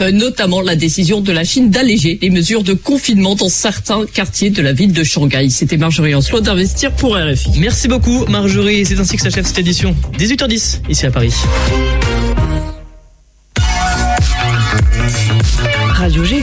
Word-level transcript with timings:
euh, 0.00 0.10
notamment 0.10 0.60
la 0.60 0.74
décision 0.74 1.20
de 1.20 1.30
la 1.30 1.44
Chine 1.44 1.70
d'alléger 1.70 2.18
les 2.20 2.30
mesures 2.30 2.64
de 2.64 2.72
confinement 2.72 3.36
dans 3.36 3.48
certains 3.48 4.04
quartiers 4.06 4.50
de 4.50 4.60
la 4.60 4.72
ville 4.72 4.92
de 4.92 5.04
Shanghai. 5.04 5.48
C'était 5.50 5.76
Marjorie 5.76 6.16
Ancelot 6.16 6.40
d'Investir 6.40 6.90
pour 6.90 7.16
RFI. 7.16 7.60
Merci 7.60 7.86
beaucoup 7.86 8.24
Marjorie, 8.26 8.84
c'est 8.84 8.98
ainsi 8.98 9.14
que 9.16 9.22
s'achève 9.22 9.46
cette 9.46 9.60
édition. 9.60 9.94
18h10 10.18 10.80
ici 10.88 11.06
à 11.06 11.12
Paris. 11.12 11.32
Radio 15.92 16.24
G. 16.24 16.42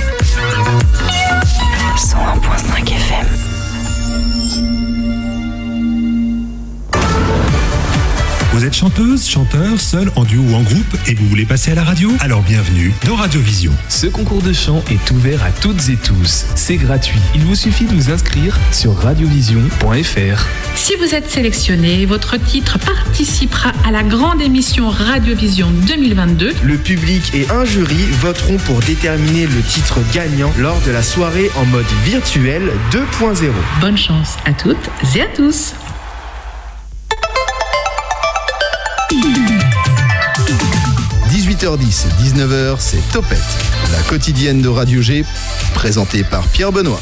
chanteuse, 8.82 9.27
chanteur, 9.27 9.79
seul, 9.79 10.11
en 10.16 10.23
duo 10.23 10.41
ou 10.41 10.55
en 10.55 10.64
groupe 10.64 10.97
et 11.07 11.14
vous 11.14 11.27
voulez 11.27 11.45
passer 11.45 11.71
à 11.71 11.75
la 11.75 11.84
radio? 11.84 12.11
Alors 12.20 12.41
bienvenue 12.41 12.91
dans 13.05 13.14
Radiovision. 13.14 13.71
Ce 13.89 14.07
concours 14.07 14.41
de 14.41 14.54
chant 14.54 14.84
est 14.89 15.11
ouvert 15.11 15.43
à 15.43 15.51
toutes 15.51 15.88
et 15.89 15.97
tous. 15.97 16.47
C'est 16.55 16.78
gratuit. 16.78 17.19
Il 17.36 17.41
vous 17.41 17.54
suffit 17.54 17.86
de 17.86 17.93
vous 17.93 18.10
inscrire 18.10 18.57
sur 18.71 18.96
radiovision.fr. 18.96 20.47
Si 20.74 20.96
vous 20.96 21.14
êtes 21.14 21.29
sélectionné, 21.29 22.07
votre 22.07 22.38
titre 22.38 22.79
participera 22.79 23.71
à 23.86 23.91
la 23.91 24.02
grande 24.02 24.41
émission 24.41 24.89
Radiovision 24.89 25.69
2022. 25.86 26.55
Le 26.63 26.77
public 26.77 27.36
et 27.36 27.47
un 27.52 27.66
jury 27.66 28.07
voteront 28.19 28.57
pour 28.57 28.79
déterminer 28.79 29.46
le 29.46 29.61
titre 29.61 30.00
gagnant 30.11 30.52
lors 30.57 30.82
de 30.88 30.89
la 30.89 31.04
soirée 31.04 31.52
en 31.55 31.66
mode 31.66 31.86
virtuel 32.03 32.63
2.0. 32.89 33.52
Bonne 33.80 33.97
chance 33.97 34.38
à 34.45 34.53
toutes 34.53 34.89
et 35.16 35.22
à 35.22 35.27
tous. 35.27 35.75
18h10, 41.61 42.06
19h, 42.23 42.78
c'est 42.80 43.08
Topette, 43.11 43.38
la 43.92 44.00
quotidienne 44.09 44.64
de 44.64 44.67
Radio 44.67 45.00
G, 45.00 45.23
présentée 45.75 46.23
par 46.23 46.47
Pierre 46.47 46.72
Benoît. 46.72 47.00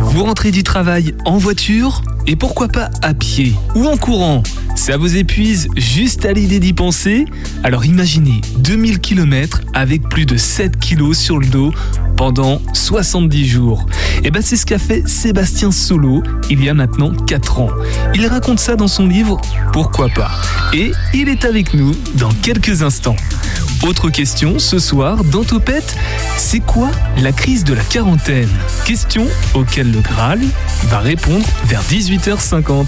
Vous 0.00 0.24
rentrez 0.24 0.50
du 0.50 0.64
travail 0.64 1.14
en 1.24 1.38
voiture 1.38 2.02
et 2.26 2.34
pourquoi 2.34 2.66
pas 2.66 2.90
à 3.02 3.14
pied 3.14 3.54
ou 3.76 3.86
en 3.86 3.96
courant? 3.96 4.42
Ça 4.80 4.96
vous 4.96 5.16
épuise 5.16 5.68
juste 5.76 6.24
à 6.24 6.32
l'idée 6.32 6.58
d'y 6.58 6.72
penser? 6.72 7.26
Alors 7.62 7.84
imaginez 7.84 8.40
2000 8.60 9.00
km 9.00 9.60
avec 9.74 10.08
plus 10.08 10.24
de 10.24 10.38
7 10.38 10.78
kg 10.78 11.12
sur 11.12 11.38
le 11.38 11.46
dos 11.46 11.74
pendant 12.16 12.62
70 12.72 13.46
jours. 13.46 13.84
Et 14.24 14.30
ben 14.30 14.40
c'est 14.40 14.56
ce 14.56 14.64
qu'a 14.64 14.78
fait 14.78 15.06
Sébastien 15.06 15.70
Solo 15.70 16.22
il 16.48 16.64
y 16.64 16.70
a 16.70 16.74
maintenant 16.74 17.12
4 17.12 17.60
ans. 17.60 17.70
Il 18.14 18.26
raconte 18.26 18.58
ça 18.58 18.74
dans 18.74 18.88
son 18.88 19.06
livre 19.06 19.38
Pourquoi 19.74 20.08
pas? 20.08 20.30
Et 20.72 20.92
il 21.12 21.28
est 21.28 21.44
avec 21.44 21.74
nous 21.74 21.94
dans 22.14 22.32
quelques 22.42 22.82
instants. 22.82 23.16
Autre 23.88 24.10
question 24.10 24.58
ce 24.58 24.78
soir 24.78 25.24
dans 25.24 25.42
Topette, 25.42 25.96
c'est 26.36 26.60
quoi 26.60 26.90
la 27.22 27.32
crise 27.32 27.64
de 27.64 27.72
la 27.72 27.82
quarantaine? 27.82 28.48
Question 28.84 29.26
auquel 29.54 29.90
le 29.90 30.00
Graal 30.00 30.38
va 30.88 30.98
répondre 30.98 31.46
vers 31.64 31.82
18h50. 31.84 32.84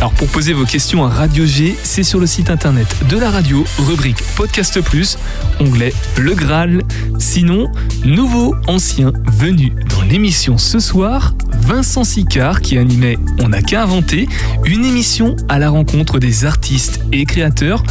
Alors 0.00 0.12
pour 0.12 0.28
poser 0.28 0.52
vos 0.52 0.66
questions 0.66 1.06
à 1.06 1.08
Radio 1.08 1.46
G, 1.46 1.74
c'est 1.82 2.02
sur 2.02 2.20
le 2.20 2.26
site 2.26 2.50
internet 2.50 2.94
de 3.08 3.16
la 3.16 3.30
radio, 3.30 3.64
rubrique 3.78 4.22
Podcast 4.36 4.82
Plus, 4.82 5.16
onglet 5.60 5.94
Le 6.18 6.34
Graal. 6.34 6.82
Sinon, 7.18 7.72
nouveau, 8.04 8.54
ancien, 8.66 9.14
venu 9.32 9.72
dans 9.88 10.02
l'émission 10.02 10.58
ce 10.58 10.78
soir, 10.78 11.34
Vincent 11.62 12.04
Sicard 12.04 12.60
qui 12.60 12.76
animait 12.76 13.18
On 13.40 13.48
n'a 13.48 13.62
qu'à 13.62 13.82
inventer, 13.82 14.28
une 14.66 14.84
émission 14.84 15.36
à 15.48 15.58
la 15.58 15.70
rencontre 15.70 16.18
des 16.18 16.44
artistes 16.44 17.00
et 17.12 17.24
créateurs 17.24 17.82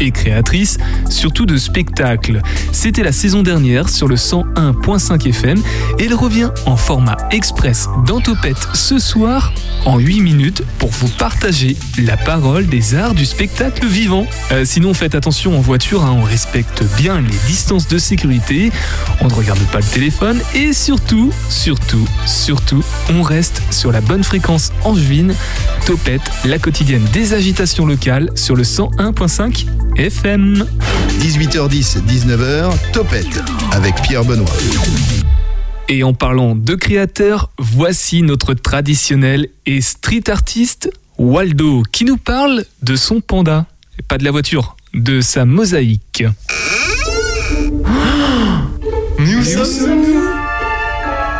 et 0.00 0.10
créatrice, 0.10 0.78
surtout 1.08 1.46
de 1.46 1.56
spectacles. 1.56 2.42
C'était 2.72 3.02
la 3.02 3.12
saison 3.12 3.42
dernière 3.42 3.88
sur 3.88 4.08
le 4.08 4.16
101.5 4.16 5.28
FM 5.28 5.62
et 5.98 6.04
elle 6.04 6.14
revient 6.14 6.50
en 6.66 6.76
format 6.76 7.16
express 7.30 7.88
dans 8.06 8.20
Topette 8.20 8.68
ce 8.74 8.98
soir 8.98 9.52
en 9.84 9.98
8 9.98 10.20
minutes 10.20 10.62
pour 10.78 10.90
vous 10.90 11.08
partager 11.08 11.76
la 11.98 12.16
parole 12.16 12.66
des 12.66 12.94
arts 12.94 13.14
du 13.14 13.24
spectacle 13.24 13.86
vivant. 13.86 14.26
Euh, 14.52 14.64
sinon, 14.64 14.94
faites 14.94 15.14
attention 15.14 15.56
en 15.56 15.60
voiture, 15.60 16.04
hein, 16.04 16.16
on 16.18 16.22
respecte 16.22 16.82
bien 16.96 17.20
les 17.20 17.36
distances 17.46 17.88
de 17.88 17.98
sécurité, 17.98 18.70
on 19.20 19.28
ne 19.28 19.32
regarde 19.32 19.60
pas 19.72 19.78
le 19.78 19.84
téléphone 19.84 20.40
et 20.54 20.72
surtout, 20.72 21.32
surtout, 21.48 22.06
surtout, 22.26 22.84
on 23.10 23.22
reste 23.22 23.62
sur 23.70 23.92
la 23.92 24.00
bonne 24.00 24.24
fréquence 24.24 24.72
angevine. 24.84 25.34
Topette, 25.86 26.30
la 26.44 26.58
quotidienne 26.58 27.04
des 27.12 27.34
agitations 27.34 27.86
locales 27.86 28.30
sur 28.34 28.56
le 28.56 28.62
101.5 28.62 29.66
FM. 29.98 30.66
18h10, 31.20 32.02
19h, 32.06 32.70
Topette 32.92 33.42
avec 33.72 33.94
Pierre 34.02 34.24
Benoît. 34.24 34.44
Et 35.88 36.02
en 36.02 36.12
parlant 36.12 36.54
de 36.54 36.74
créateurs, 36.74 37.50
voici 37.58 38.20
notre 38.20 38.52
traditionnel 38.52 39.48
et 39.64 39.80
street 39.80 40.28
artiste 40.28 40.90
Waldo 41.16 41.82
qui 41.92 42.04
nous 42.04 42.18
parle 42.18 42.66
de 42.82 42.94
son 42.94 43.22
panda. 43.22 43.64
Et 43.98 44.02
pas 44.02 44.18
de 44.18 44.24
la 44.24 44.32
voiture, 44.32 44.76
de 44.92 45.22
sa 45.22 45.46
mosaïque. 45.46 46.24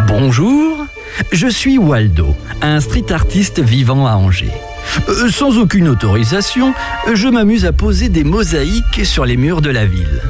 Bonjour, 0.09 0.87
je 1.31 1.49
suis 1.49 1.77
Waldo, 1.77 2.35
un 2.63 2.81
street 2.81 3.13
artiste 3.13 3.61
vivant 3.61 4.07
à 4.07 4.13
Angers. 4.13 4.55
Euh, 5.09 5.29
sans 5.31 5.59
aucune 5.59 5.89
autorisation, 5.89 6.75
je 7.13 7.29
m'amuse 7.29 7.65
à 7.65 7.73
poser 7.73 8.09
des 8.09 8.25
mosaïques 8.25 9.05
sur 9.05 9.25
les 9.25 9.37
murs 9.37 9.61
de 9.61 9.71
la 9.71 9.85
ville. 9.85 10.23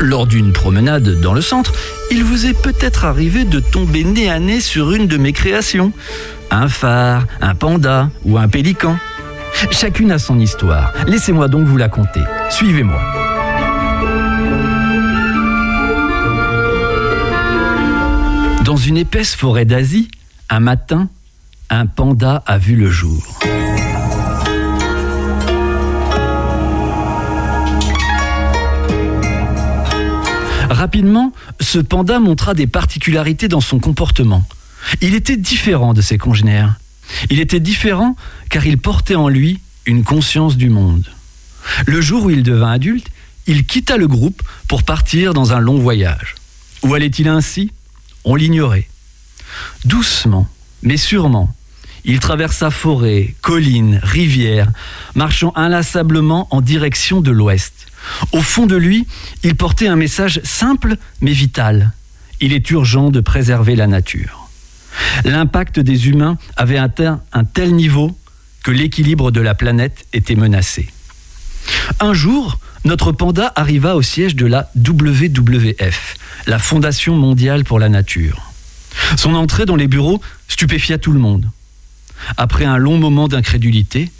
Lors 0.00 0.26
d'une 0.26 0.52
promenade 0.52 1.20
dans 1.20 1.32
le 1.32 1.40
centre, 1.40 1.72
il 2.10 2.24
vous 2.24 2.46
est 2.46 2.60
peut-être 2.60 3.04
arrivé 3.04 3.44
de 3.44 3.60
tomber 3.60 4.04
nez 4.04 4.30
à 4.30 4.38
nez 4.38 4.60
sur 4.60 4.92
une 4.92 5.06
de 5.06 5.16
mes 5.16 5.32
créations. 5.32 5.92
Un 6.50 6.68
phare, 6.68 7.26
un 7.40 7.54
panda 7.54 8.10
ou 8.24 8.38
un 8.38 8.48
pélican. 8.48 8.96
Chacune 9.70 10.12
a 10.12 10.18
son 10.18 10.38
histoire. 10.38 10.92
Laissez-moi 11.06 11.48
donc 11.48 11.66
vous 11.66 11.76
la 11.76 11.88
conter. 11.88 12.22
Suivez-moi. 12.50 13.00
Dans 18.64 18.76
une 18.76 18.96
épaisse 18.96 19.34
forêt 19.34 19.64
d'Asie, 19.64 20.10
un 20.48 20.60
matin, 20.60 21.08
un 21.70 21.86
panda 21.86 22.42
a 22.46 22.58
vu 22.58 22.76
le 22.76 22.88
jour. 22.88 23.40
Rapidement, 30.70 31.32
ce 31.60 31.80
panda 31.80 32.20
montra 32.20 32.54
des 32.54 32.68
particularités 32.68 33.48
dans 33.48 33.60
son 33.60 33.80
comportement. 33.80 34.44
Il 35.00 35.16
était 35.16 35.36
différent 35.36 35.94
de 35.94 36.00
ses 36.00 36.16
congénères. 36.16 36.76
Il 37.28 37.40
était 37.40 37.58
différent 37.58 38.14
car 38.50 38.64
il 38.66 38.78
portait 38.78 39.16
en 39.16 39.28
lui 39.28 39.58
une 39.84 40.04
conscience 40.04 40.56
du 40.56 40.70
monde. 40.70 41.10
Le 41.86 42.00
jour 42.00 42.24
où 42.24 42.30
il 42.30 42.44
devint 42.44 42.70
adulte, 42.70 43.08
il 43.48 43.66
quitta 43.66 43.96
le 43.96 44.06
groupe 44.06 44.42
pour 44.68 44.84
partir 44.84 45.34
dans 45.34 45.52
un 45.52 45.58
long 45.58 45.80
voyage. 45.80 46.36
Où 46.84 46.94
allait-il 46.94 47.28
ainsi? 47.28 47.72
On 48.24 48.36
l'ignorait. 48.36 48.88
Doucement, 49.84 50.48
mais 50.84 50.96
sûrement, 50.96 51.52
il 52.04 52.20
traversa 52.20 52.70
forêts, 52.70 53.34
collines, 53.40 54.00
rivières, 54.02 54.70
marchant 55.14 55.52
inlassablement 55.56 56.48
en 56.50 56.60
direction 56.60 57.20
de 57.20 57.30
l'ouest. 57.30 57.86
Au 58.32 58.40
fond 58.40 58.66
de 58.66 58.76
lui, 58.76 59.06
il 59.42 59.56
portait 59.56 59.88
un 59.88 59.96
message 59.96 60.40
simple 60.44 60.96
mais 61.20 61.32
vital. 61.32 61.92
Il 62.40 62.52
est 62.52 62.70
urgent 62.70 63.10
de 63.10 63.20
préserver 63.20 63.76
la 63.76 63.86
nature. 63.86 64.48
L'impact 65.24 65.78
des 65.78 66.08
humains 66.08 66.38
avait 66.56 66.78
atteint 66.78 67.20
un 67.32 67.44
tel 67.44 67.74
niveau 67.74 68.16
que 68.62 68.70
l'équilibre 68.70 69.30
de 69.30 69.40
la 69.40 69.54
planète 69.54 70.06
était 70.12 70.34
menacé. 70.34 70.88
Un 72.00 72.14
jour, 72.14 72.58
notre 72.84 73.12
panda 73.12 73.52
arriva 73.56 73.96
au 73.96 74.02
siège 74.02 74.34
de 74.34 74.46
la 74.46 74.70
WWF, 74.76 76.16
la 76.46 76.58
Fondation 76.58 77.16
mondiale 77.16 77.64
pour 77.64 77.78
la 77.78 77.88
nature. 77.88 78.50
Son 79.16 79.34
entrée 79.34 79.66
dans 79.66 79.76
les 79.76 79.86
bureaux 79.86 80.20
stupéfia 80.48 80.98
tout 80.98 81.12
le 81.12 81.20
monde. 81.20 81.46
Après 82.36 82.64
un 82.64 82.76
long 82.76 82.98
moment 82.98 83.28
d'incrédulité, 83.28 84.10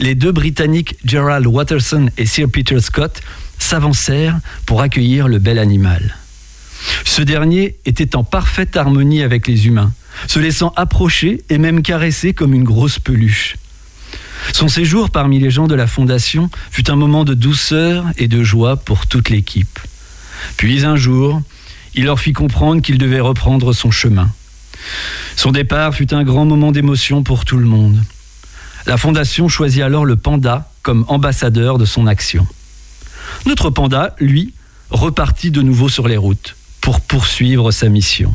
les 0.00 0.14
deux 0.14 0.32
Britanniques 0.32 0.96
Gerald 1.04 1.46
Watterson 1.46 2.08
et 2.16 2.26
Sir 2.26 2.48
Peter 2.50 2.80
Scott 2.80 3.20
s'avancèrent 3.58 4.38
pour 4.64 4.80
accueillir 4.80 5.28
le 5.28 5.38
bel 5.38 5.58
animal. 5.58 6.16
Ce 7.04 7.22
dernier 7.22 7.76
était 7.84 8.16
en 8.16 8.24
parfaite 8.24 8.76
harmonie 8.76 9.22
avec 9.22 9.46
les 9.46 9.66
humains, 9.66 9.92
se 10.26 10.38
laissant 10.38 10.72
approcher 10.76 11.42
et 11.50 11.58
même 11.58 11.82
caresser 11.82 12.34
comme 12.34 12.54
une 12.54 12.64
grosse 12.64 12.98
peluche. 12.98 13.56
Son 14.52 14.68
séjour 14.68 15.10
parmi 15.10 15.38
les 15.38 15.50
gens 15.50 15.66
de 15.66 15.74
la 15.74 15.86
Fondation 15.86 16.50
fut 16.70 16.90
un 16.90 16.96
moment 16.96 17.24
de 17.24 17.34
douceur 17.34 18.04
et 18.16 18.28
de 18.28 18.42
joie 18.42 18.76
pour 18.76 19.06
toute 19.06 19.30
l'équipe. 19.30 19.78
Puis 20.56 20.84
un 20.84 20.96
jour, 20.96 21.42
il 21.94 22.04
leur 22.04 22.20
fit 22.20 22.32
comprendre 22.32 22.82
qu'il 22.82 22.98
devait 22.98 23.20
reprendre 23.20 23.72
son 23.72 23.90
chemin. 23.90 24.30
Son 25.36 25.52
départ 25.52 25.94
fut 25.94 26.14
un 26.14 26.24
grand 26.24 26.44
moment 26.44 26.72
d'émotion 26.72 27.22
pour 27.22 27.44
tout 27.44 27.58
le 27.58 27.66
monde. 27.66 28.02
La 28.86 28.96
Fondation 28.96 29.48
choisit 29.48 29.82
alors 29.82 30.04
le 30.04 30.16
panda 30.16 30.70
comme 30.82 31.04
ambassadeur 31.08 31.78
de 31.78 31.84
son 31.84 32.06
action. 32.06 32.46
Notre 33.44 33.70
panda, 33.70 34.14
lui, 34.20 34.54
repartit 34.90 35.50
de 35.50 35.62
nouveau 35.62 35.88
sur 35.88 36.06
les 36.08 36.16
routes 36.16 36.56
pour 36.80 37.00
poursuivre 37.00 37.72
sa 37.72 37.88
mission. 37.88 38.32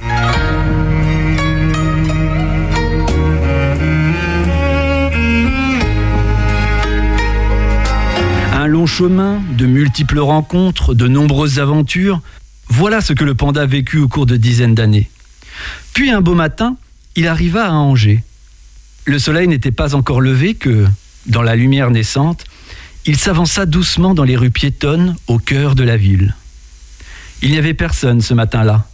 Un 8.54 8.68
long 8.68 8.86
chemin, 8.86 9.42
de 9.58 9.66
multiples 9.66 10.20
rencontres, 10.20 10.94
de 10.94 11.08
nombreuses 11.08 11.60
aventures, 11.60 12.20
voilà 12.68 13.02
ce 13.02 13.14
que 13.14 13.24
le 13.24 13.36
panda 13.36 13.62
a 13.62 13.66
vécu 13.66 13.98
au 14.00 14.08
cours 14.08 14.26
de 14.26 14.36
dizaines 14.36 14.76
d'années. 14.76 15.10
Puis 15.94 16.12
un 16.12 16.22
beau 16.22 16.36
matin, 16.36 16.78
il 17.16 17.28
arriva 17.28 17.68
à 17.68 17.72
Angers. 17.72 18.24
Le 19.06 19.20
soleil 19.20 19.48
n'était 19.48 19.72
pas 19.72 19.96
encore 19.96 20.22
levé 20.22 20.56
que, 20.56 20.88
dans 21.26 21.42
la 21.42 21.56
lumière 21.56 21.92
naissante, 21.92 22.46
il 23.06 23.18
s'avança 23.18 23.66
doucement 23.66 24.14
dans 24.14 24.24
les 24.24 24.38
rues 24.38 24.52
piétonnes 24.52 25.16
au 25.28 25.40
cœur 25.40 25.76
de 25.76 25.84
la 25.84 25.98
ville. 25.98 26.36
Il 27.42 27.52
n'y 27.52 27.58
avait 27.58 27.74
personne 27.74 28.22
ce 28.22 28.34
matin-là. 28.34 28.86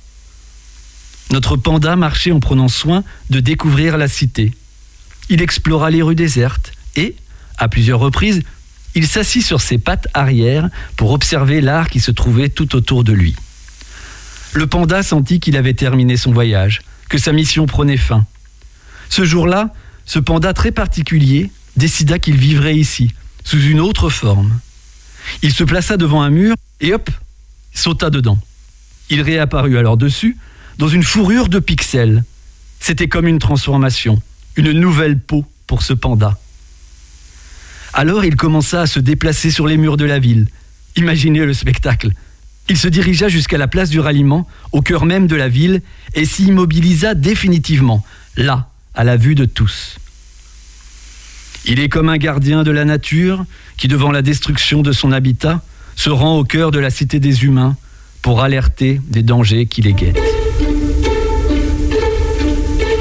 Notre 1.31 1.57
panda 1.57 1.95
marchait 1.97 2.31
en 2.31 2.39
prenant 2.39 2.69
soin 2.69 3.03
de 3.29 3.41
découvrir 3.41 3.97
la 3.97 4.07
cité. 4.07 4.53
Il 5.29 5.41
explora 5.41 5.89
les 5.89 6.01
rues 6.01 6.15
désertes 6.15 6.71
et, 6.95 7.15
à 7.57 7.67
plusieurs 7.67 7.99
reprises, 7.99 8.43
il 8.95 9.07
s'assit 9.07 9.43
sur 9.43 9.59
ses 9.59 9.77
pattes 9.77 10.07
arrière 10.13 10.69
pour 10.95 11.11
observer 11.11 11.59
l'art 11.59 11.89
qui 11.89 11.99
se 11.99 12.11
trouvait 12.11 12.49
tout 12.49 12.75
autour 12.75 13.03
de 13.03 13.11
lui. 13.11 13.35
Le 14.53 14.65
panda 14.65 15.03
sentit 15.03 15.41
qu'il 15.41 15.57
avait 15.57 15.73
terminé 15.73 16.15
son 16.15 16.31
voyage, 16.31 16.81
que 17.09 17.17
sa 17.17 17.31
mission 17.31 17.65
prenait 17.65 17.97
fin. 17.97 18.25
Ce 19.09 19.25
jour-là, 19.25 19.73
ce 20.05 20.19
panda 20.19 20.53
très 20.53 20.71
particulier 20.71 21.51
décida 21.75 22.19
qu'il 22.19 22.37
vivrait 22.37 22.75
ici, 22.75 23.13
sous 23.43 23.61
une 23.61 23.79
autre 23.79 24.09
forme. 24.09 24.59
Il 25.41 25.53
se 25.53 25.63
plaça 25.63 25.97
devant 25.97 26.21
un 26.21 26.29
mur 26.29 26.55
et 26.81 26.93
hop, 26.93 27.09
sauta 27.73 28.09
dedans. 28.09 28.39
Il 29.09 29.21
réapparut 29.21 29.77
alors 29.77 29.97
dessus, 29.97 30.37
dans 30.77 30.87
une 30.87 31.03
fourrure 31.03 31.49
de 31.49 31.59
pixels. 31.59 32.23
C'était 32.79 33.07
comme 33.07 33.27
une 33.27 33.39
transformation, 33.39 34.21
une 34.55 34.71
nouvelle 34.71 35.19
peau 35.19 35.45
pour 35.65 35.81
ce 35.81 35.93
panda. 35.93 36.37
Alors 37.93 38.25
il 38.25 38.35
commença 38.35 38.81
à 38.81 38.87
se 38.87 38.99
déplacer 38.99 39.49
sur 39.51 39.67
les 39.67 39.77
murs 39.77 39.97
de 39.97 40.05
la 40.05 40.19
ville. 40.19 40.47
Imaginez 40.95 41.45
le 41.45 41.53
spectacle. 41.53 42.11
Il 42.69 42.77
se 42.77 42.87
dirigea 42.87 43.29
jusqu'à 43.29 43.57
la 43.57 43.67
place 43.67 43.89
du 43.89 43.99
ralliement, 43.99 44.47
au 44.71 44.81
cœur 44.81 45.05
même 45.05 45.27
de 45.27 45.35
la 45.35 45.47
ville, 45.47 45.81
et 46.13 46.25
s'y 46.25 46.45
immobilisa 46.47 47.13
définitivement, 47.13 48.03
là, 48.35 48.69
à 48.93 49.03
la 49.03 49.15
vue 49.15 49.35
de 49.35 49.45
tous. 49.45 49.97
Il 51.65 51.79
est 51.79 51.89
comme 51.89 52.09
un 52.09 52.17
gardien 52.17 52.63
de 52.63 52.71
la 52.71 52.85
nature 52.85 53.45
qui, 53.77 53.87
devant 53.87 54.11
la 54.11 54.21
destruction 54.21 54.81
de 54.81 54.91
son 54.91 55.11
habitat, 55.11 55.61
se 55.95 56.09
rend 56.09 56.37
au 56.37 56.43
cœur 56.43 56.71
de 56.71 56.79
la 56.79 56.89
cité 56.89 57.19
des 57.19 57.43
humains 57.43 57.75
pour 58.21 58.41
alerter 58.41 59.01
des 59.07 59.23
dangers 59.23 59.65
qui 59.65 59.81
les 59.81 59.93
guettent. 59.93 60.46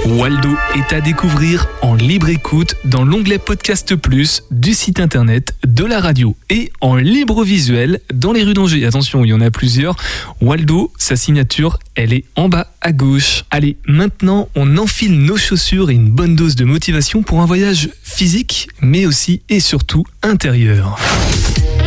Waldo 0.06 0.56
est 0.76 0.94
à 0.94 1.00
découvrir 1.00 1.66
en 1.82 1.96
libre 1.96 2.28
écoute 2.28 2.76
dans 2.84 3.04
l'onglet 3.04 3.38
Podcast 3.38 3.96
Plus 3.96 4.44
du 4.52 4.72
site 4.72 5.00
internet 5.00 5.56
de 5.66 5.84
la 5.84 6.00
radio 6.00 6.36
et 6.48 6.70
en 6.80 6.94
libre 6.94 7.42
visuel 7.42 8.00
dans 8.14 8.32
les 8.32 8.44
rues 8.44 8.54
d'Angers. 8.54 8.86
Attention, 8.86 9.24
il 9.24 9.30
y 9.30 9.32
en 9.32 9.40
a 9.40 9.50
plusieurs. 9.50 9.96
Waldo, 10.40 10.92
sa 10.96 11.16
signature, 11.16 11.80
elle 11.96 12.12
est 12.12 12.24
en 12.36 12.48
bas 12.48 12.68
à 12.80 12.92
gauche. 12.92 13.44
Allez, 13.50 13.78
maintenant, 13.88 14.48
on 14.54 14.76
enfile 14.78 15.18
nos 15.18 15.36
chaussures 15.36 15.90
et 15.90 15.94
une 15.94 16.10
bonne 16.10 16.36
dose 16.36 16.54
de 16.54 16.64
motivation 16.64 17.24
pour 17.24 17.40
un 17.40 17.46
voyage 17.46 17.90
physique, 18.04 18.68
mais 18.80 19.06
aussi 19.06 19.42
et 19.48 19.58
surtout 19.58 20.04
intérieur. 20.22 21.00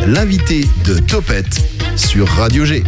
L'invité 0.06 0.68
de 0.86 1.00
Topette 1.00 1.64
sur 1.96 2.28
Radio 2.28 2.66
G. 2.66 2.84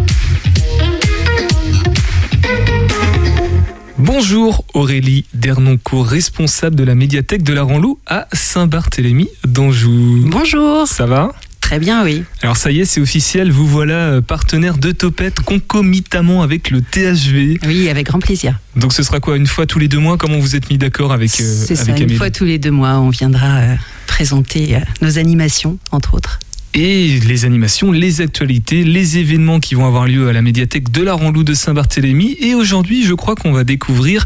Bonjour 4.13 4.65
Aurélie 4.73 5.23
Dernoncourt, 5.33 6.05
responsable 6.05 6.75
de 6.75 6.83
la 6.83 6.95
médiathèque 6.95 7.43
de 7.43 7.53
la 7.53 7.63
Ranlou 7.63 7.97
à 8.05 8.27
Saint-Barthélemy 8.33 9.29
d'Anjou. 9.47 10.25
Bonjour. 10.25 10.85
Ça 10.85 11.05
va? 11.05 11.31
Très 11.61 11.79
bien, 11.79 12.03
oui. 12.03 12.25
Alors 12.41 12.57
ça 12.57 12.73
y 12.73 12.81
est, 12.81 12.85
c'est 12.85 12.99
officiel, 12.99 13.53
vous 13.53 13.65
voilà 13.65 13.93
euh, 13.93 14.21
partenaire 14.21 14.77
de 14.77 14.91
Topette 14.91 15.39
concomitamment 15.39 16.41
avec 16.41 16.71
le 16.71 16.81
THV. 16.81 17.59
Oui, 17.65 17.87
avec 17.87 18.07
grand 18.07 18.19
plaisir. 18.19 18.59
Donc 18.75 18.91
ce 18.91 19.01
sera 19.01 19.21
quoi, 19.21 19.37
une 19.37 19.47
fois 19.47 19.65
tous 19.65 19.79
les 19.79 19.87
deux 19.87 19.99
mois? 19.99 20.17
Comment 20.17 20.39
vous 20.39 20.57
êtes 20.57 20.69
mis 20.69 20.77
d'accord 20.77 21.13
avec, 21.13 21.29
euh, 21.39 21.63
C'est 21.65 21.77
ça, 21.77 21.83
avec 21.83 21.95
une 21.99 22.03
Amélie? 22.03 22.17
fois 22.17 22.29
tous 22.29 22.43
les 22.43 22.59
deux 22.59 22.71
mois, 22.71 22.95
on 22.99 23.11
viendra 23.11 23.59
euh, 23.59 23.75
présenter 24.07 24.75
euh, 24.75 24.79
nos 25.01 25.19
animations, 25.19 25.77
entre 25.91 26.15
autres. 26.15 26.37
Et 26.73 27.19
les 27.19 27.45
animations, 27.45 27.91
les 27.91 28.21
actualités, 28.21 28.83
les 28.83 29.17
événements 29.17 29.59
qui 29.59 29.75
vont 29.75 29.85
avoir 29.85 30.07
lieu 30.07 30.29
à 30.29 30.33
la 30.33 30.41
médiathèque 30.41 30.91
de 30.91 31.03
la 31.03 31.13
Ranlou 31.13 31.43
de 31.43 31.53
Saint-Barthélemy. 31.53 32.37
Et 32.39 32.55
aujourd'hui, 32.55 33.03
je 33.03 33.13
crois 33.13 33.35
qu'on 33.35 33.51
va 33.51 33.63
découvrir 33.63 34.23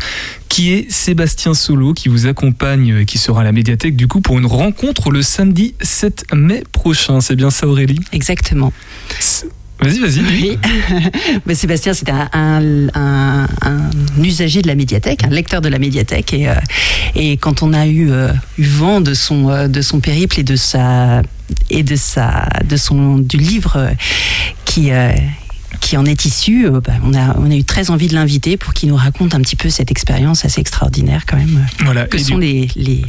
qui 0.47 0.71
est 0.71 0.89
Sébastien 0.89 1.53
Solo 1.53 1.93
qui 1.93 2.07
vous 2.07 2.27
accompagne, 2.27 2.99
et 3.01 3.05
qui 3.05 3.17
sera 3.17 3.41
à 3.41 3.43
la 3.43 3.51
médiathèque 3.51 3.95
du 3.95 4.07
coup 4.07 4.21
pour 4.21 4.37
une 4.37 4.45
rencontre 4.45 5.11
le 5.11 5.21
samedi 5.21 5.75
7 5.81 6.25
mai 6.33 6.63
prochain. 6.71 7.19
C'est 7.19 7.35
bien 7.35 7.49
ça 7.49 7.67
Aurélie? 7.67 7.99
Exactement. 8.13 8.71
Vas-y, 9.79 9.99
vas-y. 9.99 10.19
Oui. 10.21 10.57
Mais 11.45 11.53
Sébastien, 11.55 11.93
c'était 11.93 12.11
un, 12.11 12.29
un- 12.33 12.87
un- 12.95 13.47
un 13.61 13.89
usager 14.23 14.61
de 14.61 14.67
la 14.67 14.75
médiathèque, 14.75 15.23
un 15.23 15.29
lecteur 15.29 15.61
de 15.61 15.67
la 15.69 15.79
médiathèque. 15.79 16.33
Et, 16.33 16.47
euh, 16.47 16.53
et 17.15 17.37
quand 17.37 17.61
on 17.61 17.73
a 17.73 17.85
eu, 17.85 18.09
euh, 18.11 18.31
eu 18.57 18.63
vent 18.63 19.01
de 19.01 19.13
son, 19.13 19.49
euh, 19.49 19.67
de 19.67 19.81
son 19.81 19.99
périple 19.99 20.39
et 20.39 20.43
de 20.43 20.55
sa 20.55 21.21
et 21.69 21.83
de 21.83 21.95
sa 21.95 22.47
de 22.67 22.75
son 22.77 23.17
du 23.19 23.37
livre 23.37 23.89
qui 24.65 24.89
qui 25.81 25.97
en 25.97 26.05
est 26.05 26.25
issu, 26.25 26.67
bah, 26.71 26.93
on, 27.03 27.13
a, 27.13 27.35
on 27.37 27.51
a 27.51 27.55
eu 27.55 27.63
très 27.63 27.91
envie 27.91 28.07
de 28.07 28.15
l'inviter 28.15 28.57
pour 28.57 28.73
qu'il 28.73 28.89
nous 28.89 28.95
raconte 28.95 29.35
un 29.35 29.41
petit 29.41 29.55
peu 29.57 29.69
cette 29.69 29.91
expérience 29.91 30.43
assez 30.45 30.61
extraordinaire 30.61 31.25
quand 31.27 31.37
même, 31.37 31.63
Voilà. 31.83 32.05
que 32.07 32.17
Et 32.17 32.23
sont 32.23 32.35
du- 32.37 32.41
les, 32.45 32.67
les, 32.75 33.05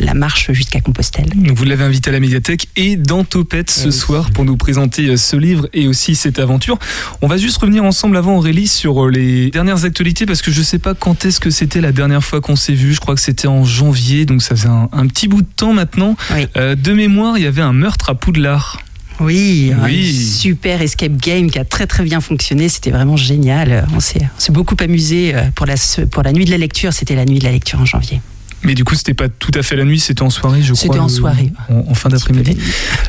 la 0.00 0.14
marche 0.14 0.52
jusqu'à 0.52 0.80
Compostelle. 0.80 1.32
Vous 1.54 1.64
l'avez 1.64 1.84
invité 1.84 2.10
à 2.10 2.12
la 2.12 2.20
médiathèque 2.20 2.68
et 2.76 2.96
dans 2.96 3.24
Topette 3.24 3.70
ce 3.70 3.86
Oui. 3.86 3.92
soir 3.92 4.30
pour 4.30 4.44
nous 4.44 4.56
présenter 4.56 5.08
euh, 5.08 5.16
ce 5.16 5.36
livre 5.36 5.68
et 5.72 5.86
aussi 5.88 6.14
cette 6.14 6.38
aventure. 6.38 6.78
On 7.22 7.26
va 7.28 7.36
juste 7.38 7.56
revenir 7.58 7.84
ensemble 7.84 8.16
avant 8.16 8.36
Aurélie 8.36 8.68
sur 8.68 9.06
euh, 9.06 9.10
les 9.10 9.50
dernières 9.50 9.84
actualités 9.84 10.26
parce 10.26 10.42
que 10.42 10.50
je 10.50 10.62
sais 10.62 10.78
pas 10.78 10.94
quand 10.94 11.24
est-ce 11.24 11.40
que 11.40 11.50
c'était 11.50 11.80
la 11.80 11.92
dernière 11.92 12.22
fois 12.24 12.40
qu'on 12.40 12.56
s'est 12.56 12.74
vu. 12.74 12.92
Je 12.94 13.00
crois 13.00 13.14
que 13.14 13.20
c'était 13.20 13.48
en 13.48 13.64
janvier, 13.64 14.26
donc 14.26 14.42
ça 14.42 14.54
faisait 14.56 14.68
un, 14.68 14.88
un 14.92 15.06
petit 15.06 15.28
bout 15.28 15.42
de 15.42 15.48
temps 15.56 15.72
maintenant. 15.72 16.16
Oui. 16.34 16.46
Euh, 16.56 16.74
de 16.74 16.92
mémoire, 16.92 17.38
il 17.38 17.44
y 17.44 17.46
avait 17.46 17.62
un 17.62 17.72
meurtre 17.72 18.10
à 18.10 18.14
Poudlard. 18.14 18.80
Oui, 19.18 19.72
Oui. 19.82 20.14
un 20.14 20.24
super 20.30 20.82
escape 20.82 21.16
game 21.16 21.50
qui 21.50 21.58
a 21.58 21.64
très 21.64 21.86
très 21.86 22.04
bien 22.04 22.20
fonctionné. 22.20 22.68
C'était 22.68 22.90
vraiment 22.90 23.16
génial. 23.16 23.86
On 23.94 24.00
s'est 24.00 24.20
beaucoup 24.50 24.76
amusé 24.78 25.34
pour 25.54 25.64
la, 25.64 25.76
pour 26.10 26.22
la 26.22 26.32
nuit 26.32 26.44
de 26.44 26.50
la 26.50 26.58
lecture. 26.58 26.92
C'était 26.92 27.14
la 27.14 27.24
nuit 27.24 27.38
de 27.38 27.44
la 27.44 27.52
lecture 27.52 27.80
en 27.80 27.86
janvier. 27.86 28.20
Mais 28.62 28.74
du 28.74 28.84
coup, 28.84 28.94
c'était 28.94 29.14
pas 29.14 29.28
tout 29.28 29.52
à 29.54 29.62
fait 29.62 29.76
la 29.76 29.84
nuit, 29.84 30.00
c'était 30.00 30.22
en 30.22 30.30
soirée, 30.30 30.60
je 30.62 30.72
crois. 30.72 30.82
C'était 30.82 30.98
en 30.98 31.06
euh, 31.06 31.08
soirée. 31.08 31.52
En, 31.68 31.90
en 31.90 31.94
fin 31.94 32.08
d'après-midi. 32.08 32.56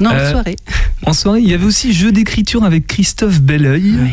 Non, 0.02 0.12
Euh, 0.12 0.28
en 0.28 0.32
soirée. 0.32 0.56
En 1.04 1.14
soirée, 1.14 1.40
il 1.42 1.50
y 1.50 1.54
avait 1.54 1.66
aussi 1.66 1.94
jeu 1.94 2.12
d'écriture 2.12 2.64
avec 2.64 2.86
Christophe 2.88 3.42
Belleuil. 3.42 3.96
Oui. 4.00 4.12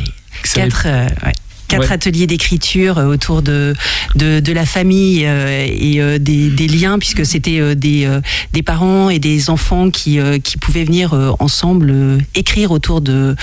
Quatre, 0.54 0.84
euh, 0.86 1.06
ouais. 1.26 1.32
Quatre 1.66 1.80
Ouais. 1.88 1.92
ateliers 1.92 2.26
d'écriture 2.26 2.98
euh, 2.98 3.06
autour 3.06 3.40
de, 3.40 3.74
de, 4.16 4.38
de 4.40 4.52
la 4.52 4.66
famille 4.66 5.24
euh, 5.26 5.66
et 5.66 6.00
euh, 6.00 6.18
des, 6.18 6.50
des 6.50 6.68
liens, 6.68 6.98
puisque 6.98 7.24
c'était 7.24 7.58
euh, 7.58 7.74
des, 7.74 8.04
euh, 8.04 8.20
des 8.52 8.62
parents 8.62 9.08
et 9.10 9.18
des 9.18 9.48
enfants 9.48 9.90
qui, 9.90 10.18
euh, 10.20 10.38
qui 10.38 10.58
pouvaient 10.58 10.84
venir 10.84 11.14
euh, 11.14 11.32
ensemble 11.40 11.90
euh, 11.90 12.18
écrire 12.34 12.70
autour 12.70 13.00
de, 13.00 13.34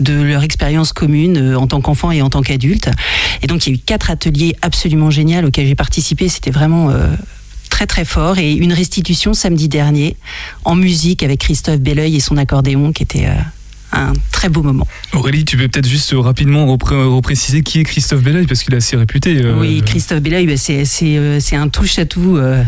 de 0.00 0.12
leur 0.12 0.42
expérience 0.42 0.92
commune 0.92 1.36
euh, 1.38 1.58
en 1.58 1.66
tant 1.68 1.80
qu'enfant 1.80 2.10
et 2.10 2.20
en 2.20 2.30
tant 2.30 2.42
qu'adulte. 2.42 2.90
Et 3.42 3.46
donc 3.46 3.66
il 3.66 3.70
y 3.70 3.72
a 3.72 3.76
eu 3.76 3.78
quatre 3.78 4.10
ateliers 4.10 4.56
absolument 4.60 5.10
géniaux 5.10 5.46
auxquels 5.46 5.66
j'ai 5.68 5.76
participé. 5.76 6.28
C'était 6.28 6.50
vraiment 6.50 6.90
euh, 6.90 7.06
très 7.78 7.86
très 7.86 8.04
fort. 8.04 8.38
Et 8.38 8.54
une 8.54 8.72
restitution 8.72 9.34
samedi 9.34 9.68
dernier 9.68 10.16
en 10.64 10.74
musique 10.74 11.22
avec 11.22 11.38
Christophe 11.38 11.78
Belleuil 11.78 12.16
et 12.16 12.20
son 12.20 12.36
accordéon 12.36 12.90
qui 12.92 13.04
était... 13.04 13.28
un 13.92 14.12
très 14.32 14.48
beau 14.48 14.62
moment. 14.62 14.86
Aurélie, 15.14 15.44
tu 15.44 15.56
peux 15.56 15.68
peut-être 15.68 15.88
juste 15.88 16.12
rapidement 16.16 16.66
repré- 16.66 16.94
repréciser 17.04 17.62
qui 17.62 17.80
est 17.80 17.84
Christophe 17.84 18.22
Belleuil 18.22 18.46
parce 18.46 18.62
qu'il 18.62 18.74
est 18.74 18.78
assez 18.78 18.96
réputé. 18.96 19.38
euh, 19.42 19.58
Oui, 19.58 19.82
Christophe 19.84 20.20
Belleuil, 20.20 20.46
bah, 20.46 20.56
c'est 20.56 21.56
un 21.56 21.68
touche-à-tout 21.68 22.36
euh, 22.36 22.62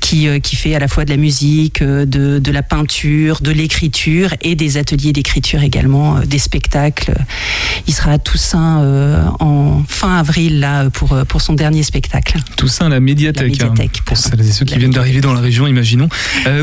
qui 0.00 0.28
euh, 0.28 0.38
qui 0.38 0.56
fait 0.56 0.74
à 0.74 0.78
la 0.78 0.88
fois 0.88 1.04
de 1.04 1.10
la 1.10 1.16
musique, 1.16 1.82
de 1.82 2.38
de 2.38 2.50
la 2.52 2.62
peinture, 2.62 3.40
de 3.40 3.50
l'écriture 3.50 4.34
et 4.42 4.54
des 4.54 4.76
ateliers 4.76 5.12
d'écriture 5.12 5.62
également, 5.62 6.20
des 6.20 6.38
spectacles. 6.38 7.14
Il 7.86 7.94
sera 7.94 8.12
à 8.12 8.18
Toussaint 8.18 9.32
en 9.40 9.82
fin 9.88 10.16
avril 10.18 10.60
là 10.60 10.90
pour 10.90 11.16
pour 11.26 11.40
son 11.40 11.54
dernier 11.54 11.82
spectacle. 11.82 12.38
À 12.80 12.88
la 12.88 13.00
médiathèque. 13.00 13.58
La 13.58 13.68
médiathèque, 13.68 13.96
hein, 13.98 14.02
pour 14.04 14.16
pardon. 14.16 14.36
celles 14.38 14.46
et 14.48 14.52
ceux 14.52 14.64
qui 14.64 14.74
La 14.74 14.78
viennent 14.78 14.90
d'arriver 14.92 15.20
dans 15.20 15.32
la 15.32 15.40
région, 15.40 15.66
imaginons. 15.66 16.08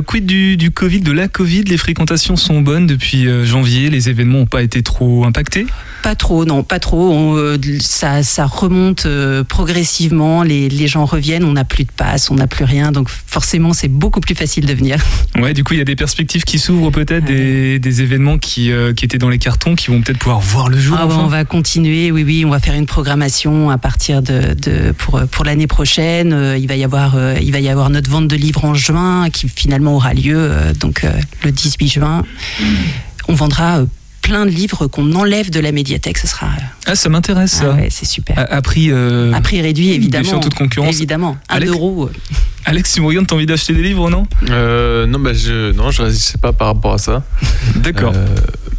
Quid 0.06 0.26
du, 0.26 0.58
du 0.58 0.72
Covid, 0.72 1.02
de 1.02 1.12
la 1.12 1.28
Covid? 1.28 1.64
Les 1.64 1.78
fréquentations 1.78 2.36
sont 2.36 2.62
bonnes 2.62 2.88
depuis 2.88 3.28
janvier. 3.46 3.87
Les 3.90 4.10
événements 4.10 4.40
n'ont 4.40 4.46
pas 4.46 4.62
été 4.62 4.84
trop 4.84 5.26
impactés? 5.26 5.66
Pas 6.04 6.16
trop, 6.16 6.46
non, 6.46 6.64
pas 6.64 6.80
trop. 6.80 7.12
On, 7.12 7.36
euh, 7.38 7.58
ça, 7.82 8.24
ça 8.24 8.46
remonte 8.46 9.06
euh, 9.06 9.44
progressivement, 9.44 10.44
les, 10.44 10.70
les 10.70 10.88
gens 10.88 11.06
reviennent, 11.06 11.44
on 11.44 11.54
n'a 11.54 11.66
plus 11.66 11.84
de 11.84 11.92
passe, 11.92 12.30
on 12.30 12.36
n'a 12.36 12.48
plus 12.48 12.66
rien, 12.66 12.92
donc 12.92 13.10
forcément 13.10 13.74
c'est 13.74 13.88
beaucoup 13.88 14.20
plus 14.20 14.36
facile 14.36 14.66
de 14.66 14.74
venir. 14.74 14.98
Ouais, 15.38 15.54
du 15.54 15.64
coup 15.64 15.74
il 15.76 15.78
y 15.78 15.82
a 15.82 15.86
des 15.86 15.96
perspectives 15.96 16.46
qui 16.46 16.58
s'ouvrent 16.58 16.90
peut-être, 16.90 17.24
des, 17.26 17.78
des 17.78 18.02
événements 18.02 18.40
qui, 18.40 18.72
euh, 18.72 18.94
qui 18.94 19.06
étaient 19.06 19.20
dans 19.20 19.30
les 19.30 19.38
cartons, 19.38 19.76
qui 19.76 19.92
vont 19.92 20.02
peut-être 20.02 20.18
pouvoir 20.18 20.40
voir 20.40 20.68
le 20.68 20.80
jour. 20.80 20.98
Ah, 21.00 21.08
on 21.08 21.28
va 21.28 21.46
continuer, 21.46 22.12
oui, 22.12 22.24
oui, 22.24 22.44
on 22.44 22.50
va 22.50 22.60
faire 22.60 22.74
une 22.74 22.88
programmation 22.88 23.70
à 23.70 23.78
partir 23.78 24.24
de, 24.24 24.56
de 24.56 24.94
pour, 24.98 25.22
pour 25.30 25.46
l'année 25.46 25.68
prochaine. 25.68 26.56
Il 26.58 26.68
va 26.68 26.76
y 26.76 26.84
avoir, 26.84 27.16
il 27.40 27.52
va 27.52 27.60
y 27.60 27.70
avoir 27.70 27.92
notre 27.92 28.10
vente 28.10 28.28
de 28.28 28.36
livres 28.36 28.66
en 28.66 28.74
juin 28.74 29.30
qui 29.30 29.48
finalement 29.48 29.96
aura 29.96 30.16
lieu 30.16 30.50
donc 30.80 31.06
le 31.44 31.52
18 31.52 31.88
juin. 31.88 32.24
On 33.28 33.34
vendra 33.34 33.80
euh, 33.80 33.86
plein 34.22 34.46
de 34.46 34.52
livres 34.52 34.88
qu'on 34.88 35.14
enlève 35.16 35.50
de 35.50 35.60
la 35.60 35.72
médiathèque. 35.72 36.18
Ce 36.18 36.28
sera, 36.28 36.48
euh, 36.48 36.50
Ah, 36.88 36.96
ça 36.96 37.10
m'intéresse 37.10 37.62
ah 37.64 37.72
ouais, 37.72 37.88
c'est 37.90 38.06
super. 38.06 38.38
À, 38.40 38.42
à 38.44 38.62
prix. 38.62 38.92
euh, 38.92 39.32
À 39.34 39.42
prix 39.42 39.62
réduit, 39.62 39.92
évidemment. 39.92 40.24
défiant 40.24 40.40
toute 40.40 40.54
concurrence. 40.56 40.96
Évidemment. 40.96 41.38
Un 41.50 41.56
Alex- 41.56 41.72
euro. 41.72 42.10
Alex, 42.66 42.94
tu 42.94 43.02
me 43.02 43.26
t'as 43.26 43.36
envie 43.36 43.46
d'acheter 43.46 43.74
des 43.74 43.82
livres, 43.84 44.10
non? 44.10 44.28
Euh, 44.50 45.06
non, 45.08 45.20
bah, 45.20 45.32
je, 45.34 45.72
non, 45.72 45.90
je 45.92 46.02
résistais 46.02 46.38
pas 46.38 46.52
par 46.52 46.68
rapport 46.68 46.94
à 46.94 46.98
ça. 46.98 47.24
D'accord. 47.78 48.12
Euh, 48.14 48.26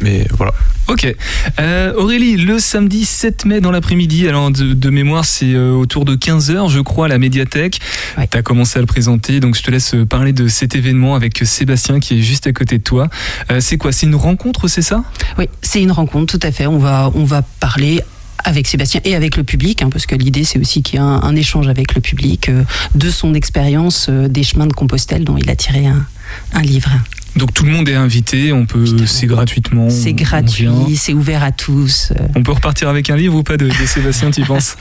mais 0.01 0.25
voilà. 0.37 0.53
Ok. 0.87 1.13
Euh, 1.59 1.93
Aurélie, 1.95 2.37
le 2.37 2.59
samedi 2.59 3.05
7 3.05 3.45
mai 3.45 3.61
dans 3.61 3.71
l'après-midi, 3.71 4.27
alors 4.27 4.51
de, 4.51 4.73
de 4.73 4.89
mémoire, 4.89 5.25
c'est 5.25 5.53
euh, 5.53 5.71
autour 5.71 6.05
de 6.05 6.15
15h, 6.15 6.69
je 6.69 6.79
crois, 6.79 7.05
à 7.05 7.09
la 7.09 7.17
médiathèque. 7.17 7.79
Ouais. 8.17 8.27
Tu 8.31 8.37
as 8.37 8.41
commencé 8.41 8.77
à 8.77 8.81
le 8.81 8.87
présenter, 8.87 9.39
donc 9.39 9.55
je 9.55 9.63
te 9.63 9.71
laisse 9.71 9.93
euh, 9.93 10.05
parler 10.05 10.33
de 10.33 10.47
cet 10.47 10.75
événement 10.75 11.15
avec 11.15 11.37
Sébastien 11.43 11.99
qui 11.99 12.19
est 12.19 12.21
juste 12.21 12.47
à 12.47 12.53
côté 12.53 12.77
de 12.77 12.83
toi. 12.83 13.09
Euh, 13.51 13.59
c'est 13.59 13.77
quoi? 13.77 13.91
C'est 13.91 14.05
une 14.07 14.15
rencontre, 14.15 14.67
c'est 14.67 14.81
ça? 14.81 15.03
Oui, 15.37 15.45
c'est 15.61 15.81
une 15.81 15.91
rencontre, 15.91 16.37
tout 16.37 16.45
à 16.47 16.51
fait. 16.51 16.65
On 16.67 16.79
va, 16.79 17.11
on 17.13 17.23
va 17.23 17.43
parler 17.59 18.01
avec 18.43 18.67
Sébastien 18.67 19.01
et 19.03 19.15
avec 19.15 19.37
le 19.37 19.43
public, 19.43 19.81
hein, 19.81 19.89
parce 19.91 20.05
que 20.05 20.15
l'idée 20.15 20.43
c'est 20.43 20.59
aussi 20.59 20.81
qu'il 20.81 20.95
y 20.95 20.97
ait 20.97 21.01
un, 21.05 21.21
un 21.21 21.35
échange 21.35 21.67
avec 21.67 21.95
le 21.95 22.01
public 22.01 22.49
euh, 22.49 22.63
de 22.95 23.09
son 23.09 23.33
expérience 23.33 24.07
euh, 24.09 24.27
des 24.27 24.43
chemins 24.43 24.67
de 24.67 24.73
Compostelle 24.73 25.23
dont 25.23 25.37
il 25.37 25.49
a 25.49 25.55
tiré 25.55 25.87
un, 25.87 26.05
un 26.53 26.61
livre. 26.61 26.89
Donc 27.35 27.53
tout 27.53 27.63
le 27.63 27.71
monde 27.71 27.87
est 27.87 27.95
invité, 27.95 28.51
on 28.51 28.65
peut, 28.65 28.85
c'est 29.05 29.27
gratuitement. 29.27 29.89
C'est 29.89 30.13
gratuit, 30.13 30.97
c'est 30.97 31.13
ouvert 31.13 31.43
à 31.43 31.51
tous. 31.51 32.11
On 32.35 32.43
peut 32.43 32.51
repartir 32.51 32.89
avec 32.89 33.09
un 33.09 33.15
livre 33.15 33.35
ou 33.35 33.43
pas 33.43 33.57
de, 33.57 33.67
de 33.67 33.85
Sébastien, 33.85 34.31
tu 34.31 34.41
penses? 34.41 34.75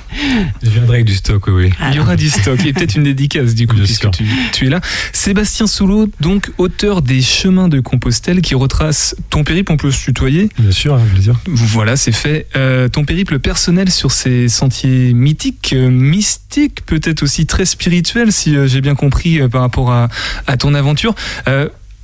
Je 0.62 0.70
viendrai 0.70 0.96
avec 0.96 1.06
du 1.06 1.14
stock, 1.14 1.46
oui. 1.46 1.52
oui. 1.66 1.72
Il 1.90 1.96
y 1.96 2.00
aura 2.00 2.16
du 2.16 2.28
stock 2.30 2.64
et 2.64 2.72
peut-être 2.72 2.96
une 2.96 3.04
dédicace 3.04 3.54
du 3.54 3.66
coup, 3.66 3.76
puisque 3.76 4.10
tu, 4.10 4.24
tu 4.52 4.66
es 4.66 4.70
là. 4.70 4.80
Sébastien 5.12 5.66
Soulot, 5.66 6.08
donc 6.20 6.50
auteur 6.58 7.02
des 7.02 7.22
Chemins 7.22 7.68
de 7.68 7.80
Compostelle, 7.80 8.40
qui 8.40 8.54
retrace 8.54 9.14
ton 9.30 9.44
périple, 9.44 9.72
on 9.72 9.76
peut 9.76 9.90
se 9.90 10.04
tutoyer. 10.04 10.48
Bien 10.58 10.72
sûr, 10.72 10.94
avec 10.94 11.10
plaisir. 11.12 11.38
Voilà, 11.46 11.96
c'est 11.96 12.12
fait. 12.12 12.46
Euh, 12.56 12.88
ton 12.88 13.04
périple 13.04 13.38
personnel 13.38 13.90
sur 13.90 14.10
ces 14.10 14.48
sentiers 14.48 15.12
mythiques, 15.12 15.72
euh, 15.74 15.90
mystiques, 15.90 16.84
peut-être 16.86 17.22
aussi 17.22 17.46
très 17.46 17.66
spirituels, 17.66 18.32
si 18.32 18.56
euh, 18.56 18.66
j'ai 18.66 18.80
bien 18.80 18.94
compris 18.94 19.40
euh, 19.40 19.48
par 19.48 19.60
rapport 19.60 19.92
à, 19.92 20.08
à 20.46 20.56
ton 20.56 20.74
aventure. 20.74 21.14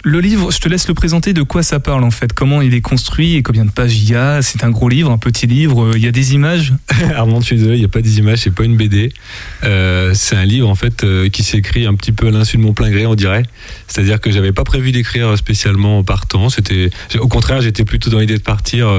Le 0.07 0.21
livre, 0.21 0.53
je 0.53 0.59
te 0.59 0.69
laisse 0.69 0.87
le 0.87 0.93
présenter. 0.93 1.33
De 1.33 1.43
quoi 1.43 1.63
ça 1.63 1.81
parle 1.81 2.05
en 2.05 2.11
fait? 2.11 2.35
Comment 2.35 2.61
il 2.61 2.75
est 2.75 2.83
construit 2.83 3.37
et 3.37 3.43
combien 3.43 3.65
de 3.65 3.71
pages 3.71 3.97
il 3.97 4.11
y 4.11 4.15
a? 4.15 4.43
C'est 4.43 4.63
un 4.63 4.69
gros 4.71 4.91
livre, 4.91 5.11
un 5.11 5.17
petit 5.17 5.47
livre. 5.47 5.83
euh, 5.83 5.93
Il 5.97 6.05
y 6.05 6.07
a 6.07 6.11
des 6.13 6.35
images? 6.35 6.75
Armand, 7.17 7.41
je 7.41 7.47
suis 7.47 7.57
désolé, 7.57 7.77
il 7.77 7.79
n'y 7.79 7.87
a 7.87 7.89
pas 7.89 8.03
des 8.03 8.19
images, 8.19 8.41
c'est 8.41 8.55
pas 8.55 8.65
une 8.65 8.77
BD. 8.77 9.15
Euh, 9.63 10.13
c'est 10.15 10.37
un 10.37 10.45
livre 10.45 10.69
en 10.69 10.75
fait 10.75 11.05
euh, 11.05 11.31
qui 11.31 11.43
s'écrit 11.43 11.87
un 11.87 11.95
petit 11.95 12.13
peu 12.13 12.27
à 12.27 12.31
l'insu 12.31 12.59
de 12.59 12.63
mon 12.63 12.75
plein 12.75 12.91
gré, 12.91 13.07
on 13.07 13.15
dirait. 13.15 13.45
C'est-à-dire 13.89 14.21
que 14.21 14.31
j'avais 14.31 14.53
pas 14.53 14.65
prévu 14.65 14.93
d'écrire 14.93 15.39
spécialement 15.39 16.01
en 16.01 16.05
partant. 16.05 16.51
C'était, 16.51 16.91
au 17.19 17.29
contraire, 17.29 17.63
j'étais 17.63 17.87
plutôt 17.87 18.11
dans 18.11 18.19
l'idée 18.19 18.37
de 18.37 18.43
partir 18.43 18.93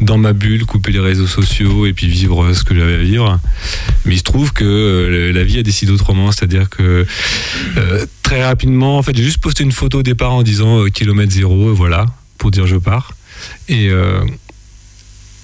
dans 0.00 0.16
ma 0.16 0.32
bulle, 0.32 0.64
couper 0.64 0.90
les 0.90 1.00
réseaux 1.00 1.26
sociaux 1.26 1.84
et 1.84 1.92
puis 1.92 2.06
vivre 2.06 2.54
ce 2.54 2.64
que 2.64 2.74
j'avais 2.74 2.94
à 2.94 3.02
vivre. 3.02 3.38
Mais 4.06 4.14
il 4.14 4.18
se 4.18 4.22
trouve 4.22 4.54
que 4.54 5.30
la 5.34 5.44
vie 5.44 5.58
a 5.58 5.62
décidé 5.62 5.92
autrement, 5.92 6.32
c'est-à-dire 6.32 6.70
que 6.70 7.04
très 8.26 8.44
rapidement, 8.44 8.98
en 8.98 9.02
fait, 9.04 9.16
j'ai 9.16 9.22
juste 9.22 9.38
posté 9.38 9.62
une 9.62 9.70
photo 9.70 10.00
au 10.00 10.02
départ 10.02 10.32
en 10.32 10.42
disant 10.42 10.80
euh, 10.82 10.88
kilomètre 10.88 11.32
zéro, 11.32 11.70
et 11.70 11.74
voilà, 11.74 12.06
pour 12.38 12.50
dire 12.50 12.66
je 12.66 12.76
pars. 12.76 13.12
Et 13.68 13.88
euh, 13.88 14.20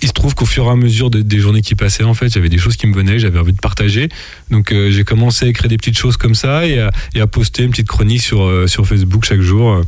il 0.02 0.08
se 0.08 0.12
trouve 0.12 0.34
qu'au 0.34 0.46
fur 0.46 0.64
et 0.64 0.68
à 0.68 0.74
mesure 0.74 1.08
de- 1.08 1.22
des 1.22 1.38
journées 1.38 1.62
qui 1.62 1.76
passaient, 1.76 2.02
en 2.02 2.14
fait, 2.14 2.28
j'avais 2.32 2.48
des 2.48 2.58
choses 2.58 2.76
qui 2.76 2.88
me 2.88 2.94
venaient, 2.94 3.20
j'avais 3.20 3.38
envie 3.38 3.52
de 3.52 3.60
partager. 3.60 4.08
Donc 4.50 4.72
euh, 4.72 4.90
j'ai 4.90 5.04
commencé 5.04 5.44
à 5.44 5.48
écrire 5.48 5.68
des 5.68 5.76
petites 5.76 5.96
choses 5.96 6.16
comme 6.16 6.34
ça 6.34 6.66
et 6.66 6.80
à, 6.80 6.90
et 7.14 7.20
à 7.20 7.28
poster 7.28 7.62
une 7.62 7.70
petite 7.70 7.86
chronique 7.86 8.20
sur, 8.22 8.42
euh, 8.42 8.66
sur 8.66 8.84
Facebook 8.84 9.24
chaque 9.24 9.42
jour. 9.42 9.82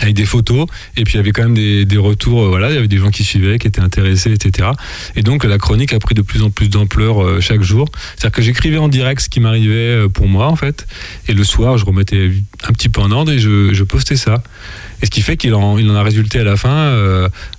Avec 0.00 0.14
des 0.14 0.24
photos. 0.24 0.66
Et 0.96 1.04
puis 1.04 1.14
il 1.14 1.16
y 1.16 1.20
avait 1.20 1.30
quand 1.30 1.42
même 1.42 1.54
des, 1.54 1.84
des 1.84 1.96
retours 1.96 2.42
euh, 2.42 2.48
voilà 2.48 2.70
il 2.70 2.74
y 2.74 2.78
avait 2.78 2.88
des 2.88 2.98
gens 2.98 3.10
qui 3.10 3.24
suivaient 3.24 3.58
qui 3.58 3.66
étaient 3.66 3.80
intéressés 3.80 4.32
etc 4.32 4.68
et 5.16 5.22
donc 5.22 5.44
la 5.44 5.58
chronique 5.58 5.92
a 5.92 5.98
pris 5.98 6.14
de 6.14 6.22
plus 6.22 6.42
en 6.42 6.50
plus 6.50 6.68
d'ampleur 6.68 7.22
euh, 7.22 7.40
chaque 7.40 7.62
jour. 7.62 7.88
C'est 8.16 8.26
à 8.26 8.28
dire 8.28 8.32
que 8.32 8.42
j'écrivais 8.42 8.78
en 8.78 8.88
direct 8.88 9.20
ce 9.20 9.28
qui 9.28 9.40
m'arrivait 9.40 9.74
euh, 9.74 10.08
pour 10.08 10.26
moi 10.26 10.48
en 10.48 10.56
fait. 10.56 10.86
Et 11.28 11.32
le 11.32 11.44
soir 11.44 11.78
je 11.78 11.84
remettais 11.84 12.30
un 12.68 12.72
petit 12.72 12.88
peu 12.88 13.00
en 13.00 13.10
ordre 13.10 13.32
et 13.32 13.38
je, 13.38 13.82
postais 13.84 14.16
ça. 14.16 14.42
Et 15.02 15.06
ce 15.06 15.10
qui 15.10 15.20
fait 15.20 15.36
qu'il 15.36 15.54
en, 15.54 15.78
il 15.78 15.90
en 15.90 15.94
a 15.94 16.02
résulté 16.02 16.38
à 16.38 16.44
la 16.44 16.56
fin 16.56 16.90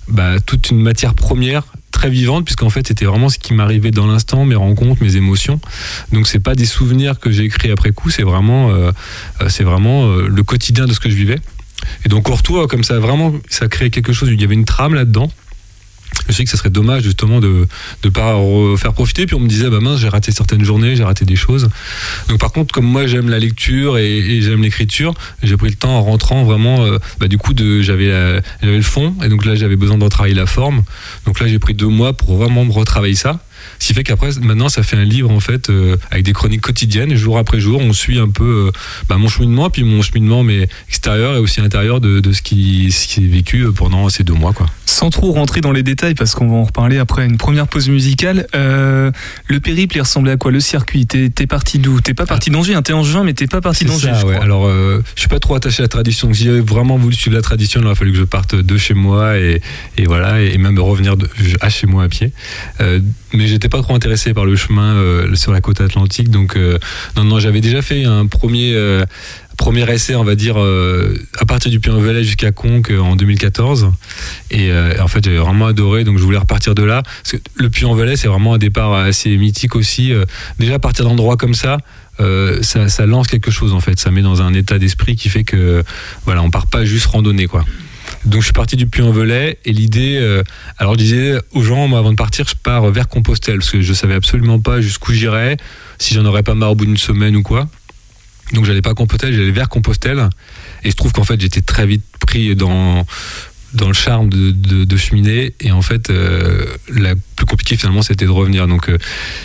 bah, 0.08 0.40
toute 0.40 0.70
une 0.70 0.82
matière 0.82 1.14
première 1.14 1.62
très 1.92 2.10
vivante 2.10 2.44
puisqu'en 2.44 2.68
fait 2.68 2.86
c'était 2.86 3.04
vraiment 3.04 3.28
ce 3.28 3.38
qui 3.38 3.54
m'arrivait 3.54 3.92
dans 3.92 4.06
l'instant 4.06 4.44
mes 4.44 4.56
rencontres 4.56 5.02
mes 5.02 5.16
émotions. 5.16 5.60
Donc 6.12 6.26
c'est 6.26 6.40
pas 6.40 6.54
des 6.54 6.66
souvenirs 6.66 7.20
que 7.20 7.30
j'ai 7.30 7.44
écrits 7.44 7.70
après 7.70 7.92
coup 7.92 8.10
c'est 8.10 8.24
vraiment 8.24 8.72
c'est 9.48 9.64
vraiment 9.64 10.14
le 10.16 10.42
quotidien 10.42 10.86
de 10.86 10.92
ce 10.92 11.00
que 11.00 11.08
je 11.08 11.14
vivais 11.14 11.38
et 12.04 12.08
donc 12.08 12.28
on 12.28 12.34
retrouve 12.34 12.66
comme 12.66 12.84
ça 12.84 12.98
vraiment 12.98 13.32
ça 13.48 13.68
crée 13.68 13.90
quelque 13.90 14.12
chose 14.12 14.28
il 14.30 14.40
y 14.40 14.44
avait 14.44 14.54
une 14.54 14.64
trame 14.64 14.94
là-dedans 14.94 15.30
je 16.28 16.32
sais 16.32 16.44
que 16.44 16.50
ça 16.50 16.56
serait 16.56 16.70
dommage 16.70 17.02
justement 17.02 17.40
de 17.40 17.66
ne 18.04 18.10
pas 18.10 18.36
faire 18.76 18.92
profiter. 18.92 19.26
Puis 19.26 19.34
on 19.34 19.40
me 19.40 19.48
disait, 19.48 19.70
bah 19.70 19.80
mince, 19.80 20.00
j'ai 20.00 20.08
raté 20.08 20.32
certaines 20.32 20.64
journées, 20.64 20.96
j'ai 20.96 21.04
raté 21.04 21.24
des 21.24 21.36
choses. 21.36 21.68
Donc 22.28 22.40
par 22.40 22.52
contre, 22.52 22.74
comme 22.74 22.86
moi 22.86 23.06
j'aime 23.06 23.28
la 23.28 23.38
lecture 23.38 23.98
et, 23.98 24.40
j'aime 24.40 24.62
l'écriture, 24.62 25.14
j'ai 25.42 25.56
pris 25.56 25.68
le 25.68 25.76
temps 25.76 25.96
en 25.96 26.02
rentrant 26.02 26.44
vraiment, 26.44 26.84
euh, 26.84 26.98
bah, 27.20 27.28
du 27.28 27.38
coup, 27.38 27.52
j'avais 27.80 28.40
le 28.62 28.82
fond 28.82 29.14
et 29.24 29.28
donc 29.28 29.44
là 29.44 29.54
j'avais 29.54 29.76
besoin 29.76 29.98
de 29.98 30.04
retravailler 30.04 30.34
la 30.34 30.46
forme. 30.46 30.82
Donc 31.26 31.40
là 31.40 31.46
j'ai 31.46 31.58
pris 31.58 31.74
deux 31.74 31.88
mois 31.88 32.12
pour 32.12 32.36
vraiment 32.36 32.64
me 32.64 32.72
retravailler 32.72 33.14
ça. 33.14 33.40
Ce 33.78 33.88
qui 33.88 33.94
fait 33.94 34.04
qu'après, 34.04 34.30
maintenant, 34.40 34.68
ça 34.68 34.82
fait 34.82 34.96
un 34.96 35.04
livre 35.04 35.30
en 35.30 35.40
fait 35.40 35.70
euh, 35.70 35.96
avec 36.10 36.24
des 36.24 36.32
chroniques 36.32 36.62
quotidiennes, 36.62 37.14
jour 37.14 37.38
après 37.38 37.60
jour. 37.60 37.80
On 37.80 37.92
suit 37.92 38.18
un 38.18 38.28
peu 38.28 38.68
euh, 38.68 38.78
bah, 39.08 39.16
mon 39.16 39.28
cheminement, 39.28 39.70
puis 39.70 39.84
mon 39.84 40.02
cheminement 40.02 40.42
mais 40.42 40.68
extérieur 40.88 41.36
et 41.36 41.38
aussi 41.38 41.60
intérieur 41.60 42.00
de, 42.00 42.20
de 42.20 42.32
ce 42.32 42.42
qui, 42.42 42.90
ce 42.92 43.06
qui 43.06 43.24
est 43.24 43.28
vécu 43.28 43.62
euh, 43.62 43.72
pendant 43.72 44.08
ces 44.08 44.24
deux 44.24 44.34
mois, 44.34 44.52
quoi. 44.52 44.66
Sans 44.86 45.10
trop 45.10 45.32
rentrer 45.32 45.60
dans 45.60 45.72
les 45.72 45.82
détails, 45.82 46.14
parce 46.14 46.34
qu'on 46.34 46.48
va 46.48 46.54
en 46.54 46.64
reparler 46.64 46.98
après 46.98 47.26
une 47.26 47.36
première 47.36 47.66
pause 47.66 47.88
musicale, 47.88 48.46
euh, 48.54 49.10
le 49.46 49.60
périple, 49.60 49.96
il 49.96 50.00
ressemblait 50.00 50.32
à 50.32 50.36
quoi? 50.36 50.50
Le 50.50 50.60
circuit? 50.60 51.06
T'es 51.06 51.46
parti 51.46 51.78
d'où? 51.78 52.00
T'es 52.00 52.14
pas 52.14 52.24
parti 52.26 52.50
d'Angers, 52.50 52.74
hein, 52.74 52.82
t'es 52.82 52.92
en 52.92 53.02
juin, 53.02 53.24
mais 53.24 53.34
t'es 53.34 53.46
pas 53.46 53.60
parti 53.60 53.84
d'Angers, 53.84 54.14
ouais. 54.24 54.36
Alors, 54.36 54.68
je 54.68 55.20
suis 55.20 55.28
pas 55.28 55.38
trop 55.38 55.54
attaché 55.54 55.80
à 55.80 55.84
la 55.84 55.88
tradition. 55.88 56.32
Si 56.32 56.44
j'avais 56.44 56.60
vraiment 56.60 56.96
voulu 56.96 57.14
suivre 57.14 57.36
la 57.36 57.42
tradition, 57.42 57.80
il 57.80 57.86
aurait 57.86 57.94
fallu 57.94 58.12
que 58.12 58.18
je 58.18 58.24
parte 58.24 58.54
de 58.54 58.76
chez 58.78 58.94
moi 58.94 59.38
et, 59.38 59.60
et 59.98 60.04
voilà, 60.06 60.40
et 60.40 60.56
même 60.56 60.78
revenir 60.78 61.16
de, 61.16 61.28
à 61.60 61.68
chez 61.68 61.86
moi 61.86 62.04
à 62.04 62.08
pied. 62.08 62.32
Mais 63.32 63.46
j'étais 63.46 63.65
pas 63.68 63.82
trop 63.82 63.94
intéressé 63.94 64.34
par 64.34 64.44
le 64.44 64.56
chemin 64.56 64.94
euh, 64.94 65.34
sur 65.34 65.52
la 65.52 65.60
côte 65.60 65.80
atlantique, 65.80 66.30
donc 66.30 66.56
euh, 66.56 66.78
non, 67.16 67.24
non, 67.24 67.38
j'avais 67.38 67.60
déjà 67.60 67.82
fait 67.82 68.04
un 68.04 68.26
premier. 68.26 68.72
euh, 68.74 69.04
Premier 69.56 69.90
essai, 69.90 70.14
on 70.14 70.22
va 70.22 70.34
dire, 70.34 70.58
à 70.58 71.44
partir 71.46 71.70
du 71.70 71.80
Puy-en-Velay 71.80 72.24
jusqu'à 72.24 72.52
Conques 72.52 72.92
en 72.92 73.16
2014. 73.16 73.90
Et 74.50 74.70
en 75.00 75.08
fait, 75.08 75.24
j'avais 75.24 75.38
vraiment 75.38 75.66
adoré, 75.66 76.04
donc 76.04 76.18
je 76.18 76.22
voulais 76.22 76.36
repartir 76.36 76.74
de 76.74 76.82
là. 76.82 77.02
Parce 77.02 77.32
que 77.32 77.48
le 77.54 77.70
Puy-en-Velay, 77.70 78.16
c'est 78.16 78.28
vraiment 78.28 78.52
un 78.52 78.58
départ 78.58 78.92
assez 78.92 79.34
mythique 79.38 79.74
aussi. 79.74 80.12
Déjà, 80.58 80.78
partir 80.78 81.06
d'endroits 81.06 81.38
comme 81.38 81.54
ça, 81.54 81.78
ça, 82.60 82.90
ça 82.90 83.06
lance 83.06 83.28
quelque 83.28 83.50
chose 83.50 83.72
en 83.72 83.80
fait. 83.80 83.98
Ça 83.98 84.10
met 84.10 84.20
dans 84.20 84.42
un 84.42 84.52
état 84.52 84.78
d'esprit 84.78 85.16
qui 85.16 85.30
fait 85.30 85.44
que 85.44 85.82
voilà, 86.26 86.42
on 86.42 86.50
part 86.50 86.66
pas 86.66 86.84
juste 86.84 87.06
randonner 87.06 87.46
quoi. 87.46 87.64
Donc 88.26 88.40
je 88.40 88.46
suis 88.46 88.52
parti 88.52 88.74
du 88.74 88.86
Puy-en-Velay 88.86 89.58
et 89.64 89.72
l'idée, 89.72 90.18
euh, 90.20 90.42
alors 90.78 90.94
je 90.94 90.98
disais 90.98 91.38
aux 91.52 91.62
gens, 91.62 91.86
moi 91.86 92.00
avant 92.00 92.10
de 92.10 92.16
partir, 92.16 92.46
je 92.48 92.56
pars 92.56 92.90
vers 92.90 93.06
Compostelle 93.06 93.58
parce 93.58 93.70
que 93.70 93.80
je 93.80 93.92
savais 93.92 94.14
absolument 94.14 94.58
pas 94.58 94.80
jusqu'où 94.80 95.12
j'irais, 95.12 95.56
si 95.98 96.14
j'en 96.14 96.24
aurais 96.24 96.42
pas 96.42 96.54
marre 96.54 96.72
au 96.72 96.74
bout 96.74 96.86
d'une 96.86 96.96
semaine 96.96 97.36
ou 97.36 97.42
quoi. 97.42 97.68
Donc 98.52 98.64
j'allais 98.64 98.82
pas 98.82 98.90
à 98.90 98.94
Compostelle, 98.94 99.32
j'allais 99.32 99.52
vers 99.52 99.68
Compostelle 99.68 100.28
et 100.82 100.90
je 100.90 100.96
trouve 100.96 101.12
qu'en 101.12 101.22
fait 101.22 101.40
j'étais 101.40 101.62
très 101.62 101.86
vite 101.86 102.02
pris 102.20 102.56
dans 102.56 103.06
dans 103.74 103.88
le 103.88 103.94
charme 103.94 104.28
de, 104.30 104.50
de, 104.52 104.96
cheminer 104.96 105.54
et 105.60 105.70
en 105.70 105.82
fait 105.82 106.10
euh, 106.10 106.64
la 106.88 107.14
plus 107.36 107.46
compliquée 107.46 107.76
finalement 107.76 108.02
c'était 108.02 108.24
de 108.24 108.30
revenir. 108.30 108.66
Donc 108.66 108.88
euh, 108.88 108.98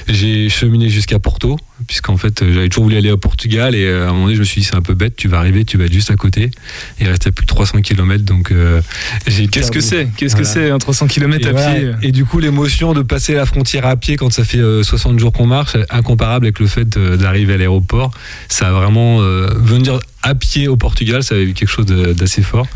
j'ai 0.07 0.50
cheminé 0.50 0.89
jusqu'à 0.89 1.19
Porto 1.19 1.57
puisqu'en 1.88 2.17
fait 2.17 2.41
euh, 2.41 2.53
j'avais 2.53 2.69
toujours 2.69 2.86
voulu 2.86 2.98
aller 2.98 3.12
au 3.12 3.17
Portugal. 3.17 3.75
Et 3.75 3.86
euh, 3.86 4.07
à 4.07 4.10
un 4.10 4.13
moment 4.13 4.25
donné 4.25 4.36
je 4.36 4.39
me 4.39 4.45
suis 4.45 4.62
dit 4.62 4.67
c'est 4.67 4.75
un 4.75 4.81
peu 4.81 4.93
bête 4.93 5.15
tu 5.15 5.27
vas 5.27 5.38
arriver 5.38 5.65
tu 5.65 5.77
vas 5.77 5.86
être 5.86 5.93
juste 5.93 6.12
à 6.12 6.15
côté. 6.15 6.51
Il 7.00 7.07
restait 7.07 7.31
plus 7.31 7.43
de 7.43 7.48
300 7.48 7.81
km 7.81 8.24
donc 8.24 8.51
euh, 8.51 8.81
j'ai 9.27 9.48
Qu'est-ce 9.48 9.71
que 9.71 9.81
c'est? 9.81 10.07
Qu'est-ce 10.15 10.36
que 10.36 10.43
c'est 10.43 10.69
un 10.69 10.77
300 10.77 11.07
km 11.07 11.45
Et 11.45 11.50
à 11.50 11.51
voilà. 11.51 11.74
pied? 11.74 11.91
Et 12.03 12.12
du 12.12 12.25
coup, 12.25 12.39
l'émotion 12.39 12.93
de 12.93 13.01
passer 13.01 13.33
la 13.33 13.45
frontière 13.45 13.86
à 13.86 13.95
pied 13.98 14.15
quand 14.15 14.31
ça 14.31 14.43
fait 14.43 14.60
euh, 14.60 14.83
60 14.83 15.19
jours 15.19 15.33
qu'on 15.33 15.45
marche, 15.48 15.75
incomparable 15.89 16.45
avec 16.45 16.60
le 16.60 16.67
fait 16.67 16.88
d'arriver 16.88 17.53
à 17.53 17.57
l'aéroport, 17.57 18.12
ça 18.48 18.69
a 18.69 18.71
vraiment 18.71 19.19
venir 19.19 20.00
à 20.24 20.36
pied 20.36 20.67
au 20.67 20.77
Portugal, 20.77 21.24
ça 21.24 21.36
avait 21.36 21.43
eu 21.43 21.53
quelque 21.53 21.69
chose 21.69 21.86
d'assez 21.86 22.41
fort. 22.41 22.67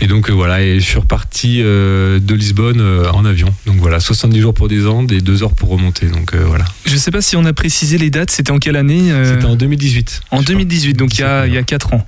Et 0.00 0.06
donc 0.06 0.30
voilà, 0.30 0.62
et 0.62 0.80
je 0.80 0.84
suis 0.84 0.98
reparti 0.98 1.58
de 1.58 2.34
Lisbonne 2.34 2.80
en 3.12 3.24
avion. 3.24 3.52
Donc 3.66 3.76
voilà, 3.76 4.00
70 4.00 4.37
jours 4.40 4.54
pour 4.54 4.68
descendre 4.68 5.12
et 5.14 5.20
2 5.20 5.42
heures 5.42 5.54
pour 5.54 5.70
remonter. 5.70 6.06
Donc 6.06 6.34
euh, 6.34 6.44
voilà. 6.46 6.64
Je 6.84 6.96
sais 6.96 7.10
pas 7.10 7.20
si 7.20 7.36
on 7.36 7.44
a 7.44 7.52
précisé 7.52 7.98
les 7.98 8.10
dates, 8.10 8.30
c'était 8.30 8.50
en 8.50 8.58
quelle 8.58 8.76
année 8.76 9.10
euh, 9.10 9.34
C'était 9.34 9.46
en 9.46 9.56
2018. 9.56 10.20
En 10.30 10.42
2018, 10.42 10.94
donc 10.94 11.14
il 11.14 11.20
y 11.20 11.24
a, 11.24 11.46
il 11.46 11.54
y 11.54 11.58
a 11.58 11.62
4 11.62 11.94
ans. 11.94 12.06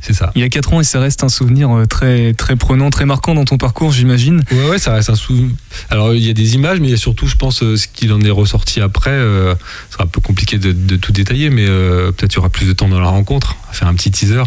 C'est 0.00 0.12
ça. 0.12 0.30
Il 0.36 0.40
y 0.40 0.44
a 0.44 0.48
4 0.48 0.72
ans 0.74 0.80
et 0.80 0.84
ça 0.84 1.00
reste 1.00 1.24
un 1.24 1.28
souvenir 1.28 1.70
euh, 1.76 1.84
très, 1.86 2.32
très 2.32 2.54
prenant, 2.56 2.88
très 2.90 3.04
marquant 3.04 3.34
dans 3.34 3.44
ton 3.44 3.58
parcours, 3.58 3.90
j'imagine. 3.92 4.42
Ouais, 4.52 4.68
ouais, 4.70 4.78
ça 4.78 4.92
reste 4.94 5.10
un 5.10 5.16
sou. 5.16 5.50
Alors, 5.90 6.14
il 6.14 6.24
y 6.24 6.30
a 6.30 6.32
des 6.32 6.54
images, 6.54 6.78
mais 6.80 6.86
il 6.86 6.90
y 6.92 6.94
a 6.94 6.98
surtout, 6.98 7.26
je 7.26 7.34
pense, 7.34 7.62
euh, 7.62 7.76
ce 7.76 7.88
qu'il 7.88 8.12
en 8.12 8.20
est 8.20 8.30
ressorti 8.30 8.80
après. 8.80 9.10
euh, 9.10 9.54
ce 9.88 9.94
sera 9.94 10.04
un 10.04 10.06
peu 10.06 10.20
compliqué 10.20 10.58
de, 10.58 10.70
de 10.72 10.96
tout 10.96 11.10
détailler, 11.12 11.50
mais 11.50 11.66
euh, 11.66 12.12
peut-être 12.12 12.32
il 12.32 12.36
y 12.36 12.38
aura 12.38 12.48
plus 12.48 12.66
de 12.66 12.72
temps 12.72 12.88
dans 12.88 13.00
la 13.00 13.08
rencontre. 13.08 13.56
On 13.64 13.66
va 13.68 13.72
faire 13.72 13.88
un 13.88 13.94
petit 13.94 14.10
teaser. 14.12 14.42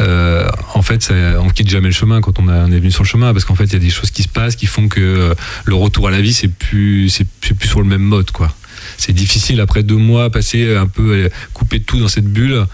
Euh, 0.00 0.48
en 0.74 0.82
fait, 0.82 1.02
ça- 1.02 1.14
on 1.40 1.48
quitte 1.50 1.70
jamais 1.70 1.88
le 1.88 1.94
chemin 1.94 2.20
quand 2.20 2.38
on, 2.40 2.48
a- 2.48 2.64
on 2.66 2.72
est 2.72 2.78
venu 2.80 2.90
sur 2.90 3.02
le 3.04 3.08
chemin, 3.08 3.32
parce 3.32 3.44
qu'en 3.44 3.54
fait, 3.54 3.64
il 3.64 3.72
y 3.74 3.76
a 3.76 3.80
des 3.80 3.90
choses 3.90 4.10
qui 4.10 4.22
se 4.24 4.28
passent 4.28 4.56
qui 4.56 4.66
font 4.66 4.88
que 4.88 5.00
euh, 5.00 5.34
le 5.64 5.74
retour 5.74 6.08
à 6.08 6.10
la 6.10 6.20
vie, 6.20 6.32
c'est 6.32 6.48
plus, 6.48 7.08
c'est 7.08 7.24
plus 7.24 7.68
sur 7.68 7.80
le 7.80 7.86
même 7.86 8.02
mode, 8.02 8.30
quoi. 8.30 8.52
C'est 8.96 9.12
difficile 9.12 9.60
après 9.60 9.82
deux 9.82 9.96
mois, 9.96 10.30
passer 10.30 10.74
un 10.76 10.86
peu 10.86 11.12
euh, 11.12 11.28
coupé 11.54 11.78
de 11.78 11.84
tout 11.84 11.98
dans 12.00 12.08
cette 12.08 12.26
bulle, 12.26 12.64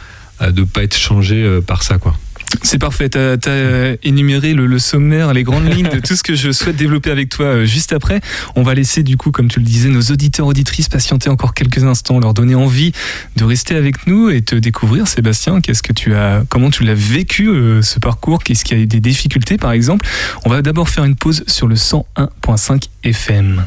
euh, 0.41 0.51
de 0.51 0.65
pas 0.65 0.83
être 0.83 0.97
changé 0.97 1.43
euh, 1.43 1.61
par 1.61 1.83
ça, 1.83 1.99
quoi. 1.99 2.15
C'est 2.63 2.79
parfait, 2.79 3.09
tu 3.11 3.19
as, 3.19 3.97
énuméré 4.03 4.55
le, 4.55 4.79
sommaire, 4.79 5.33
les 5.33 5.43
grandes 5.43 5.73
lignes 5.73 5.89
de 5.89 6.01
tout 6.01 6.15
ce 6.15 6.23
que 6.23 6.35
je 6.35 6.53
souhaite 6.53 6.77
développer 6.77 7.11
avec 7.11 7.29
toi 7.29 7.47
euh, 7.47 7.65
juste 7.65 7.93
après. 7.93 8.21
On 8.55 8.63
va 8.63 8.75
laisser 8.75 9.03
du 9.03 9.17
coup, 9.17 9.33
comme 9.33 9.49
tu 9.49 9.59
le 9.59 9.65
disais, 9.65 9.89
nos 9.89 10.01
auditeurs, 10.03 10.47
auditrices 10.47 10.89
patienter 10.89 11.31
encore 11.31 11.55
quelques 11.55 11.85
instants, 11.85 12.21
leur 12.21 12.35
donner 12.35 12.55
envie 12.55 12.93
de 13.37 13.45
rester 13.45 13.75
avec 13.75 14.07
nous 14.07 14.31
et 14.31 14.43
te 14.43 14.55
découvrir. 14.55 15.09
Sébastien, 15.09 15.61
qu'est-ce 15.61 15.83
que 15.83 15.93
tu 15.93 16.15
as, 16.15 16.45
comment 16.49 16.71
tu 16.71 16.85
l'as 16.85 16.95
vécu 16.95 17.49
euh, 17.49 17.83
ce 17.83 17.99
parcours? 17.99 18.43
Qu'est-ce 18.43 18.65
qu'il 18.65 18.77
y 18.77 18.81
a 18.81 18.83
eu 18.83 18.87
des 18.87 19.01
difficultés 19.01 19.57
par 19.57 19.73
exemple? 19.73 20.07
On 20.45 20.51
va 20.51 20.63
d'abord 20.63 20.89
faire 20.89 21.05
une 21.05 21.17
pause 21.17 21.45
sur 21.47 21.67
le 21.67 21.75
101.5 21.75 22.85
FM. 23.03 23.65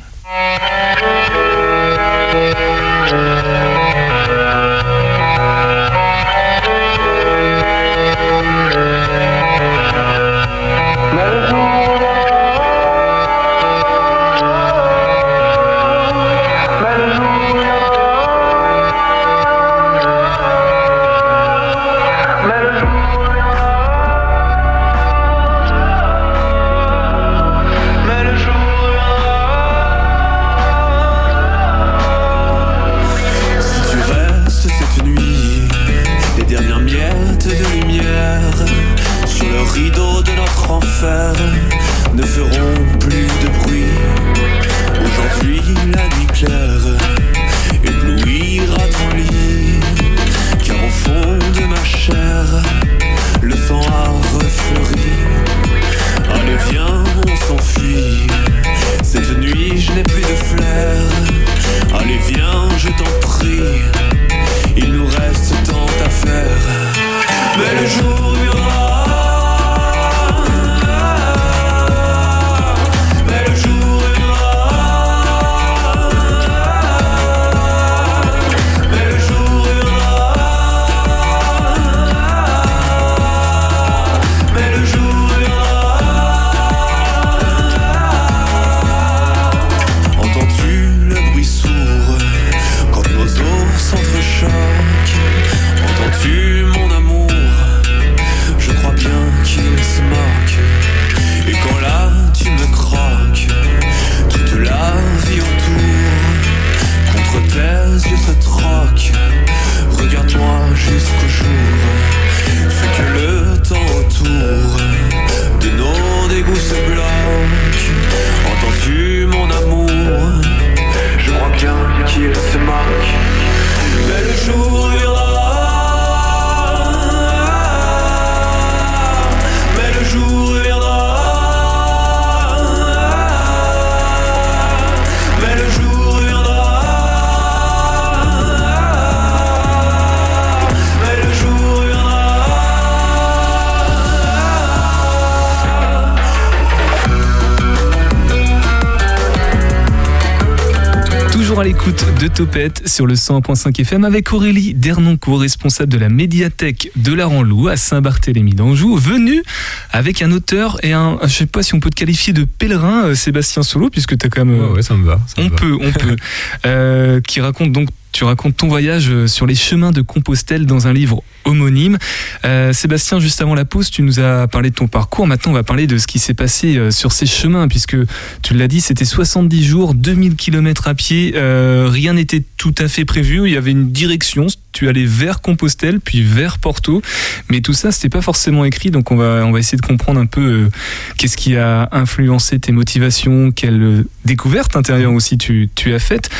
Topette 152.37 152.87
sur 152.87 153.07
le 153.07 153.15
100.5 153.15 153.81
FM 153.81 154.05
avec 154.05 154.31
Aurélie 154.31 154.75
Dernoncourt, 154.75 155.39
responsable 155.39 155.91
de 155.91 155.97
la 155.97 156.07
médiathèque 156.07 156.91
de 156.95 157.11
la 157.11 157.25
Ranlou 157.25 157.67
à 157.67 157.77
Saint-Barthélemy 157.77 158.53
d'Anjou, 158.53 158.95
venu 158.95 159.41
avec 159.89 160.21
un 160.21 160.31
auteur 160.31 160.77
et 160.85 160.93
un, 160.93 161.17
je 161.23 161.29
sais 161.29 161.47
pas 161.47 161.63
si 161.63 161.73
on 161.73 161.79
peut 161.79 161.89
te 161.89 161.95
qualifier 161.95 162.33
de 162.33 162.43
pèlerin, 162.43 163.05
euh, 163.05 163.15
Sébastien 163.15 163.63
Solo, 163.63 163.89
puisque 163.89 164.15
tu 164.19 164.27
as 164.27 164.29
quand 164.29 164.45
même. 164.45 164.59
Ouais, 164.59 164.69
ouais, 164.69 164.81
ça 164.83 164.93
me 164.93 165.03
va. 165.03 165.19
ça 165.25 165.41
me 165.41 165.47
on 165.47 165.49
va. 165.49 165.55
peut, 165.55 165.77
on 165.81 165.91
peut. 165.91 166.15
Euh, 166.67 167.21
qui 167.21 167.41
raconte 167.41 167.71
donc. 167.71 167.89
Tu 168.17 168.23
racontes 168.23 168.57
ton 168.57 168.67
voyage 168.67 169.11
euh, 169.11 169.27
sur 169.27 169.45
les 169.45 169.53
chemins 169.53 169.91
de 169.91 170.01
Compostelle 170.01 170.65
dans 170.65 170.87
un 170.87 170.91
livre 170.91 171.21
homonyme. 171.45 171.99
Euh, 172.45 172.73
Sébastien, 172.73 173.19
juste 173.19 173.43
avant 173.43 173.53
la 173.53 173.63
pause, 173.63 173.91
tu 173.91 174.01
nous 174.01 174.19
as 174.19 174.47
parlé 174.47 174.71
de 174.71 174.75
ton 174.75 174.87
parcours. 174.87 175.27
Maintenant, 175.27 175.51
on 175.51 175.53
va 175.53 175.61
parler 175.61 175.85
de 175.85 175.99
ce 175.99 176.07
qui 176.07 176.17
s'est 176.17 176.33
passé 176.33 176.77
euh, 176.77 176.89
sur 176.89 177.11
ces 177.11 177.27
chemins, 177.27 177.67
puisque 177.67 177.95
tu 178.41 178.55
l'as 178.55 178.67
dit, 178.67 178.81
c'était 178.81 179.05
70 179.05 179.63
jours, 179.63 179.93
2000 179.93 180.35
km 180.35 180.87
à 180.87 180.95
pied. 180.95 181.33
Rien 181.35 182.13
n'était 182.13 182.43
tout 182.57 182.73
à 182.79 182.87
fait 182.87 183.05
prévu. 183.05 183.43
Il 183.45 183.53
y 183.53 183.55
avait 183.55 183.69
une 183.69 183.91
direction. 183.91 184.47
Tu 184.71 184.87
allais 184.87 185.05
vers 185.05 185.41
Compostelle, 185.41 185.99
puis 185.99 186.23
vers 186.23 186.57
Porto. 186.57 187.03
Mais 187.51 187.61
tout 187.61 187.73
ça, 187.73 187.91
c'était 187.91 188.09
pas 188.09 188.21
forcément 188.21 188.65
écrit. 188.65 188.89
Donc, 188.89 189.11
on 189.11 189.15
va, 189.15 189.43
on 189.45 189.51
va 189.51 189.59
essayer 189.59 189.77
de 189.77 189.85
comprendre 189.85 190.19
un 190.19 190.25
peu 190.25 190.71
qu'est-ce 191.17 191.37
qui 191.37 191.55
a 191.55 191.87
influencé 191.91 192.57
tes 192.57 192.71
motivations, 192.71 193.51
quelle 193.51 193.81
euh, 193.83 194.03
découverte 194.25 194.75
intérieure 194.75 195.13
aussi 195.13 195.37
tu, 195.37 195.69
tu 195.75 195.93
as 195.93 195.99
faite. 195.99 196.31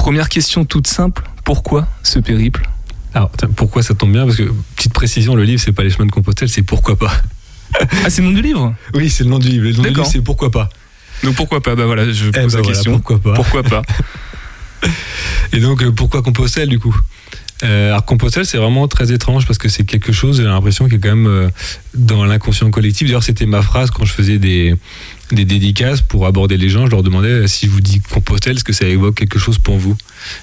Première 0.00 0.30
question 0.30 0.64
toute 0.64 0.86
simple. 0.86 1.22
Pourquoi 1.44 1.86
ce 2.02 2.18
périple? 2.18 2.66
Alors, 3.12 3.30
pourquoi 3.54 3.82
ça 3.82 3.92
tombe 3.92 4.12
bien? 4.12 4.24
Parce 4.24 4.38
que, 4.38 4.50
petite 4.74 4.94
précision, 4.94 5.34
le 5.34 5.44
livre, 5.44 5.60
c'est 5.62 5.72
pas 5.72 5.82
les 5.82 5.90
chemins 5.90 6.06
de 6.06 6.10
Compostelle, 6.10 6.48
c'est 6.48 6.62
pourquoi 6.62 6.96
pas. 6.96 7.12
Ah, 8.02 8.08
c'est 8.08 8.22
le 8.22 8.28
nom 8.28 8.34
du 8.34 8.40
livre? 8.40 8.74
Oui, 8.94 9.10
c'est 9.10 9.24
le 9.24 9.30
nom 9.30 9.38
du 9.38 9.48
livre. 9.48 9.64
Le 9.64 9.72
nom 9.72 9.82
du 9.82 9.88
D'accord. 9.90 10.04
livre, 10.04 10.12
c'est 10.14 10.22
pourquoi 10.22 10.50
pas. 10.50 10.70
Donc, 11.22 11.34
pourquoi 11.34 11.60
pas? 11.60 11.74
Bah 11.74 11.84
voilà, 11.84 12.10
je 12.10 12.24
pose 12.24 12.28
Eh 12.28 12.30
ben 12.30 12.40
la 12.40 12.48
voilà, 12.48 12.66
question. 12.66 12.92
pourquoi 12.92 13.18
pas. 13.18 13.34
Pourquoi 13.34 13.62
pas? 13.62 13.82
Et 15.52 15.60
donc, 15.60 15.82
euh, 15.82 15.92
pourquoi 15.92 16.22
Compostelle, 16.22 16.70
du 16.70 16.78
coup? 16.78 16.96
Euh, 17.62 17.88
alors 17.88 18.06
Compostelle, 18.06 18.46
c'est 18.46 18.56
vraiment 18.56 18.88
très 18.88 19.12
étrange 19.12 19.44
parce 19.46 19.58
que 19.58 19.68
c'est 19.68 19.84
quelque 19.84 20.12
chose, 20.12 20.38
j'ai 20.38 20.44
l'impression, 20.44 20.88
qui 20.88 20.94
est 20.94 20.98
quand 20.98 21.14
même 21.14 21.26
euh, 21.26 21.48
dans 21.92 22.24
l'inconscient 22.24 22.70
collectif. 22.70 23.06
D'ailleurs, 23.06 23.22
c'était 23.22 23.44
ma 23.44 23.60
phrase 23.60 23.90
quand 23.90 24.06
je 24.06 24.12
faisais 24.14 24.38
des, 24.38 24.74
des 25.32 25.44
dédicaces 25.44 26.00
pour 26.00 26.26
aborder 26.26 26.56
les 26.56 26.68
gens, 26.68 26.86
je 26.86 26.90
leur 26.90 27.02
demandais 27.02 27.46
si 27.48 27.66
je 27.66 27.70
vous 27.70 27.80
dis 27.80 28.00
Compostelle, 28.00 28.56
est-ce 28.56 28.64
que 28.64 28.72
ça 28.72 28.86
évoque 28.86 29.14
quelque 29.14 29.38
chose 29.38 29.58
pour 29.58 29.78
vous? 29.78 29.96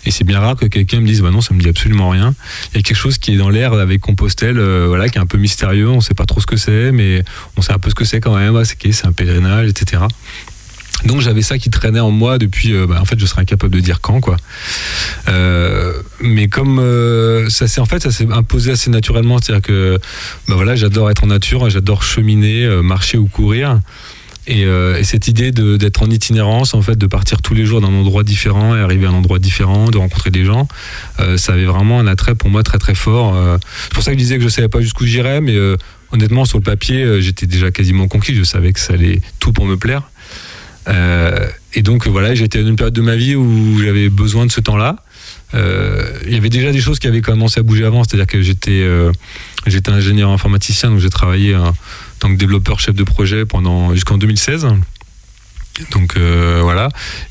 Et 0.06 0.12
c'est 0.12 0.24
bien 0.24 0.40
rare 0.40 0.56
que 0.56 0.66
quelqu'un 0.66 1.00
me 1.00 1.08
dise 1.08 1.22
bah 1.22 1.32
non, 1.32 1.42
ça 1.42 1.54
me 1.54 1.60
dit 1.60 1.70
absolument 1.70 2.10
rien. 2.10 2.34
Il 2.74 2.78
y 2.78 2.80
a 2.80 2.84
quelque 2.84 2.98
chose 2.98 3.18
qui 3.18 3.34
est 3.34 3.38
dans 3.38 3.50
l'air 3.50 3.74
avec 3.74 4.02
Compostelle, 4.02 4.58
euh, 4.58 4.86
voilà, 4.88 5.10
qui 5.10 5.18
est 5.18 5.22
un 5.22 5.26
peu 5.26 5.38
mystérieux. 5.38 5.90
On 5.90 6.02
sait 6.02 6.14
pas 6.14 6.26
trop 6.26 6.40
ce 6.40 6.46
que 6.46 6.58
c'est, 6.58 6.92
mais 6.92 7.24
on 7.58 7.62
sait 7.62 7.74
un 7.74 7.80
peu 7.80 7.90
ce 7.90 7.96
que 7.96 8.06
c'est 8.06 8.20
quand 8.20 8.36
même. 8.36 8.56
Ouais, 8.56 8.64
c'est 8.66 9.06
un 9.06 9.12
pèlerinage, 9.12 9.70
etc. 9.70 10.04
Donc 11.06 11.22
j'avais 11.22 11.44
ça 11.44 11.58
qui 11.58 11.70
traînait 11.70 12.00
en 12.00 12.12
moi 12.12 12.38
depuis. 12.38 12.74
euh, 12.74 12.88
bah, 12.88 12.98
en 13.00 13.06
fait, 13.06 13.20
je 13.20 13.26
serais 13.26 13.42
incapable 13.42 13.74
de 13.74 13.80
dire 13.80 14.02
quand, 14.02 14.20
quoi. 14.20 14.38
Euh, 15.28 15.94
mais 16.22 16.48
comme 16.48 16.80
euh, 16.80 17.50
ça 17.50 17.68
s'est 17.68 17.80
en 17.80 17.86
fait, 17.86 18.02
ça 18.02 18.12
s'est 18.12 18.28
imposé 18.32 18.72
assez 18.72 18.90
naturellement. 18.90 19.38
C'est-à-dire 19.40 19.62
que, 19.62 20.00
bah 20.48 20.56
voilà, 20.56 20.76
j'adore 20.76 21.12
être 21.12 21.24
en 21.24 21.28
nature, 21.28 21.70
j'adore 21.70 22.04
cheminer, 22.04 22.64
euh, 22.66 22.82
marcher 22.82 23.18
ou 23.18 23.28
courir. 23.28 23.80
Et, 24.48 24.64
euh, 24.64 24.98
et 24.98 25.04
cette 25.04 25.28
idée 25.28 25.52
d'être 25.52 26.02
en 26.02 26.10
itinérance, 26.10 26.74
en 26.74 26.82
fait, 26.82 26.98
de 26.98 27.06
partir 27.06 27.42
tous 27.42 27.54
les 27.54 27.66
jours 27.66 27.82
d'un 27.82 27.94
endroit 27.94 28.24
différent 28.24 28.76
et 28.76 28.80
arriver 28.80 29.06
à 29.06 29.10
un 29.10 29.14
endroit 29.14 29.40
différent, 29.40 29.90
de 29.90 29.98
rencontrer 29.98 30.32
des 30.32 30.46
gens, 30.46 30.70
euh, 31.20 31.38
ça 31.38 31.54
avait 31.54 31.66
vraiment 31.66 32.00
un 32.00 32.08
attrait 32.08 32.34
pour 32.34 32.50
moi 32.50 32.64
très 32.64 32.78
très 32.78 32.96
fort. 32.96 33.36
Euh, 33.36 33.58
c'est 33.84 33.94
pour 33.94 34.04
ça 34.04 34.12
que 34.12 34.18
je 34.18 34.24
disais 34.24 34.38
que 34.38 34.44
je 34.44 34.48
savais 34.48 34.70
pas 34.70 34.80
jusqu'où 34.80 35.06
j'irais, 35.06 35.42
mais 35.42 35.58
honnêtement, 36.12 36.46
sur 36.46 36.58
le 36.58 36.64
papier, 36.64 37.22
j'étais 37.22 37.46
déjà 37.46 37.72
quasiment 37.72 38.08
conquis. 38.08 38.36
Je 38.36 38.44
savais 38.44 38.72
que 38.72 38.80
ça 38.80 38.94
allait 38.94 39.22
tout 39.40 39.52
pour 39.52 39.66
me 39.66 39.76
plaire. 39.76 40.04
Et 41.74 41.82
donc 41.82 42.08
voilà, 42.08 42.34
j'étais 42.34 42.62
dans 42.62 42.70
une 42.70 42.78
période 42.78 42.94
de 42.94 43.02
ma 43.02 43.18
vie 43.18 43.36
où 43.36 43.80
j'avais 43.84 44.08
besoin 44.08 44.46
de 44.46 44.52
ce 44.52 44.62
temps-là. 44.62 44.96
Il 45.54 46.34
y 46.34 46.38
avait 46.38 46.50
déjà 46.50 46.72
des 46.72 46.80
choses 46.80 47.00
qui 47.00 47.08
avaient 47.08 47.22
commencé 47.22 47.60
à 47.60 47.64
bouger 47.64 47.84
avant, 47.84 48.06
c'est-à-dire 48.06 48.28
que 48.28 48.42
j'étais 48.42 49.92
ingénieur 49.92 50.30
informaticien, 50.32 50.92
donc 50.92 51.00
j'ai 51.00 51.10
travaillé 51.10 51.54
en 51.56 51.74
tant 52.20 52.30
que 52.30 52.36
développeur 52.38 52.80
chef 52.80 52.96
de 52.96 53.04
projet 53.04 53.46
pendant 53.46 53.94
jusqu'en 53.94 54.18
2016. 54.18 54.68
Donc 55.92 56.18
euh, 56.18 56.60
voilà, 56.64 56.90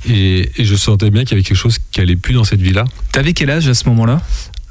et, 0.09 0.51
et 0.57 0.65
je 0.65 0.77
sentais 0.77 1.11
bien 1.11 1.25
qu'il 1.25 1.33
y 1.33 1.35
avait 1.35 1.43
quelque 1.43 1.57
chose 1.59 1.79
qui 1.91 2.01
allait 2.01 2.15
plus 2.15 2.33
dans 2.35 2.45
cette 2.45 2.61
vie-là. 2.63 2.85
T'avais 3.11 3.33
quel 3.33 3.51
âge 3.51 3.67
à 3.69 3.75
ce 3.75 3.89
moment-là? 3.89 4.23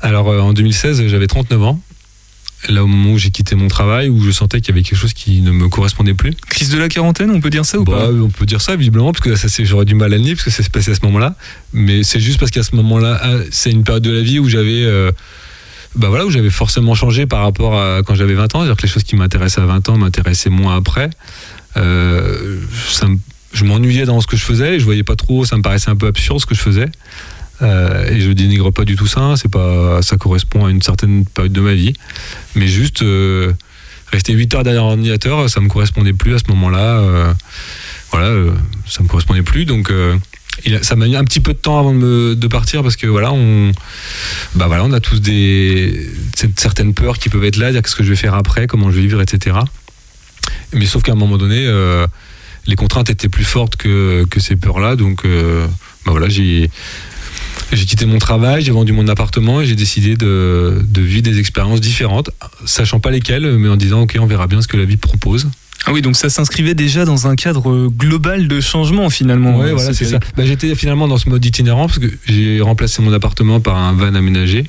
Alors 0.01 0.29
euh, 0.29 0.39
en 0.39 0.53
2016, 0.53 1.05
j'avais 1.07 1.27
39 1.27 1.61
ans. 1.63 1.81
Là 2.69 2.83
au 2.83 2.87
moment 2.87 3.11
où 3.11 3.17
j'ai 3.17 3.31
quitté 3.31 3.53
mon 3.55 3.67
travail, 3.67 4.07
où 4.07 4.23
je 4.23 4.31
sentais 4.31 4.61
qu'il 4.61 4.69
y 4.73 4.77
avait 4.77 4.81
quelque 4.81 4.97
chose 4.97 5.11
qui 5.13 5.41
ne 5.41 5.51
me 5.51 5.67
correspondait 5.67 6.13
plus. 6.13 6.33
Crise 6.49 6.69
de 6.69 6.77
la 6.79 6.87
quarantaine, 6.87 7.29
on 7.31 7.41
peut 7.41 7.49
dire 7.49 7.65
ça 7.65 7.77
ou 7.77 7.83
Bah, 7.83 7.97
pas? 7.97 8.07
On 8.11 8.29
peut 8.29 8.45
dire 8.45 8.61
ça 8.61 8.77
visiblement, 8.77 9.11
parce 9.11 9.21
que 9.23 9.35
ça, 9.35 9.49
c'est- 9.49 9.65
j'aurais 9.65 9.85
du 9.85 9.93
mal 9.93 10.13
à 10.13 10.17
le 10.17 10.23
nier, 10.23 10.35
parce 10.35 10.45
que 10.45 10.51
ça 10.51 10.63
s'est 10.63 10.69
passé 10.69 10.91
à 10.91 10.95
ce 10.95 11.01
moment-là. 11.03 11.35
Mais 11.73 12.03
c'est 12.03 12.21
juste 12.21 12.39
parce 12.39 12.51
qu'à 12.51 12.63
ce 12.63 12.75
moment-là, 12.77 13.19
ah, 13.21 13.33
c'est 13.51 13.71
une 13.71 13.83
période 13.83 14.03
de 14.03 14.09
la 14.11 14.21
vie 14.21 14.39
où 14.39 14.47
j'avais, 14.47 14.83
euh, 14.85 15.11
bah 15.95 16.09
voilà, 16.09 16.25
où 16.25 16.29
j'avais 16.31 16.49
forcément 16.49 16.93
changé 16.95 17.25
par 17.25 17.41
rapport 17.41 17.79
à 17.79 18.01
quand 18.05 18.15
j'avais 18.15 18.33
20 18.33 18.55
ans. 18.55 18.59
C'est-à-dire 18.59 18.75
que 18.75 18.81
les 18.83 18.87
choses 18.87 19.03
qui 19.03 19.15
m'intéressaient 19.15 19.61
à 19.61 19.65
20 19.65 19.89
ans 19.89 19.97
m'intéressaient 19.97 20.49
moins 20.49 20.75
après. 20.75 21.09
Euh, 21.77 22.59
je 23.53 23.63
m'ennuyais 23.63 24.05
dans 24.05 24.19
ce 24.19 24.27
que 24.27 24.35
je 24.35 24.43
faisais, 24.43 24.75
et 24.75 24.79
je 24.79 24.85
voyais 24.85 25.03
pas 25.03 25.15
trop, 25.15 25.45
ça 25.45 25.55
me 25.55 25.61
paraissait 25.61 25.89
un 25.89 25.95
peu 25.95 26.07
absurde 26.07 26.39
ce 26.39 26.45
que 26.45 26.55
je 26.55 26.61
faisais. 26.61 26.87
Euh, 27.61 28.09
et 28.09 28.19
je 28.19 28.31
dénigre 28.31 28.71
pas 28.71 28.83
du 28.83 28.97
tout 28.97 29.07
ça, 29.07 29.35
c'est 29.37 29.49
pas, 29.49 30.01
ça 30.01 30.17
correspond 30.17 30.65
à 30.65 30.71
une 30.71 30.81
certaine 30.81 31.25
période 31.25 31.53
de 31.53 31.61
ma 31.61 31.73
vie. 31.73 31.93
Mais 32.55 32.67
juste 32.67 33.01
euh, 33.01 33.53
rester 34.11 34.33
8 34.33 34.55
heures 34.55 34.63
derrière 34.63 34.83
un 34.83 34.91
ordinateur, 34.91 35.49
ça 35.49 35.61
me 35.61 35.69
correspondait 35.69 36.13
plus 36.13 36.35
à 36.35 36.39
ce 36.39 36.43
moment-là. 36.49 37.33
voilà, 38.11 38.51
ça 38.87 39.03
me 39.03 39.07
correspondait 39.07 39.43
plus. 39.43 39.65
Donc, 39.65 39.91
ça 40.81 40.95
m'a 40.95 41.05
mis 41.05 41.15
un 41.15 41.23
petit 41.23 41.39
peu 41.39 41.53
de 41.53 41.57
temps 41.57 41.79
avant 41.79 41.93
de, 41.93 42.47
partir 42.47 42.83
parce 42.83 42.95
que 42.95 43.07
voilà, 43.07 43.31
on, 43.33 43.71
bah 44.55 44.67
voilà, 44.67 44.83
on 44.83 44.91
a 44.91 44.99
tous 44.99 45.19
des 45.19 46.09
certaines 46.55 46.93
peurs 46.93 47.17
qui 47.17 47.29
peuvent 47.29 47.43
être 47.43 47.57
là, 47.57 47.71
dire 47.71 47.81
qu'est-ce 47.81 47.95
que 47.95 48.03
je 48.03 48.09
vais 48.09 48.15
faire 48.15 48.35
après, 48.35 48.67
comment 48.67 48.91
je 48.91 48.95
vais 48.95 49.01
vivre, 49.01 49.21
etc. 49.21 49.57
Mais 50.73 50.85
sauf 50.85 51.03
qu'à 51.03 51.13
un 51.13 51.15
moment 51.15 51.37
donné, 51.37 51.65
euh, 51.65 52.07
les 52.67 52.75
contraintes 52.75 53.09
étaient 53.09 53.29
plus 53.29 53.43
fortes 53.43 53.75
que, 53.75 54.25
que 54.29 54.39
ces 54.39 54.55
peurs-là, 54.55 54.95
donc 54.95 55.25
euh, 55.25 55.67
bah 56.05 56.11
voilà, 56.11 56.29
j'ai 56.29 56.69
j'ai 57.71 57.85
quitté 57.85 58.05
mon 58.05 58.19
travail, 58.19 58.63
j'ai 58.63 58.71
vendu 58.71 58.91
mon 58.91 59.07
appartement 59.07 59.61
et 59.61 59.65
j'ai 59.65 59.75
décidé 59.75 60.15
de, 60.15 60.81
de 60.83 61.01
vivre 61.01 61.23
des 61.23 61.39
expériences 61.39 61.81
différentes, 61.81 62.29
sachant 62.65 62.99
pas 62.99 63.09
lesquelles, 63.09 63.57
mais 63.57 63.69
en 63.69 63.75
disant 63.75 64.01
ok, 64.01 64.17
on 64.19 64.27
verra 64.27 64.47
bien 64.47 64.61
ce 64.61 64.67
que 64.67 64.77
la 64.77 64.85
vie 64.85 64.97
propose. 64.97 65.49
Ah 65.85 65.93
oui, 65.93 66.01
donc 66.01 66.15
ça 66.15 66.29
s'inscrivait 66.29 66.73
déjà 66.73 67.05
dans 67.05 67.27
un 67.27 67.35
cadre 67.35 67.69
euh, 67.69 67.89
global 67.89 68.47
de 68.47 68.59
changement 68.59 69.09
finalement. 69.09 69.57
Ouais, 69.59 69.69
Euh, 69.69 69.75
voilà, 69.75 69.93
c'est 69.93 70.05
ça. 70.05 70.19
Bah, 70.35 70.43
J'étais 70.45 70.73
finalement 70.75 71.07
dans 71.07 71.17
ce 71.17 71.29
mode 71.29 71.45
itinérant 71.45 71.85
parce 71.87 71.99
que 71.99 72.07
j'ai 72.25 72.59
remplacé 72.61 73.01
mon 73.01 73.13
appartement 73.13 73.59
par 73.59 73.77
un 73.77 73.93
van 73.93 74.15
aménagé. 74.15 74.65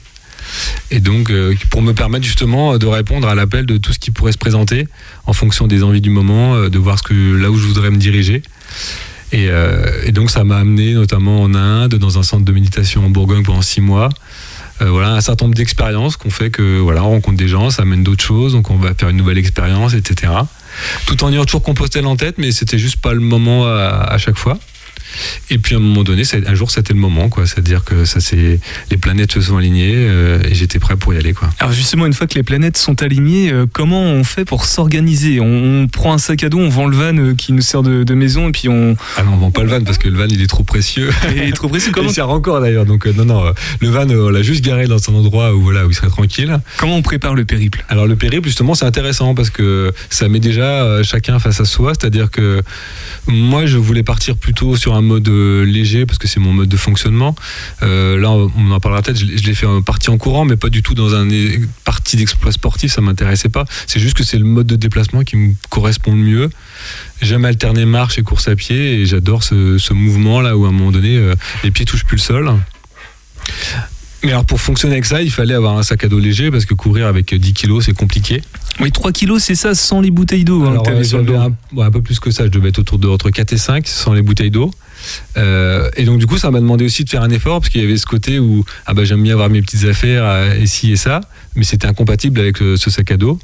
Et 0.91 1.01
donc, 1.01 1.31
euh, 1.31 1.55
pour 1.71 1.83
me 1.83 1.93
permettre 1.93 2.25
justement 2.25 2.79
de 2.79 2.87
répondre 2.87 3.29
à 3.29 3.35
l'appel 3.35 3.67
de 3.67 3.79
tout 3.79 3.93
ce 3.93 3.99
qui 3.99 4.11
pourrait 4.11 4.33
se 4.33 4.39
présenter 4.39 4.87
en 5.27 5.33
fonction 5.33 5.67
des 5.67 5.83
envies 5.83 6.01
du 6.01 6.11
moment, 6.11 6.55
euh, 6.55 6.69
de 6.69 6.79
voir 6.79 6.99
ce 6.99 7.03
que, 7.03 7.15
là 7.15 7.51
où 7.51 7.57
je 7.57 7.67
voudrais 7.67 7.91
me 7.91 7.97
diriger. 7.97 8.43
Et, 9.33 9.49
euh, 9.51 10.03
et 10.05 10.13
donc, 10.13 10.31
ça 10.31 10.45
m'a 10.45 10.59
amené 10.59 10.95
notamment 10.95 11.43
en 11.43 11.55
Inde, 11.55 11.97
dans 11.97 12.19
un 12.19 12.23
centre 12.23 12.45
de 12.45 12.53
méditation 12.53 13.05
en 13.05 13.11
Bourgogne 13.11 13.43
pendant 13.43 13.63
six 13.63 13.81
mois. 13.81 14.11
Voilà, 14.79 15.15
un 15.15 15.23
certain 15.23 15.47
nombre 15.47 15.57
d'expériences 15.57 16.19
qu'on 16.19 16.29
fait 16.29 16.51
que 16.51 16.79
voilà, 16.79 17.03
on 17.03 17.09
rencontre 17.09 17.39
des 17.39 17.49
gens, 17.49 17.71
ça 17.71 17.81
amène 17.83 18.05
d'autres 18.05 18.23
choses, 18.23 18.53
donc 18.53 18.71
on 18.71 18.77
va 18.77 18.93
faire 18.93 19.09
une 19.09 19.17
nouvelle 19.17 19.39
expérience, 19.39 19.95
etc. 19.95 20.31
Tout 21.07 21.23
en 21.25 21.33
ayant 21.33 21.45
toujours 21.45 21.63
Compostelle 21.63 22.07
en 22.07 22.17
tête, 22.17 22.37
mais 22.39 22.53
c'était 22.53 22.79
juste 22.79 22.99
pas 22.99 23.13
le 23.13 23.21
moment 23.21 23.67
à, 23.67 24.07
à 24.09 24.19
chaque 24.19 24.39
fois. 24.39 24.59
Et 25.51 25.59
puis 25.59 25.75
à 25.75 25.79
un 25.79 25.81
moment 25.81 26.05
donné, 26.05 26.23
un 26.47 26.55
jour 26.55 26.71
c'était 26.71 26.95
le 26.95 27.01
moment, 27.01 27.29
quoi. 27.29 27.47
C'est-à-dire 27.47 27.85
que 27.85 28.05
ça 28.05 28.21
c'est 28.21 28.61
les 28.91 28.97
planètes 28.97 29.33
se 29.33 29.41
sont 29.41 29.57
alignées 29.57 29.95
euh, 29.95 30.43
et 30.49 30.55
j'étais 30.55 30.79
prêt 30.79 30.97
pour 30.97 31.15
y 31.15 31.17
aller, 31.17 31.33
quoi. 31.33 31.51
Alors 31.59 31.73
justement, 31.73 32.07
une 32.07 32.13
fois 32.13 32.27
que 32.27 32.35
les 32.35 32.43
planètes 32.43 32.77
sont 32.77 33.03
alignées, 33.03 33.53
euh, 33.53 33.67
comment 33.71 34.03
on 34.03 34.25
fait 34.25 34.45
pour 34.45 34.65
s'organiser? 34.65 35.41
On, 35.41 35.83
on 35.83 35.89
prend 35.89 36.13
un 36.13 36.19
sac 36.19 36.45
à 36.45 36.49
dos, 36.49 36.59
on 36.59 36.69
vend 36.69 36.87
le 36.87 36.97
van 36.97 37.17
euh, 37.17 37.35
qui 37.35 37.53
nous 37.53 37.63
sert 37.63 37.83
de, 37.83 38.05
de 38.05 38.15
maison 38.15 38.49
et 38.49 38.53
puis 38.53 38.69
on... 38.69 38.97
Ah 39.17 39.23
non, 39.23 39.33
on 39.35 39.37
vend 39.37 39.51
pas 39.51 39.63
le 39.63 39.69
van 39.69 39.83
parce 39.83 39.99
que 39.99 40.09
le 40.09 40.19
van 40.19 40.27
il 40.29 40.43
est 40.43 40.47
trop 40.47 40.65
précieux. 40.65 41.11
Il 41.37 41.43
est 41.43 41.53
trop 41.53 41.69
précieux. 41.69 41.93
Comment, 41.93 42.09
Il 42.09 42.15
sert 42.15 42.31
encore 42.31 42.61
d'ailleurs, 42.61 42.87
donc 42.87 43.07
euh, 43.07 43.13
non 43.13 43.25
non, 43.25 43.53
le 43.81 43.89
van 43.89 44.09
on 44.09 44.31
l'a 44.31 44.43
juste 44.43 44.65
garé 44.65 44.87
dans 44.87 44.97
un 45.11 45.15
endroit 45.15 45.55
où 45.55 45.63
voilà 45.63 45.87
où 45.87 45.91
il 45.91 45.95
serait 45.95 46.09
tranquille. 46.09 46.59
comment 46.79 46.97
on 46.97 47.03
prépare 47.03 47.35
le 47.35 47.45
périple? 47.45 47.85
Alors 47.89 48.07
le 48.07 48.17
périple 48.17 48.49
justement 48.49 48.75
c'est 48.75 48.85
intéressant 48.85 49.35
parce 49.35 49.51
que 49.51 49.93
ça 50.11 50.29
met 50.29 50.41
déjà 50.41 51.03
chacun 51.03 51.39
face 51.39 51.61
à 51.61 51.65
soi, 51.65 51.93
c'est-à-dire 51.99 52.31
que 52.31 52.63
moi 53.27 53.67
je 53.67 53.77
voulais 53.77 54.03
partir 54.03 54.37
plutôt 54.37 54.77
sur 54.77 54.95
un 54.95 55.03
mode 55.07 55.29
euh, 55.29 55.65
léger 55.65 56.05
parce 56.07 56.19
que 56.19 56.29
c'est 56.29 56.41
mon 56.41 56.53
mode 56.53 56.69
de 56.69 56.77
fonctionnement. 56.77 57.35
Euh, 57.83 58.19
là 58.21 58.31
on 58.31 58.71
en 58.71 58.81
parlera 58.81 59.03
peut-être, 59.03 59.19
je, 59.19 59.25
l'ai- 59.25 59.39
je 59.39 59.45
l'ai 59.47 59.55
fait 59.55 59.67
en 59.67 59.81
partie 59.83 60.11
en 60.11 60.19
courant 60.19 60.45
mais 60.45 60.57
pas 60.57 60.69
du 60.69 60.83
tout 60.83 60.95
dans 60.95 61.15
un 61.15 61.27
partie 61.85 62.17
d'exploit 62.17 62.53
sportif, 62.53 62.93
ça 62.93 63.01
m'intéressait 63.01 63.49
pas. 63.49 63.65
C'est 63.87 64.01
juste 64.01 64.17
que 64.17 64.25
c'est 64.25 64.39
le 64.39 64.45
mode 64.45 64.67
de 64.67 64.77
déplacement 64.77 65.23
qui 65.23 65.37
me 65.37 65.55
correspond 65.71 66.13
le 66.13 66.19
mieux. 66.19 66.51
J'aime 67.23 67.45
alterner 67.45 67.87
marche 67.87 68.19
et 68.19 68.23
course 68.23 68.49
à 68.49 68.57
pied 68.57 69.01
et 69.01 69.07
j'adore 69.07 69.43
ce, 69.43 69.79
ce 69.79 69.95
mouvement 69.95 70.41
là 70.43 70.57
où 70.57 70.65
à 70.67 70.69
un 70.69 70.73
moment 70.73 70.91
donné 70.93 71.17
euh, 71.17 71.35
les 71.65 71.71
pieds 71.71 71.87
touchent 71.87 72.05
plus 72.05 72.17
le 72.17 72.23
sol. 72.23 72.53
Mais 74.25 74.33
alors 74.33 74.45
pour 74.45 74.61
fonctionner 74.61 74.95
avec 74.95 75.05
ça, 75.05 75.23
il 75.23 75.31
fallait 75.31 75.55
avoir 75.55 75.77
un 75.79 75.83
sac 75.83 76.03
à 76.03 76.09
dos 76.09 76.19
léger 76.19 76.51
parce 76.51 76.65
que 76.65 76.75
courir 76.75 77.07
avec 77.07 77.33
10 77.35 77.53
kilos 77.53 77.85
c'est 77.85 77.93
compliqué. 77.93 78.43
Oui, 78.81 78.91
3 78.91 79.13
kilos, 79.13 79.43
c'est 79.43 79.55
ça, 79.55 79.75
sans 79.75 80.01
les 80.01 80.11
bouteilles 80.11 80.45
d'eau. 80.45 80.65
hein, 80.65 80.79
un, 81.37 81.77
ouais, 81.77 81.85
un 81.85 81.91
peu 81.91 82.03
plus 82.03 82.19
que 82.19 82.31
ça, 82.31 82.45
je 82.45 82.51
devais 82.51 82.71
être 82.71 82.79
autour 82.81 82.99
de 82.99 83.07
entre 83.09 83.31
4 83.31 83.53
et 83.53 83.57
5 83.59 83.87
sans 83.87 84.15
les 84.15 84.23
bouteilles 84.23 84.51
d'eau. 84.51 84.73
Euh, 85.37 85.91
et 85.97 86.05
donc 86.05 86.19
du 86.19 86.27
coup 86.27 86.39
ça 86.39 86.51
m'a 86.51 86.61
demandé 86.61 86.85
aussi 86.85 87.05
de 87.05 87.11
faire 87.11 87.23
un 87.23 87.31
effort 87.31 87.61
parce 87.61 87.71
qu'il 87.71 87.81
y 87.81 87.85
avait 87.85 87.97
ce 87.97 88.07
côté 88.07 88.39
où 88.39 88.65
ah 88.87 88.95
bah, 88.95 89.05
j'aime 89.05 89.23
bien 89.23 89.35
avoir 89.35 89.51
mes 89.51 89.63
petites 89.63 89.85
affaires 89.85 90.25
euh, 90.25 90.55
et 90.55 90.67
ci 90.67 90.93
et 90.93 90.97
ça, 90.97 91.21
mais 91.55 91.65
c'était 91.65 91.87
incompatible 91.87 92.41
avec 92.41 92.61
euh, 92.63 92.77
ce 92.77 92.91
sac 92.91 93.11
à 93.11 93.17
dos. 93.17 93.39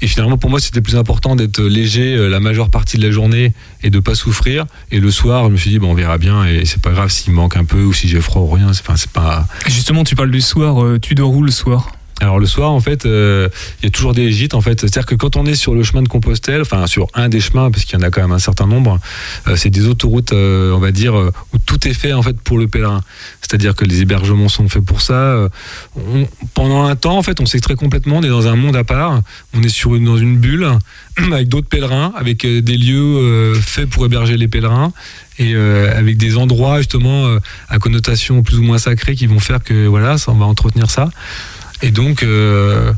Et 0.00 0.06
finalement 0.06 0.36
pour 0.36 0.50
moi 0.50 0.60
c'était 0.60 0.80
plus 0.80 0.96
important 0.96 1.34
d'être 1.34 1.60
léger 1.60 2.16
la 2.28 2.40
majeure 2.40 2.70
partie 2.70 2.98
de 2.98 3.02
la 3.02 3.10
journée 3.10 3.52
et 3.82 3.90
de 3.90 4.00
pas 4.00 4.14
souffrir. 4.14 4.66
Et 4.90 5.00
le 5.00 5.10
soir 5.10 5.46
je 5.46 5.50
me 5.50 5.56
suis 5.56 5.70
dit 5.70 5.78
on 5.82 5.94
verra 5.94 6.18
bien 6.18 6.44
et 6.44 6.64
c'est 6.64 6.80
pas 6.82 6.90
grave 6.90 7.10
s'il 7.10 7.32
manque 7.32 7.56
un 7.56 7.64
peu 7.64 7.82
ou 7.82 7.92
si 7.92 8.08
j'ai 8.08 8.20
froid 8.20 8.42
ou 8.42 8.48
rien. 8.48 8.70
Pas 9.12 9.46
Justement, 9.66 10.04
tu 10.04 10.14
parles 10.14 10.30
du 10.30 10.40
soir, 10.40 10.98
tu 11.00 11.14
dors 11.14 11.32
où 11.32 11.42
le 11.42 11.50
soir? 11.50 11.92
Alors 12.22 12.38
le 12.38 12.46
soir, 12.46 12.70
en 12.70 12.78
fait, 12.78 13.04
euh, 13.04 13.48
il 13.80 13.86
y 13.86 13.88
a 13.88 13.90
toujours 13.90 14.14
des 14.14 14.30
gîtes. 14.30 14.54
En 14.54 14.60
fait, 14.60 14.80
c'est-à-dire 14.80 15.06
que 15.06 15.16
quand 15.16 15.34
on 15.34 15.44
est 15.44 15.56
sur 15.56 15.74
le 15.74 15.82
chemin 15.82 16.02
de 16.02 16.08
Compostelle, 16.08 16.60
enfin 16.60 16.86
sur 16.86 17.08
un 17.14 17.28
des 17.28 17.40
chemins, 17.40 17.68
parce 17.68 17.84
qu'il 17.84 17.98
y 17.98 18.02
en 18.02 18.06
a 18.06 18.10
quand 18.10 18.22
même 18.22 18.30
un 18.30 18.38
certain 18.38 18.66
nombre, 18.66 19.00
euh, 19.48 19.56
c'est 19.56 19.70
des 19.70 19.88
autoroutes, 19.88 20.32
euh, 20.32 20.70
on 20.72 20.78
va 20.78 20.92
dire, 20.92 21.14
où 21.14 21.58
tout 21.66 21.88
est 21.88 21.94
fait 21.94 22.12
en 22.12 22.22
fait 22.22 22.40
pour 22.40 22.58
le 22.58 22.68
pèlerin. 22.68 23.00
C'est-à-dire 23.40 23.74
que 23.74 23.84
les 23.84 24.02
hébergements 24.02 24.48
sont 24.48 24.68
faits 24.68 24.84
pour 24.84 25.00
ça. 25.00 25.48
Pendant 26.54 26.84
un 26.84 26.94
temps, 26.94 27.18
en 27.18 27.22
fait, 27.22 27.40
on 27.40 27.46
s'extrait 27.46 27.74
complètement. 27.74 28.18
On 28.18 28.22
est 28.22 28.28
dans 28.28 28.46
un 28.46 28.54
monde 28.54 28.76
à 28.76 28.84
part. 28.84 29.20
On 29.52 29.62
est 29.62 29.68
sur 29.68 29.98
dans 29.98 30.16
une 30.16 30.38
bulle 30.38 30.68
avec 31.32 31.48
d'autres 31.48 31.68
pèlerins, 31.68 32.12
avec 32.16 32.46
des 32.46 32.76
lieux 32.76 33.54
faits 33.60 33.90
pour 33.90 34.06
héberger 34.06 34.36
les 34.36 34.48
pèlerins 34.48 34.92
et 35.38 35.56
avec 35.56 36.18
des 36.18 36.36
endroits 36.36 36.78
justement 36.78 37.36
à 37.68 37.78
connotation 37.78 38.42
plus 38.42 38.58
ou 38.58 38.62
moins 38.62 38.78
sacrée 38.78 39.16
qui 39.16 39.26
vont 39.26 39.40
faire 39.40 39.62
que 39.62 39.86
voilà, 39.86 40.18
ça, 40.18 40.30
on 40.30 40.36
va 40.36 40.46
entretenir 40.46 40.88
ça. 40.88 41.10
Et 41.82 41.90
donc, 41.90 42.22
euh, 42.22 42.92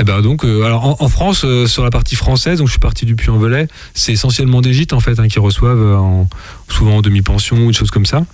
eh 0.00 0.04
ben 0.04 0.20
donc, 0.20 0.44
euh, 0.44 0.64
alors 0.64 1.00
en, 1.00 1.08
France, 1.08 1.44
euh, 1.44 1.66
sur 1.66 1.84
la 1.84 1.90
partie 1.90 2.16
française, 2.16 2.58
donc 2.58 2.66
je 2.66 2.72
suis 2.72 2.80
parti 2.80 3.06
du 3.06 3.14
Puy-en-Velay, 3.14 3.68
c'est 3.94 4.12
essentiellement 4.12 4.60
des 4.60 4.72
gîtes 4.72 4.92
en 4.92 5.00
fait 5.00 5.18
hein, 5.20 5.28
qui 5.28 5.38
reçoivent 5.38 5.94
en- 5.96 6.28
souvent 6.68 6.96
en 6.96 7.02
demi-pension 7.02 7.56
ou 7.64 7.68
des 7.70 7.76
choses 7.76 7.90
comme 7.92 8.06
ça. 8.06 8.24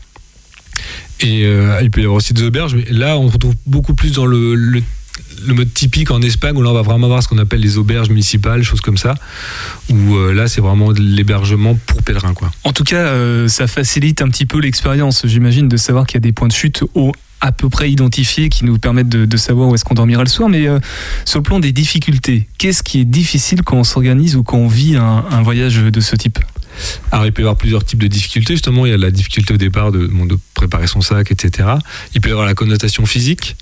Et 1.20 1.42
il 1.82 1.90
peut 1.92 2.00
y 2.00 2.04
avoir 2.04 2.16
aussi 2.16 2.32
des 2.32 2.42
auberges, 2.42 2.74
mais 2.74 2.84
là 2.90 3.16
on 3.16 3.28
retrouve 3.28 3.54
beaucoup 3.66 3.94
plus 3.94 4.12
dans 4.12 4.26
le- 4.26 4.82
le 5.46 5.54
mode 5.54 5.72
typique 5.72 6.10
en 6.10 6.22
Espagne 6.22 6.56
où 6.56 6.62
là 6.62 6.70
on 6.70 6.74
va 6.74 6.82
vraiment 6.82 7.06
avoir 7.06 7.22
ce 7.22 7.28
qu'on 7.28 7.38
appelle 7.38 7.60
les 7.60 7.78
auberges 7.78 8.08
municipales, 8.08 8.62
choses 8.62 8.80
comme 8.80 8.98
ça, 8.98 9.14
où 9.88 10.14
euh, 10.14 10.32
là 10.32 10.48
c'est 10.48 10.60
vraiment 10.60 10.92
de 10.92 11.00
l'hébergement 11.00 11.78
pour 11.86 12.02
pèlerins 12.02 12.34
quoi. 12.34 12.52
En 12.64 12.72
tout 12.72 12.84
cas, 12.84 12.96
euh, 12.96 13.48
ça 13.48 13.66
facilite 13.66 14.22
un 14.22 14.28
petit 14.28 14.46
peu 14.46 14.60
l'expérience, 14.60 15.26
j'imagine, 15.26 15.68
de 15.68 15.76
savoir 15.76 16.06
qu'il 16.06 16.16
y 16.16 16.18
a 16.18 16.20
des 16.20 16.32
points 16.32 16.48
de 16.48 16.52
chute 16.52 16.84
au 16.94 17.12
à 17.40 17.50
peu 17.50 17.68
près 17.68 17.90
identifiés 17.90 18.48
qui 18.48 18.64
nous 18.64 18.78
permettent 18.78 19.08
de, 19.08 19.24
de 19.24 19.36
savoir 19.36 19.68
où 19.68 19.74
est-ce 19.74 19.84
qu'on 19.84 19.94
dormira 19.94 20.22
le 20.22 20.28
soir. 20.28 20.48
Mais 20.48 20.68
euh, 20.68 20.78
sur 21.24 21.40
le 21.40 21.42
plan 21.42 21.58
des 21.58 21.72
difficultés, 21.72 22.46
qu'est-ce 22.56 22.84
qui 22.84 23.00
est 23.00 23.04
difficile 23.04 23.62
quand 23.64 23.76
on 23.76 23.84
s'organise 23.84 24.36
ou 24.36 24.44
quand 24.44 24.58
on 24.58 24.68
vit 24.68 24.94
un, 24.94 25.24
un 25.28 25.42
voyage 25.42 25.78
de 25.78 26.00
ce 26.00 26.14
type? 26.14 26.38
Alors 27.10 27.26
il 27.26 27.32
peut 27.32 27.42
y 27.42 27.44
avoir 27.44 27.56
plusieurs 27.56 27.84
types 27.84 28.00
de 28.00 28.06
difficultés. 28.06 28.54
Justement, 28.54 28.86
il 28.86 28.90
y 28.90 28.94
a 28.94 28.98
la 28.98 29.10
difficulté 29.10 29.54
au 29.54 29.56
départ 29.56 29.92
de, 29.92 30.06
bon, 30.06 30.26
de 30.26 30.38
préparer 30.54 30.86
son 30.86 31.00
sac, 31.00 31.30
etc. 31.30 31.68
Il 32.14 32.20
peut 32.20 32.28
y 32.28 32.32
avoir 32.32 32.46
la 32.46 32.54
connotation 32.54 33.06
physique. 33.06 33.56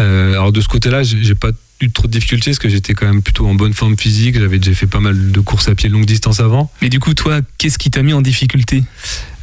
Euh, 0.00 0.32
alors 0.32 0.52
de 0.52 0.60
ce 0.60 0.68
côté-là, 0.68 1.02
j'ai 1.02 1.34
pas 1.34 1.50
eu 1.80 1.90
trop 1.90 2.06
de 2.06 2.12
difficultés 2.12 2.50
parce 2.50 2.58
que 2.58 2.68
j'étais 2.68 2.94
quand 2.94 3.06
même 3.06 3.22
plutôt 3.22 3.46
en 3.46 3.54
bonne 3.54 3.74
forme 3.74 3.96
physique. 3.96 4.38
J'avais 4.38 4.58
déjà 4.58 4.74
fait 4.74 4.86
pas 4.86 5.00
mal 5.00 5.32
de 5.32 5.40
courses 5.40 5.68
à 5.68 5.74
pied 5.74 5.88
longue 5.88 6.06
distance 6.06 6.40
avant. 6.40 6.70
Mais 6.82 6.88
du 6.88 7.00
coup, 7.00 7.14
toi, 7.14 7.40
qu'est-ce 7.58 7.78
qui 7.78 7.90
t'a 7.90 8.02
mis 8.02 8.12
en 8.12 8.22
difficulté? 8.22 8.84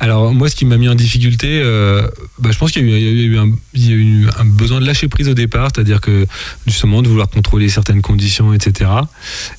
Alors 0.02 0.34
moi, 0.34 0.50
ce 0.50 0.56
qui 0.56 0.66
m'a 0.66 0.78
mis 0.78 0.90
en 0.90 0.96
difficulté, 0.96 1.62
euh, 1.64 2.08
bah, 2.40 2.50
je 2.52 2.58
pense 2.58 2.72
qu'il 2.72 2.90
y 2.90 2.92
a 2.92 2.98
eu, 2.98 3.38
un, 3.38 4.46
besoin 4.46 4.82
de 4.82 4.86
lâcher 4.88 5.08
prise 5.08 5.30
au 5.30 5.36
départ, 5.36 5.70
c'est-à-dire 5.74 6.02
que 6.02 6.26
justement 6.66 7.04
de 7.04 7.08
vouloir 7.08 7.30
contrôler 7.30 7.70
certaines 7.70 8.02
conditions, 8.02 8.52
etc. 8.52 8.90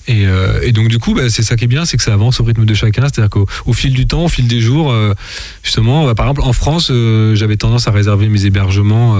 Et, 0.09 0.27
euh, 0.27 0.61
et 0.65 0.73
donc 0.73 0.89
du 0.89 0.99
coup, 0.99 1.15
bah, 1.15 1.31
c'est 1.31 1.45
ça 1.45 1.55
qui 1.55 1.65
est 1.65 1.69
bien, 1.69 1.85
c'est 1.85 1.97
que 1.97 2.03
ça 2.03 2.13
avance 2.13 2.41
au 2.41 2.45
rythme 2.45 2.65
de 2.65 2.75
chacun, 2.75 3.03
c'est-à-dire 3.03 3.31
qu'au 3.31 3.47
au 3.67 3.73
fil 3.73 3.93
du 3.93 4.09
temps, 4.09 4.25
au 4.25 4.29
fil 4.29 4.49
des 4.49 4.61
jours, 4.61 4.91
euh, 4.91 5.15
justement, 5.63 6.07
bah, 6.07 6.17
par 6.17 6.27
exemple 6.27 6.43
en 6.43 6.53
France, 6.53 6.91
j'avais 7.35 7.57
tendance 7.57 7.87
à 7.87 7.93
réserver 7.93 8.29
mes 8.29 8.45
hébergements 8.45 9.17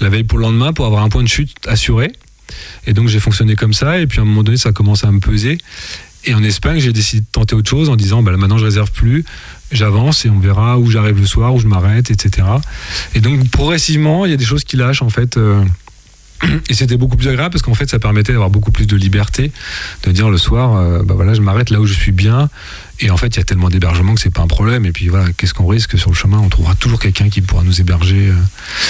la 0.00 0.08
veille 0.10 0.24
pour 0.24 0.36
le 0.36 0.42
lendemain 0.42 0.74
pour 0.74 0.84
avoir 0.84 1.02
un 1.02 1.08
point 1.08 1.22
de 1.22 1.28
chute 1.28 1.56
assuré. 1.66 2.12
Et 2.86 2.92
donc 2.92 3.08
j'ai 3.08 3.18
fonctionné 3.18 3.56
comme 3.56 3.72
ça, 3.72 3.98
et 3.98 4.06
puis 4.06 4.18
à 4.18 4.22
un 4.22 4.26
moment 4.26 4.42
donné, 4.42 4.58
ça 4.58 4.68
a 4.68 4.72
commencé 4.72 5.06
à 5.06 5.10
me 5.10 5.20
peser. 5.20 5.56
Et 6.26 6.34
en 6.34 6.42
Espagne, 6.42 6.80
j'ai 6.80 6.92
décidé 6.92 7.20
de 7.20 7.26
tenter 7.30 7.54
autre 7.54 7.70
chose 7.70 7.88
en 7.88 7.94
disant, 7.94 8.20
maintenant 8.20 8.58
je 8.58 8.64
réserve 8.64 8.90
plus, 8.90 9.24
j'avance 9.72 10.24
et 10.24 10.30
on 10.30 10.38
verra 10.38 10.78
où 10.78 10.90
j'arrive 10.90 11.18
le 11.20 11.26
soir, 11.26 11.54
où 11.54 11.58
je 11.58 11.66
m'arrête, 11.66 12.10
etc. 12.10 12.46
Et 13.14 13.20
donc 13.20 13.48
progressivement, 13.50 14.24
il 14.24 14.30
y 14.30 14.34
a 14.34 14.36
des 14.36 14.44
choses 14.44 14.64
qui 14.64 14.76
lâchent 14.76 15.02
en 15.02 15.10
fait. 15.10 15.36
euh, 15.36 15.64
et 16.68 16.74
c'était 16.74 16.96
beaucoup 16.96 17.16
plus 17.16 17.28
agréable 17.28 17.52
parce 17.52 17.62
qu'en 17.62 17.74
fait, 17.74 17.88
ça 17.88 17.98
permettait 17.98 18.32
d'avoir 18.32 18.50
beaucoup 18.50 18.70
plus 18.70 18.86
de 18.86 18.96
liberté, 18.96 19.52
de 20.04 20.12
dire 20.12 20.30
le 20.30 20.38
soir, 20.38 20.76
euh, 20.76 21.02
bah 21.02 21.14
voilà, 21.14 21.34
je 21.34 21.40
m'arrête 21.40 21.70
là 21.70 21.80
où 21.80 21.86
je 21.86 21.94
suis 21.94 22.12
bien. 22.12 22.48
Et 23.00 23.10
en 23.10 23.16
fait, 23.16 23.28
il 23.28 23.36
y 23.36 23.40
a 23.40 23.44
tellement 23.44 23.68
d'hébergements 23.68 24.14
que 24.14 24.20
c'est 24.20 24.32
pas 24.32 24.42
un 24.42 24.46
problème. 24.46 24.86
Et 24.86 24.92
puis 24.92 25.08
voilà, 25.08 25.26
qu'est-ce 25.36 25.52
qu'on 25.52 25.66
risque 25.66 25.98
sur 25.98 26.10
le 26.10 26.16
chemin? 26.16 26.38
On 26.38 26.48
trouvera 26.48 26.74
toujours 26.74 26.98
quelqu'un 26.98 27.28
qui 27.28 27.42
pourra 27.42 27.62
nous 27.62 27.80
héberger. 27.80 28.28
euh. 28.28 28.34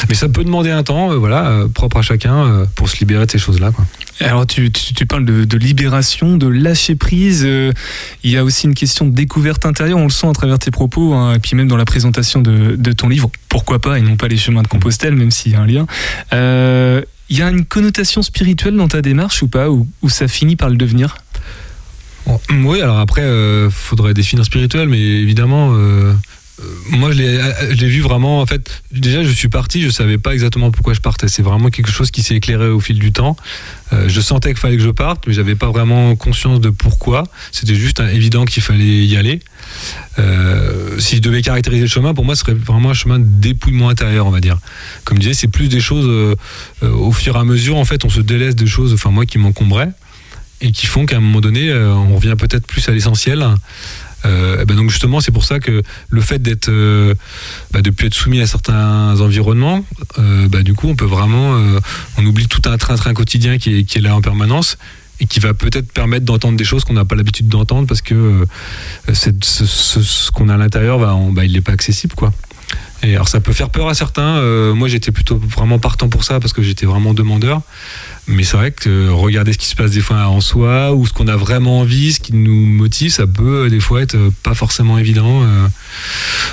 Mais 0.08 0.14
ça 0.14 0.28
peut 0.28 0.44
demander 0.44 0.70
un 0.70 0.84
temps, 0.84 1.10
euh, 1.10 1.16
voilà, 1.16 1.48
euh, 1.48 1.68
propre 1.68 1.98
à 1.98 2.02
chacun, 2.02 2.66
pour 2.74 2.88
se 2.88 2.98
libérer 2.98 3.26
de 3.26 3.30
ces 3.30 3.38
choses-là. 3.38 3.72
Alors, 4.20 4.46
tu, 4.46 4.70
tu, 4.70 5.06
parles 5.06 5.24
de, 5.24 5.56
libération, 5.58 6.36
de 6.36 6.46
lâcher 6.46 6.94
prise. 6.94 7.46
il 8.22 8.30
y 8.30 8.36
a 8.36 8.44
aussi 8.44 8.66
une 8.66 8.74
question 8.74 9.06
de 9.06 9.10
découverte 9.10 9.66
intérieure. 9.66 9.98
On 9.98 10.04
le 10.04 10.10
sent 10.10 10.28
à 10.28 10.32
travers 10.32 10.58
tes 10.58 10.70
propos, 10.70 11.14
hein, 11.14 11.34
et 11.34 11.38
puis 11.38 11.56
même 11.56 11.68
dans 11.68 11.76
la 11.76 11.84
présentation 11.84 12.40
de, 12.40 12.76
de 12.76 12.92
ton 12.92 13.08
livre. 13.08 13.30
Pourquoi 13.48 13.78
pas, 13.78 13.98
et 13.98 14.02
non 14.02 14.16
pas 14.16 14.28
les 14.28 14.36
chemins 14.36 14.62
de 14.62 14.68
Compostelle, 14.68 15.16
même 15.16 15.30
s'il 15.30 15.52
y 15.52 15.54
a 15.56 15.60
un 15.60 15.66
lien. 15.66 15.86
Il 17.28 17.38
y 17.38 17.42
a 17.42 17.50
une 17.50 17.64
connotation 17.64 18.22
spirituelle 18.22 18.76
dans 18.76 18.88
ta 18.88 19.02
démarche 19.02 19.42
ou 19.42 19.48
pas, 19.48 19.68
ou, 19.68 19.86
ça 20.08 20.28
finit 20.28 20.56
par 20.56 20.70
le 20.70 20.76
devenir? 20.76 21.16
Bon, 22.26 22.40
Oui, 22.64 22.80
alors 22.80 22.98
après, 22.98 23.22
euh, 23.22 23.68
faudrait 23.70 24.14
définir 24.14 24.44
spirituel, 24.44 24.88
mais 24.88 25.00
évidemment, 25.00 25.72
euh, 25.74 26.12
moi 26.90 27.12
je 27.12 27.18
l'ai 27.18 27.38
euh, 27.38 27.70
je 27.70 27.76
l'ai 27.76 27.88
vu 27.88 28.00
vraiment. 28.00 28.40
En 28.40 28.46
fait, 28.46 28.82
déjà, 28.92 29.22
je 29.22 29.30
suis 29.30 29.48
parti, 29.48 29.82
je 29.82 29.90
savais 29.90 30.18
pas 30.18 30.32
exactement 30.32 30.70
pourquoi 30.70 30.94
je 30.94 31.00
partais. 31.00 31.28
C'est 31.28 31.42
vraiment 31.42 31.70
quelque 31.70 31.90
chose 31.90 32.10
qui 32.10 32.22
s'est 32.22 32.36
éclairé 32.36 32.68
au 32.68 32.80
fil 32.80 32.98
du 32.98 33.12
temps. 33.12 33.36
Euh, 33.92 34.08
je 34.08 34.20
sentais 34.20 34.50
qu'il 34.50 34.58
fallait 34.58 34.76
que 34.76 34.82
je 34.82 34.90
parte, 34.90 35.26
mais 35.26 35.32
j'avais 35.32 35.54
pas 35.54 35.70
vraiment 35.70 36.16
conscience 36.16 36.60
de 36.60 36.70
pourquoi. 36.70 37.24
C'était 37.52 37.74
juste 37.74 38.00
euh, 38.00 38.08
évident 38.08 38.44
qu'il 38.44 38.62
fallait 38.62 39.04
y 39.04 39.16
aller. 39.16 39.40
Euh, 40.18 40.98
si 40.98 41.16
je 41.16 41.22
devais 41.22 41.42
caractériser 41.42 41.82
le 41.82 41.88
chemin, 41.88 42.14
pour 42.14 42.24
moi, 42.24 42.34
ce 42.34 42.40
serait 42.40 42.54
vraiment 42.54 42.90
un 42.90 42.94
chemin 42.94 43.18
de 43.18 43.26
dépouillement 43.28 43.88
intérieur, 43.88 44.26
on 44.26 44.30
va 44.30 44.40
dire. 44.40 44.58
Comme 45.04 45.18
je 45.18 45.22
disais, 45.22 45.34
c'est 45.34 45.48
plus 45.48 45.68
des 45.68 45.80
choses 45.80 46.06
euh, 46.08 46.34
euh, 46.82 46.90
au 46.90 47.12
fur 47.12 47.36
et 47.36 47.38
à 47.38 47.44
mesure. 47.44 47.76
En 47.76 47.84
fait, 47.84 48.04
on 48.04 48.10
se 48.10 48.20
délaisse 48.20 48.56
de 48.56 48.66
choses, 48.66 48.92
enfin 48.92 49.10
moi, 49.10 49.26
qui 49.26 49.38
m'encombraient 49.38 49.90
et 50.60 50.72
qui 50.72 50.86
font 50.86 51.04
qu'à 51.06 51.18
un 51.18 51.20
moment 51.20 51.40
donné, 51.40 51.68
euh, 51.68 51.92
on 51.92 52.16
revient 52.16 52.34
peut-être 52.38 52.66
plus 52.66 52.88
à 52.88 52.92
l'essentiel. 52.92 53.46
Euh, 54.26 54.64
ben 54.64 54.76
donc 54.76 54.90
justement, 54.90 55.20
c'est 55.20 55.32
pour 55.32 55.44
ça 55.44 55.60
que 55.60 55.82
le 56.08 56.20
fait 56.20 56.40
d'être, 56.40 56.68
euh, 56.68 57.14
bah, 57.72 57.82
de 57.82 57.90
plus 57.90 58.08
être 58.08 58.14
soumis 58.14 58.40
à 58.40 58.46
certains 58.46 59.20
environnements, 59.20 59.84
euh, 60.18 60.48
bah, 60.48 60.62
du 60.62 60.74
coup, 60.74 60.88
on 60.88 60.96
peut 60.96 61.06
vraiment, 61.06 61.56
euh, 61.56 61.78
on 62.18 62.26
oublie 62.26 62.48
tout 62.48 62.62
un 62.66 62.76
train-train 62.76 63.14
quotidien 63.14 63.58
qui 63.58 63.78
est, 63.78 64.00
là 64.00 64.14
en 64.14 64.20
permanence 64.20 64.78
et 65.20 65.26
qui 65.26 65.40
va 65.40 65.54
peut-être 65.54 65.90
permettre 65.92 66.24
d'entendre 66.26 66.58
des 66.58 66.64
choses 66.64 66.84
qu'on 66.84 66.92
n'a 66.92 67.04
pas 67.04 67.14
l'habitude 67.14 67.48
d'entendre 67.48 67.86
parce 67.86 68.02
que 68.02 68.14
euh, 68.14 69.14
ce, 69.14 70.30
qu'on 70.30 70.48
a 70.48 70.54
à 70.54 70.58
l'intérieur, 70.58 70.98
bah, 70.98 71.44
il 71.44 71.52
n'est 71.52 71.60
pas 71.60 71.72
accessible, 71.72 72.14
quoi. 72.14 72.32
Et 73.02 73.14
alors 73.14 73.28
ça 73.28 73.40
peut 73.40 73.52
faire 73.52 73.70
peur 73.70 73.88
à 73.88 73.94
certains. 73.94 74.42
moi 74.72 74.88
j'étais 74.88 75.12
plutôt 75.12 75.36
vraiment 75.36 75.78
partant 75.78 76.08
pour 76.08 76.24
ça 76.24 76.40
parce 76.40 76.52
que 76.52 76.62
j'étais 76.62 76.86
vraiment 76.86 77.14
demandeur. 77.14 77.60
Mais 78.28 78.42
c'est 78.42 78.56
vrai 78.56 78.72
que 78.72 79.08
regarder 79.08 79.52
ce 79.52 79.58
qui 79.58 79.66
se 79.66 79.76
passe 79.76 79.92
des 79.92 80.00
fois 80.00 80.26
en 80.26 80.40
soi 80.40 80.92
ou 80.94 81.06
ce 81.06 81.12
qu'on 81.12 81.28
a 81.28 81.36
vraiment 81.36 81.80
envie, 81.80 82.12
ce 82.12 82.20
qui 82.20 82.32
nous 82.32 82.66
motive, 82.66 83.12
ça 83.12 83.26
peut 83.26 83.66
euh, 83.66 83.68
des 83.68 83.78
fois 83.78 84.02
être 84.02 84.16
euh, 84.16 84.30
pas 84.42 84.54
forcément 84.54 84.98
évident. 84.98 85.42
euh. 85.44 85.68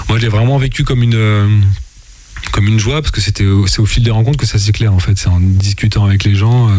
Moi 0.07 0.19
je 0.19 0.23
l'ai 0.23 0.29
vraiment 0.29 0.57
vécu 0.59 0.83
comme 0.83 1.01
une 1.01 1.63
comme 2.51 2.67
une 2.67 2.77
joie 2.79 3.01
parce 3.01 3.12
que 3.12 3.21
c'était 3.21 3.45
c'est 3.65 3.79
au 3.79 3.86
fil 3.88 4.03
des 4.03 4.12
rencontres 4.12 4.38
que 4.38 4.45
ça 4.45 4.59
s'éclaire 4.59 4.93
en 4.93 4.99
fait. 4.99 5.17
C'est 5.17 5.29
en 5.29 5.39
discutant 5.39 6.05
avec 6.05 6.23
les 6.25 6.36
gens 6.36 6.69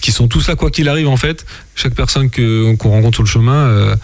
qui 0.00 0.10
sont 0.10 0.26
tous 0.26 0.48
là 0.48 0.56
quoi 0.56 0.70
qu'il 0.70 0.88
arrive 0.88 1.08
en 1.08 1.16
fait. 1.16 1.46
Chaque 1.76 1.94
personne 1.94 2.30
qu'on 2.30 2.90
rencontre 2.90 3.16
sur 3.16 3.22
le 3.22 3.28
chemin. 3.28 3.94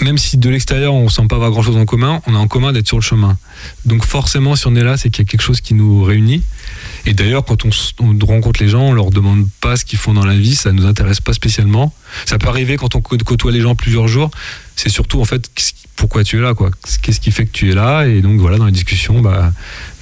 même 0.00 0.16
si 0.16 0.38
de 0.38 0.48
l'extérieur 0.48 0.94
on 0.94 1.08
sent 1.08 1.26
pas 1.28 1.36
avoir 1.36 1.50
grand 1.50 1.62
chose 1.62 1.76
en 1.76 1.86
commun, 1.86 2.22
on 2.26 2.34
a 2.34 2.38
en 2.38 2.46
commun 2.46 2.72
d'être 2.72 2.86
sur 2.86 2.96
le 2.98 3.02
chemin. 3.02 3.36
Donc 3.84 4.04
forcément, 4.04 4.54
si 4.54 4.66
on 4.68 4.76
est 4.76 4.84
là, 4.84 4.96
c'est 4.96 5.10
qu'il 5.10 5.24
y 5.24 5.26
a 5.26 5.30
quelque 5.30 5.42
chose 5.42 5.60
qui 5.60 5.74
nous 5.74 6.04
réunit. 6.04 6.42
Et 7.08 7.14
d'ailleurs, 7.14 7.42
quand 7.42 7.64
on, 7.64 7.70
rencontre 8.26 8.62
les 8.62 8.68
gens, 8.68 8.82
on 8.82 8.92
leur 8.92 9.08
demande 9.08 9.46
pas 9.62 9.76
ce 9.76 9.86
qu'ils 9.86 9.98
font 9.98 10.12
dans 10.12 10.26
la 10.26 10.34
vie, 10.34 10.54
ça 10.54 10.72
nous 10.72 10.84
intéresse 10.84 11.22
pas 11.22 11.32
spécialement. 11.32 11.94
Ça 12.26 12.36
peut 12.36 12.48
arriver 12.48 12.76
quand 12.76 12.94
on 12.96 13.00
cô- 13.00 13.16
côtoie 13.24 13.50
les 13.50 13.62
gens 13.62 13.74
plusieurs 13.74 14.08
jours. 14.08 14.30
C'est 14.78 14.90
surtout 14.90 15.20
en 15.20 15.24
fait 15.24 15.50
pourquoi 15.96 16.22
tu 16.22 16.38
es 16.38 16.40
là, 16.40 16.54
quoi. 16.54 16.70
Qu'est-ce 17.02 17.18
qui 17.18 17.32
fait 17.32 17.44
que 17.44 17.50
tu 17.50 17.70
es 17.70 17.74
là? 17.74 18.06
Et 18.06 18.20
donc 18.20 18.38
voilà, 18.38 18.56
dans 18.56 18.66
les 18.66 18.72
discussions, 18.72 19.20
bah, 19.20 19.52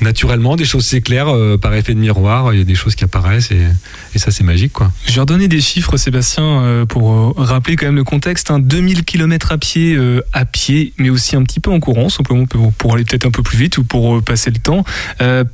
naturellement, 0.03 0.55
des 0.55 0.67
choses 0.67 0.85
s'éclairent 0.85 1.35
euh, 1.35 1.57
par 1.57 1.75
effet 1.75 1.95
de 1.95 1.99
miroir. 1.99 2.53
Il 2.53 2.59
y 2.59 2.61
a 2.61 2.65
des 2.65 2.75
choses 2.75 2.95
qui 2.95 3.05
apparaissent 3.05 3.51
et, 3.51 4.19
ça, 4.19 4.31
c'est 4.31 4.45
magique, 4.45 4.73
quoi. 4.73 4.93
Je 5.07 5.12
vais 5.12 5.21
redonner 5.21 5.49
des 5.49 5.61
chiffres, 5.61 5.97
Sébastien, 5.97 6.45
euh, 6.45 6.87
pour 6.87 7.12
euh, 7.12 7.33
rappeler 7.37 7.77
quand 7.77 7.87
même 7.87 7.97
le 7.97 8.05
contexte. 8.05 8.51
Hein, 8.51 8.59
2000 8.61 9.05
km 9.05 9.53
à 9.53 9.59
pied, 9.59 9.95
euh, 9.95 10.21
à 10.33 10.45
pied, 10.45 10.93
mais 10.99 11.11
aussi 11.11 11.37
un 11.37 11.43
petit 11.43 11.61
peu 11.61 11.71
en 11.71 11.81
courant, 11.81 12.09
simplement 12.09 12.45
pour, 12.47 12.95
aller 12.95 13.05
peut-être 13.05 13.27
un 13.27 13.31
peu 13.31 13.43
plus 13.43 13.59
vite 13.59 13.79
ou 13.79 13.85
pour 13.85 14.23
passer 14.23 14.51
le 14.51 14.59
temps. 14.59 14.85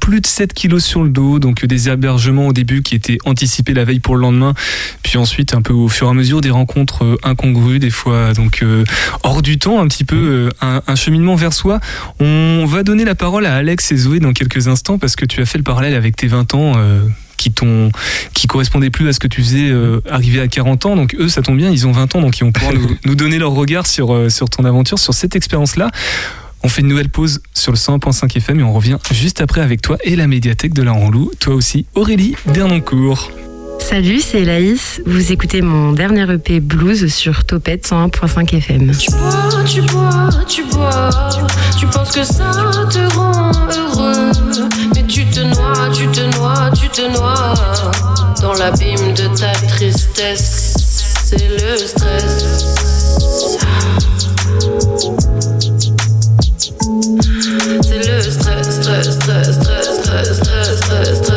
Plus 0.01 0.21
de 0.21 0.27
7 0.27 0.53
kilos 0.53 0.85
sur 0.85 1.03
le 1.03 1.11
dos, 1.11 1.39
donc 1.39 1.65
des 1.65 1.89
hébergements 1.89 2.49
au 2.49 2.53
début 2.53 2.83
qui 2.83 2.95
étaient 2.95 3.19
anticipés 3.25 3.75
la 3.75 3.85
veille 3.85 4.01
pour 4.01 4.17
le 4.17 4.23
lendemain, 4.23 4.55
puis 5.03 5.19
ensuite 5.19 5.55
un 5.55 5.63
peu 5.63 5.73
au 5.73 5.89
fur 5.89 6.07
et 6.07 6.11
à 6.11 6.15
mesure 6.15 6.41
des 6.41 6.51
rencontres 6.51 7.19
incongrues, 7.23 7.79
des 7.79 7.91
fois 7.91 8.33
donc 8.33 8.65
hors 9.23 9.43
du 9.43 9.59
temps, 9.59 9.81
un 9.81 9.89
petit 9.89 10.05
peu 10.05 10.17
euh, 10.17 10.49
un, 10.61 10.83
un 10.87 10.95
cheminement 10.95 11.35
vers 11.35 11.53
soi. 11.53 11.81
On 12.21 12.65
va 12.67 12.83
donner 12.83 13.05
la 13.05 13.15
parole 13.15 13.47
à 13.47 13.57
Alex 13.57 13.93
et 13.93 13.97
Zoé 13.97 14.21
dans 14.21 14.33
quelques 14.33 14.69
instants 14.69 14.99
parce 14.99 15.17
que 15.17 15.25
tu 15.25 15.41
as 15.41 15.47
fait 15.47 15.59
le 15.59 15.65
parallèle 15.65 15.95
avec 15.95 16.17
tes 16.17 16.27
20 16.27 16.55
ans. 16.55 16.73
euh, 16.77 17.01
qui 17.39 17.51
t'ont 17.51 17.91
qui 18.35 18.47
correspondaient 18.47 18.91
plus 18.91 19.09
à 19.09 19.13
ce 19.13 19.19
que 19.19 19.27
tu 19.27 19.43
faisais 19.43 19.69
euh, 19.69 20.01
arrivé 20.09 20.39
à 20.39 20.47
40 20.47 20.87
ans 20.87 20.95
donc 20.95 21.17
eux 21.19 21.29
ça 21.29 21.43
tombe 21.43 21.57
bien 21.57 21.71
ils 21.71 21.89
ont 21.89 21.91
20 21.91 22.15
ans 22.15 22.21
donc 22.21 22.39
ils 22.39 22.45
vont 22.45 22.53
pouvoir 22.53 22.73
nous, 22.75 22.97
nous 23.05 23.15
donner 23.17 23.39
leur 23.39 23.51
regard 23.51 23.89
sur 23.89 24.15
euh, 24.15 24.29
sur 24.29 24.49
ton 24.49 24.65
aventure 24.65 25.01
sur 25.01 25.13
cette 25.13 25.35
expérience 25.35 25.75
là 25.75 25.91
on 26.63 26.69
fait 26.69 26.83
une 26.83 26.87
nouvelle 26.87 27.09
pause 27.09 27.43
sur 27.53 27.73
le 27.73 27.79
101.5 27.79 28.37
FM 28.37 28.61
et 28.61 28.63
on 28.63 28.73
revient 28.73 28.99
juste 29.11 29.41
après 29.41 29.61
avec 29.61 29.83
toi 29.83 29.97
et 30.05 30.15
la 30.15 30.29
médiathèque 30.29 30.73
de 30.73 30.85
la 30.85 30.93
Ranlou 30.93 31.33
toi 31.41 31.55
aussi 31.57 31.85
Aurélie 31.97 32.37
Dernoncourt 32.47 33.33
Salut, 33.83 34.21
c'est 34.21 34.45
Laïs. 34.45 35.03
Vous 35.05 35.33
écoutez 35.33 35.61
mon 35.61 35.93
dernier 35.93 36.25
EP 36.33 36.61
Blues 36.61 37.13
sur 37.13 37.45
Topette 37.45 37.87
101.5 37.87 38.57
FM. 38.57 38.93
Tu 38.97 39.11
bois, 39.11 39.65
tu 39.67 39.83
bois, 39.83 40.31
tu 40.49 40.65
bois. 40.65 41.11
Tu 41.79 41.87
penses 41.87 42.13
que 42.13 42.23
ça 42.23 42.53
te 42.91 43.17
rend 43.17 43.51
heureux. 43.77 44.33
Mais 44.95 45.03
tu 45.03 45.27
te 45.27 45.41
noies, 45.41 45.91
tu 45.93 46.07
te 46.09 46.21
noies, 46.37 46.71
tu 46.81 46.89
te 46.89 47.03
noies. 47.13 47.55
Dans 48.41 48.55
l'abîme 48.55 49.15
de 49.15 49.27
ta 49.37 49.53
tristesse, 49.67 50.75
c'est 51.25 51.49
le 51.49 51.77
stress. 51.77 52.79
C'est 57.83 57.99
le 57.99 58.21
stress, 58.23 58.81
stress, 58.81 59.11
stress, 59.11 59.51
stress, 59.51 60.01
stress, 60.01 60.39
stress, 60.39 60.77
stress, 60.79 61.19
stress. 61.19 61.32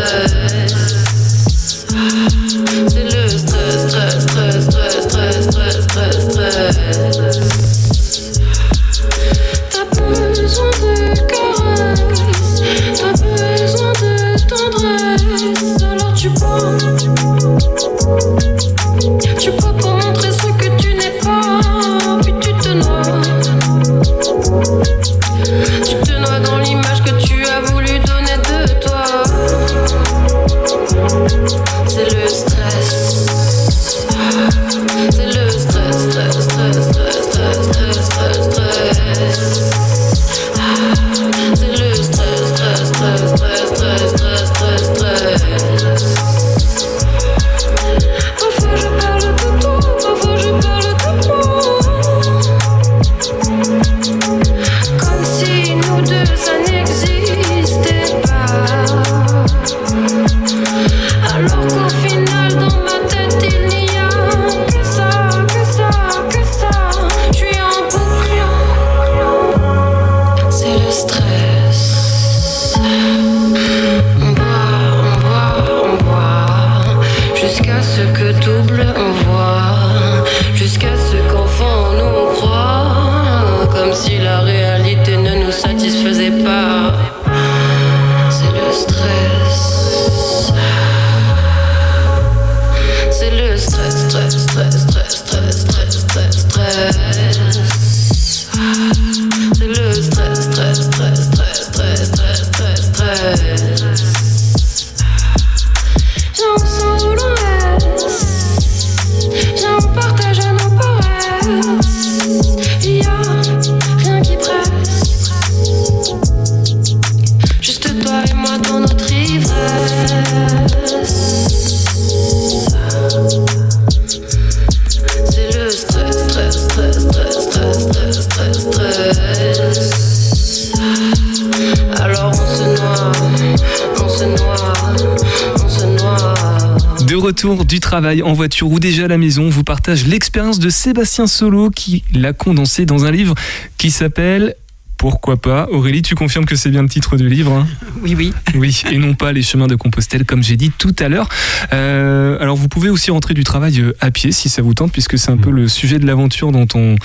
Retour 137.25 137.65
du 137.65 137.79
travail 137.79 138.21
en 138.21 138.33
voiture 138.33 138.69
ou 138.69 138.79
déjà 138.79 139.05
à 139.05 139.07
la 139.07 139.17
maison, 139.17 139.45
on 139.45 139.49
vous 139.49 139.63
partage 139.63 140.05
l'expérience 140.05 140.59
de 140.59 140.69
Sébastien 140.69 141.25
Solo 141.25 141.71
qui 141.71 142.03
l'a 142.13 142.33
condensé 142.33 142.85
dans 142.85 143.05
un 143.05 143.11
livre 143.11 143.33
qui 143.79 143.89
s'appelle 143.89 144.53
Pourquoi 144.97 145.35
pas? 145.35 145.67
Aurélie, 145.71 146.03
tu 146.03 146.13
confirmes 146.13 146.45
que 146.45 146.55
c'est 146.55 146.69
bien 146.69 146.83
le 146.83 146.87
titre 146.87 147.17
du 147.17 147.27
livre 147.27 147.51
hein? 147.51 147.67
Oui, 148.03 148.13
oui. 148.15 148.31
Oui, 148.53 148.79
et 148.91 148.99
non 148.99 149.15
pas 149.15 149.31
les 149.31 149.41
chemins 149.41 149.65
de 149.65 149.73
Compostelle, 149.73 150.23
comme 150.23 150.43
j'ai 150.43 150.55
dit 150.55 150.69
tout 150.69 150.95
à 150.99 151.09
l'heure. 151.09 151.27
Euh, 151.73 152.37
alors, 152.39 152.57
vous 152.57 152.67
pouvez 152.67 152.89
aussi 152.89 153.09
rentrer 153.09 153.33
du 153.33 153.43
travail 153.43 153.79
euh, 153.79 153.97
à 154.01 154.11
pied 154.11 154.31
si 154.31 154.47
ça 154.47 154.61
vous 154.61 154.75
tente, 154.75 154.91
puisque 154.91 155.17
c'est 155.17 155.31
un 155.31 155.37
peu 155.37 155.49
le 155.49 155.67
sujet 155.67 155.97
de 155.97 156.05
l'aventure 156.05 156.51
dont 156.51 156.67
on, 156.75 156.95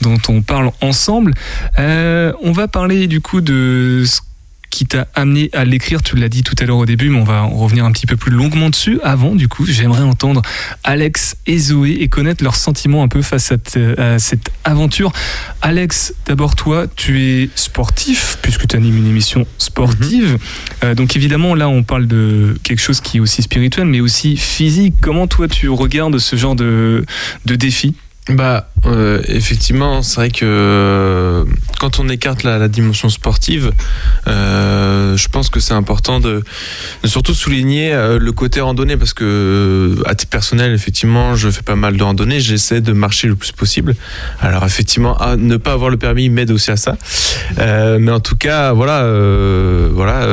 dont 0.00 0.18
on 0.28 0.42
parle 0.42 0.72
ensemble. 0.80 1.34
Euh, 1.78 2.32
on 2.42 2.50
va 2.50 2.66
parler 2.66 3.06
du 3.06 3.20
coup 3.20 3.40
de 3.40 4.02
ce 4.04 4.18
qui 4.70 4.86
t'a 4.86 5.08
amené 5.14 5.50
à 5.52 5.64
l'écrire, 5.64 6.02
tu 6.02 6.16
l'as 6.16 6.28
dit 6.28 6.42
tout 6.42 6.54
à 6.58 6.64
l'heure 6.64 6.76
au 6.78 6.86
début, 6.86 7.08
mais 7.08 7.18
on 7.18 7.24
va 7.24 7.42
en 7.42 7.56
revenir 7.56 7.84
un 7.84 7.92
petit 7.92 8.06
peu 8.06 8.16
plus 8.16 8.30
longuement 8.30 8.70
dessus. 8.70 9.00
Avant, 9.02 9.34
du 9.34 9.48
coup, 9.48 9.66
j'aimerais 9.66 10.02
entendre 10.02 10.42
Alex 10.84 11.36
et 11.46 11.58
Zoé 11.58 11.98
et 12.00 12.08
connaître 12.08 12.44
leurs 12.44 12.56
sentiments 12.56 13.02
un 13.02 13.08
peu 13.08 13.22
face 13.22 13.52
à, 13.52 13.56
à 13.96 14.18
cette 14.18 14.50
aventure. 14.64 15.12
Alex, 15.62 16.14
d'abord 16.26 16.54
toi, 16.54 16.86
tu 16.94 17.22
es 17.22 17.50
sportif, 17.54 18.38
puisque 18.42 18.66
tu 18.66 18.76
animes 18.76 18.96
une 18.98 19.08
émission 19.08 19.46
sportive. 19.58 20.38
Euh, 20.84 20.94
donc 20.94 21.16
évidemment, 21.16 21.54
là, 21.54 21.68
on 21.68 21.82
parle 21.82 22.06
de 22.06 22.56
quelque 22.62 22.80
chose 22.80 23.00
qui 23.00 23.16
est 23.16 23.20
aussi 23.20 23.42
spirituel, 23.42 23.86
mais 23.86 24.00
aussi 24.00 24.36
physique. 24.36 24.94
Comment 25.00 25.26
toi, 25.26 25.48
tu 25.48 25.68
regardes 25.68 26.18
ce 26.18 26.36
genre 26.36 26.54
de, 26.54 27.04
de 27.44 27.54
défi? 27.54 27.94
Bah, 28.28 28.68
euh, 28.84 29.22
effectivement, 29.26 30.02
c'est 30.02 30.16
vrai 30.16 30.30
que 30.30 30.44
euh, 30.44 31.44
quand 31.80 31.98
on 31.98 32.08
écarte 32.10 32.42
la, 32.42 32.68
dimension 32.68 33.08
sportive, 33.08 33.72
euh, 34.26 35.16
je 35.16 35.28
pense 35.28 35.48
que 35.48 35.60
c'est 35.60 35.72
important 35.72 36.20
de, 36.20 36.44
surtout 37.04 37.32
souligner 37.32 37.92
le 38.20 38.32
côté 38.32 38.60
randonnée 38.60 38.96
parce 38.96 39.14
que 39.14 39.96
à 40.04 40.14
titre 40.14 40.30
personnel, 40.30 40.72
effectivement, 40.72 41.36
je 41.36 41.48
fais 41.48 41.62
pas 41.62 41.76
mal 41.76 41.96
de 41.96 42.02
randonnée, 42.02 42.40
j'essaie 42.40 42.82
de 42.82 42.92
marcher 42.92 43.28
le 43.28 43.34
plus 43.34 43.52
possible. 43.52 43.96
Alors 44.40 44.64
effectivement, 44.64 45.16
ne 45.38 45.56
pas 45.56 45.72
avoir 45.72 45.88
le 45.88 45.96
permis 45.96 46.28
m'aide 46.28 46.50
aussi 46.50 46.70
à 46.70 46.76
ça. 46.76 46.96
Mais 47.56 48.10
en 48.10 48.20
tout 48.20 48.36
cas, 48.36 48.72
voilà, 48.72 49.08
voilà, 49.92 50.26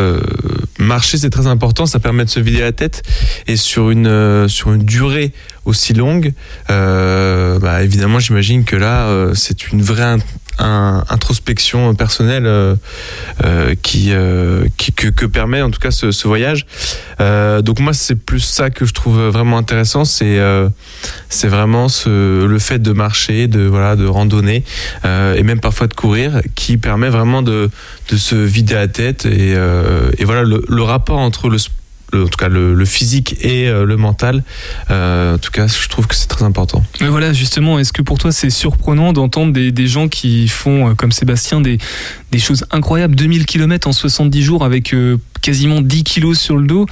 marcher 0.79 1.17
c'est 1.17 1.29
très 1.29 1.47
important, 1.47 1.86
ça 1.86 1.99
permet 1.99 2.25
de 2.25 2.29
se 2.29 2.41
vider 2.41 2.62
la 2.62 2.73
tête 2.73 3.03
et 3.47 3.55
sur 3.55 3.89
une 3.89 4.47
sur 4.49 4.73
une 4.73 4.84
durée 4.84 5.31
aussi 5.63 5.93
longue, 5.93 6.34
bah, 6.67 7.85
évidemment, 7.86 8.19
j'imagine 8.19 8.65
que 8.65 8.76
là, 8.76 9.08
euh, 9.08 9.34
c'est 9.36 9.71
une 9.71 9.82
vraie 9.82 10.17
introspection 10.58 11.95
personnelle 11.95 12.45
euh, 12.45 12.76
euh, 13.43 13.76
qui, 13.82 14.12
que, 14.95 15.26
permet 15.26 15.62
en 15.62 15.69
tout 15.69 15.80
cas 15.80 15.91
ce, 15.91 16.28
voyage. 16.28 16.65
Donc 17.19 17.80
moi, 17.80 17.93
c'est 17.93 18.15
plus 18.15 18.39
ça 18.39 18.69
que 18.69 18.86
je 18.86 18.93
trouve 18.93 19.19
vraiment 19.28 19.58
intéressant, 19.58 20.06
c'est 20.06 20.39
c'est 21.30 21.48
vraiment 21.48 21.88
le 22.06 22.58
fait 22.60 22.80
de 22.80 22.91
marcher, 22.91 23.48
de 23.48 23.62
voilà, 23.62 23.95
de 23.95 24.06
randonner 24.06 24.63
et 25.04 25.43
même 25.43 25.60
parfois 25.60 25.88
de 25.88 25.93
courir, 25.93 26.41
qui 26.56 26.78
permet 26.78 27.10
vraiment 27.10 27.41
de, 27.41 27.69
de 28.10 28.17
se 28.17 28.36
vider 28.36 28.76
la 28.76 28.88
tête 28.88 29.26
et, 29.26 29.56
voilà 30.24 30.43
le, 30.43 30.63
le 30.67 30.84
rapport 30.84 31.19
entre 31.19 31.50
le 31.50 31.58
sport 31.58 31.85
en 32.13 32.28
tout 32.28 32.38
cas 32.38 32.50
le, 32.50 32.86
physique 32.86 33.36
et 33.41 33.68
euh, 33.68 33.86
le 33.86 33.98
mental. 33.98 34.44
Euh, 34.91 35.36
en 35.36 35.38
tout 35.38 35.52
cas, 35.52 35.68
je 35.68 35.89
trouve 35.89 36.08
que 36.08 36.15
c'est 36.15 36.28
très 36.28 36.44
important. 36.44 36.84
Mais 37.02 37.08
voilà, 37.08 37.34
justement, 37.34 37.80
est-ce 37.80 37.94
que 37.94 38.02
pour 38.02 38.18
toi 38.18 38.32
c'est 38.32 38.50
surprenant 38.50 39.13
d'entendre 39.13 39.54
des, 39.54 39.88
gens 39.88 40.08
qui 40.08 40.48
font, 40.48 40.89
euh, 40.89 40.94
comme 40.94 41.12
Sébastien, 41.12 41.62
des, 41.62 41.80
choses 42.38 42.65
incroyables? 42.72 43.15
2000 43.15 43.46
km 43.46 43.88
en 43.88 43.94
70 43.94 44.44
jours 44.44 44.65
avec 44.65 44.94
quasiment 45.41 45.82
10 45.82 46.04
kilos 46.04 46.38
sur 46.38 46.58
le 46.58 46.68
dos 46.68 46.86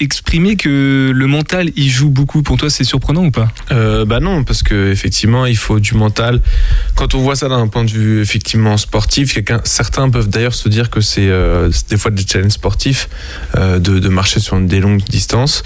exprimer 0.00 0.56
que 0.56 1.10
le 1.14 1.26
mental 1.26 1.70
y 1.76 1.88
joue 1.88 2.10
beaucoup 2.10 2.42
pour 2.42 2.56
toi 2.56 2.70
c'est 2.70 2.84
surprenant 2.84 3.24
ou 3.26 3.30
pas 3.30 3.48
Euh, 3.72 4.04
bah 4.04 4.20
non, 4.20 4.44
parce 4.44 4.62
que 4.62 4.90
effectivement, 4.90 5.44
il 5.46 5.56
faut 5.56 5.80
du 5.80 5.94
mental. 5.94 6.40
Quand 6.94 7.14
on 7.14 7.20
voit 7.20 7.36
ça 7.36 7.48
d'un 7.48 7.68
point 7.68 7.84
de 7.84 7.90
vue 7.90 8.20
effectivement 8.20 8.76
sportif, 8.76 9.38
certains 9.64 10.08
peuvent 10.10 10.28
d'ailleurs 10.28 10.54
se 10.54 10.68
dire 10.68 10.90
que 10.90 11.00
c'est 11.00 11.28
euh, 11.28 11.70
des 11.90 11.96
fois 11.96 12.10
des 12.10 12.24
challenges 12.26 12.52
sportifs 12.52 13.08
euh, 13.56 13.78
de, 13.78 14.08
marcher 14.08 14.40
sur 14.40 14.58
des 14.60 14.80
longues 14.80 15.02
distances. 15.08 15.62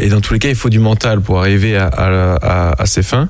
Et 0.00 0.08
dans 0.08 0.20
tous 0.20 0.34
les 0.34 0.40
cas, 0.40 0.48
il 0.48 0.54
faut 0.56 0.68
du 0.70 0.78
mental 0.80 1.20
pour 1.20 1.38
arriver 1.40 1.76
à, 1.76 1.86
à, 2.78 2.86
ses 2.86 3.02
fins. 3.02 3.28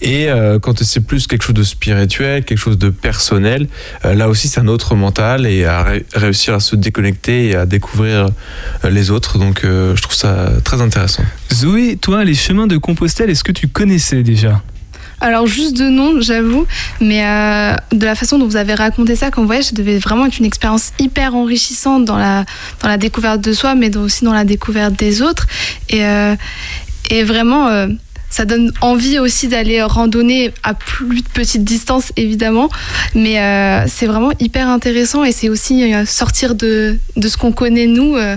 Et 0.00 0.28
quand 0.62 0.82
c'est 0.82 1.00
plus 1.00 1.26
quelque 1.26 1.42
chose 1.42 1.54
de 1.54 1.62
spirituel, 1.62 2.44
quelque 2.44 2.58
chose 2.58 2.78
de 2.78 2.88
personnel, 2.90 3.68
là 4.02 4.28
aussi 4.28 4.48
c'est 4.48 4.60
un 4.60 4.68
autre 4.68 4.94
mental 4.94 5.46
et 5.46 5.64
à 5.64 5.82
ré- 5.82 6.06
réussir 6.14 6.54
à 6.54 6.60
se 6.60 6.76
déconnecter 6.76 7.48
et 7.48 7.56
à 7.56 7.66
découvrir 7.66 8.28
les 8.88 9.10
autres. 9.10 9.38
Donc 9.38 9.63
euh, 9.64 9.96
je 9.96 10.02
trouve 10.02 10.14
ça 10.14 10.50
très 10.64 10.80
intéressant. 10.80 11.22
Zoé, 11.52 11.96
toi, 12.00 12.24
les 12.24 12.34
chemins 12.34 12.66
de 12.66 12.76
Compostelle, 12.76 13.30
est-ce 13.30 13.44
que 13.44 13.52
tu 13.52 13.68
connaissais 13.68 14.22
déjà? 14.22 14.62
Alors 15.20 15.46
juste 15.46 15.76
de 15.76 15.88
nom, 15.88 16.20
j'avoue, 16.20 16.66
mais 17.00 17.24
euh, 17.24 17.74
de 17.92 18.04
la 18.04 18.14
façon 18.14 18.38
dont 18.38 18.46
vous 18.46 18.56
avez 18.56 18.74
raconté 18.74 19.16
ça 19.16 19.30
comme 19.30 19.46
voyage, 19.46 19.66
ça 19.66 19.72
devait 19.74 19.98
vraiment 19.98 20.26
être 20.26 20.38
une 20.38 20.44
expérience 20.44 20.92
hyper 20.98 21.34
enrichissante 21.34 22.04
dans 22.04 22.18
la, 22.18 22.44
dans 22.82 22.88
la 22.88 22.98
découverte 22.98 23.40
de 23.40 23.52
soi, 23.54 23.74
mais 23.74 23.96
aussi 23.96 24.24
dans 24.24 24.34
la 24.34 24.44
découverte 24.44 24.98
des 24.98 25.22
autres. 25.22 25.46
Et, 25.88 26.04
euh, 26.04 26.34
et 27.10 27.22
vraiment, 27.22 27.68
euh, 27.68 27.86
ça 28.28 28.44
donne 28.44 28.72
envie 28.80 29.18
aussi 29.18 29.48
d'aller 29.48 29.80
randonner 29.82 30.52
à 30.62 30.74
plus 30.74 31.22
de 31.22 31.28
petite 31.28 31.64
distance, 31.64 32.12
évidemment. 32.16 32.68
Mais 33.14 33.40
euh, 33.40 33.84
c'est 33.86 34.06
vraiment 34.06 34.32
hyper 34.40 34.68
intéressant 34.68 35.24
et 35.24 35.32
c'est 35.32 35.48
aussi 35.48 35.90
sortir 36.04 36.54
de, 36.54 36.98
de 37.16 37.28
ce 37.28 37.36
qu'on 37.36 37.52
connaît, 37.52 37.86
nous, 37.86 38.16
euh, 38.16 38.36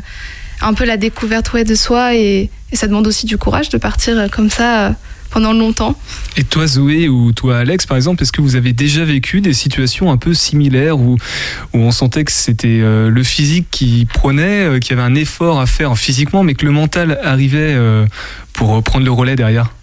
un 0.62 0.74
peu 0.74 0.86
la 0.86 0.98
découverte 0.98 1.54
ouais, 1.54 1.64
de 1.64 1.76
soi. 1.76 2.16
Et, 2.16 2.50
et 2.72 2.76
ça 2.76 2.88
demande 2.88 3.08
aussi 3.08 3.26
du 3.26 3.38
courage 3.38 3.70
de 3.70 3.78
partir 3.78 4.18
euh, 4.18 4.28
comme 4.28 4.50
ça. 4.50 4.88
euh, 4.88 4.92
pendant 5.30 5.52
longtemps. 5.52 5.94
Et 6.38 6.46
toi 6.46 6.66
Zoé 6.68 7.10
ou 7.10 7.34
toi 7.34 7.58
Alex 7.58 7.86
par 7.86 7.98
exemple, 7.98 8.24
est-ce 8.24 8.32
que 8.32 8.42
vous 8.42 8.56
avez 8.56 8.72
déjà 8.72 9.04
vécu 9.04 9.42
des 9.42 9.52
situations 9.54 10.10
un 10.10 10.16
peu 10.16 10.34
similaires 10.34 10.98
où, 10.98 11.18
où 11.74 11.78
on 11.78 11.92
sentait 11.92 12.24
que 12.24 12.32
c'était 12.32 12.80
euh, 12.82 13.10
le 13.10 13.24
physique 13.24 13.68
qui 13.70 14.08
prenait, 14.12 14.64
euh, 14.64 14.80
qu'il 14.80 14.96
y 14.96 15.00
avait 15.00 15.06
un 15.06 15.16
effort 15.16 15.60
à 15.60 15.66
faire 15.66 15.98
physiquement, 15.98 16.44
mais 16.44 16.54
que 16.56 16.66
le 16.66 16.72
mental 16.72 17.20
arrivait 17.24 17.74
euh, 17.76 18.06
pour 18.54 18.82
prendre 18.84 19.04
le 19.04 19.12
relais 19.12 19.36
derrière? 19.36 19.74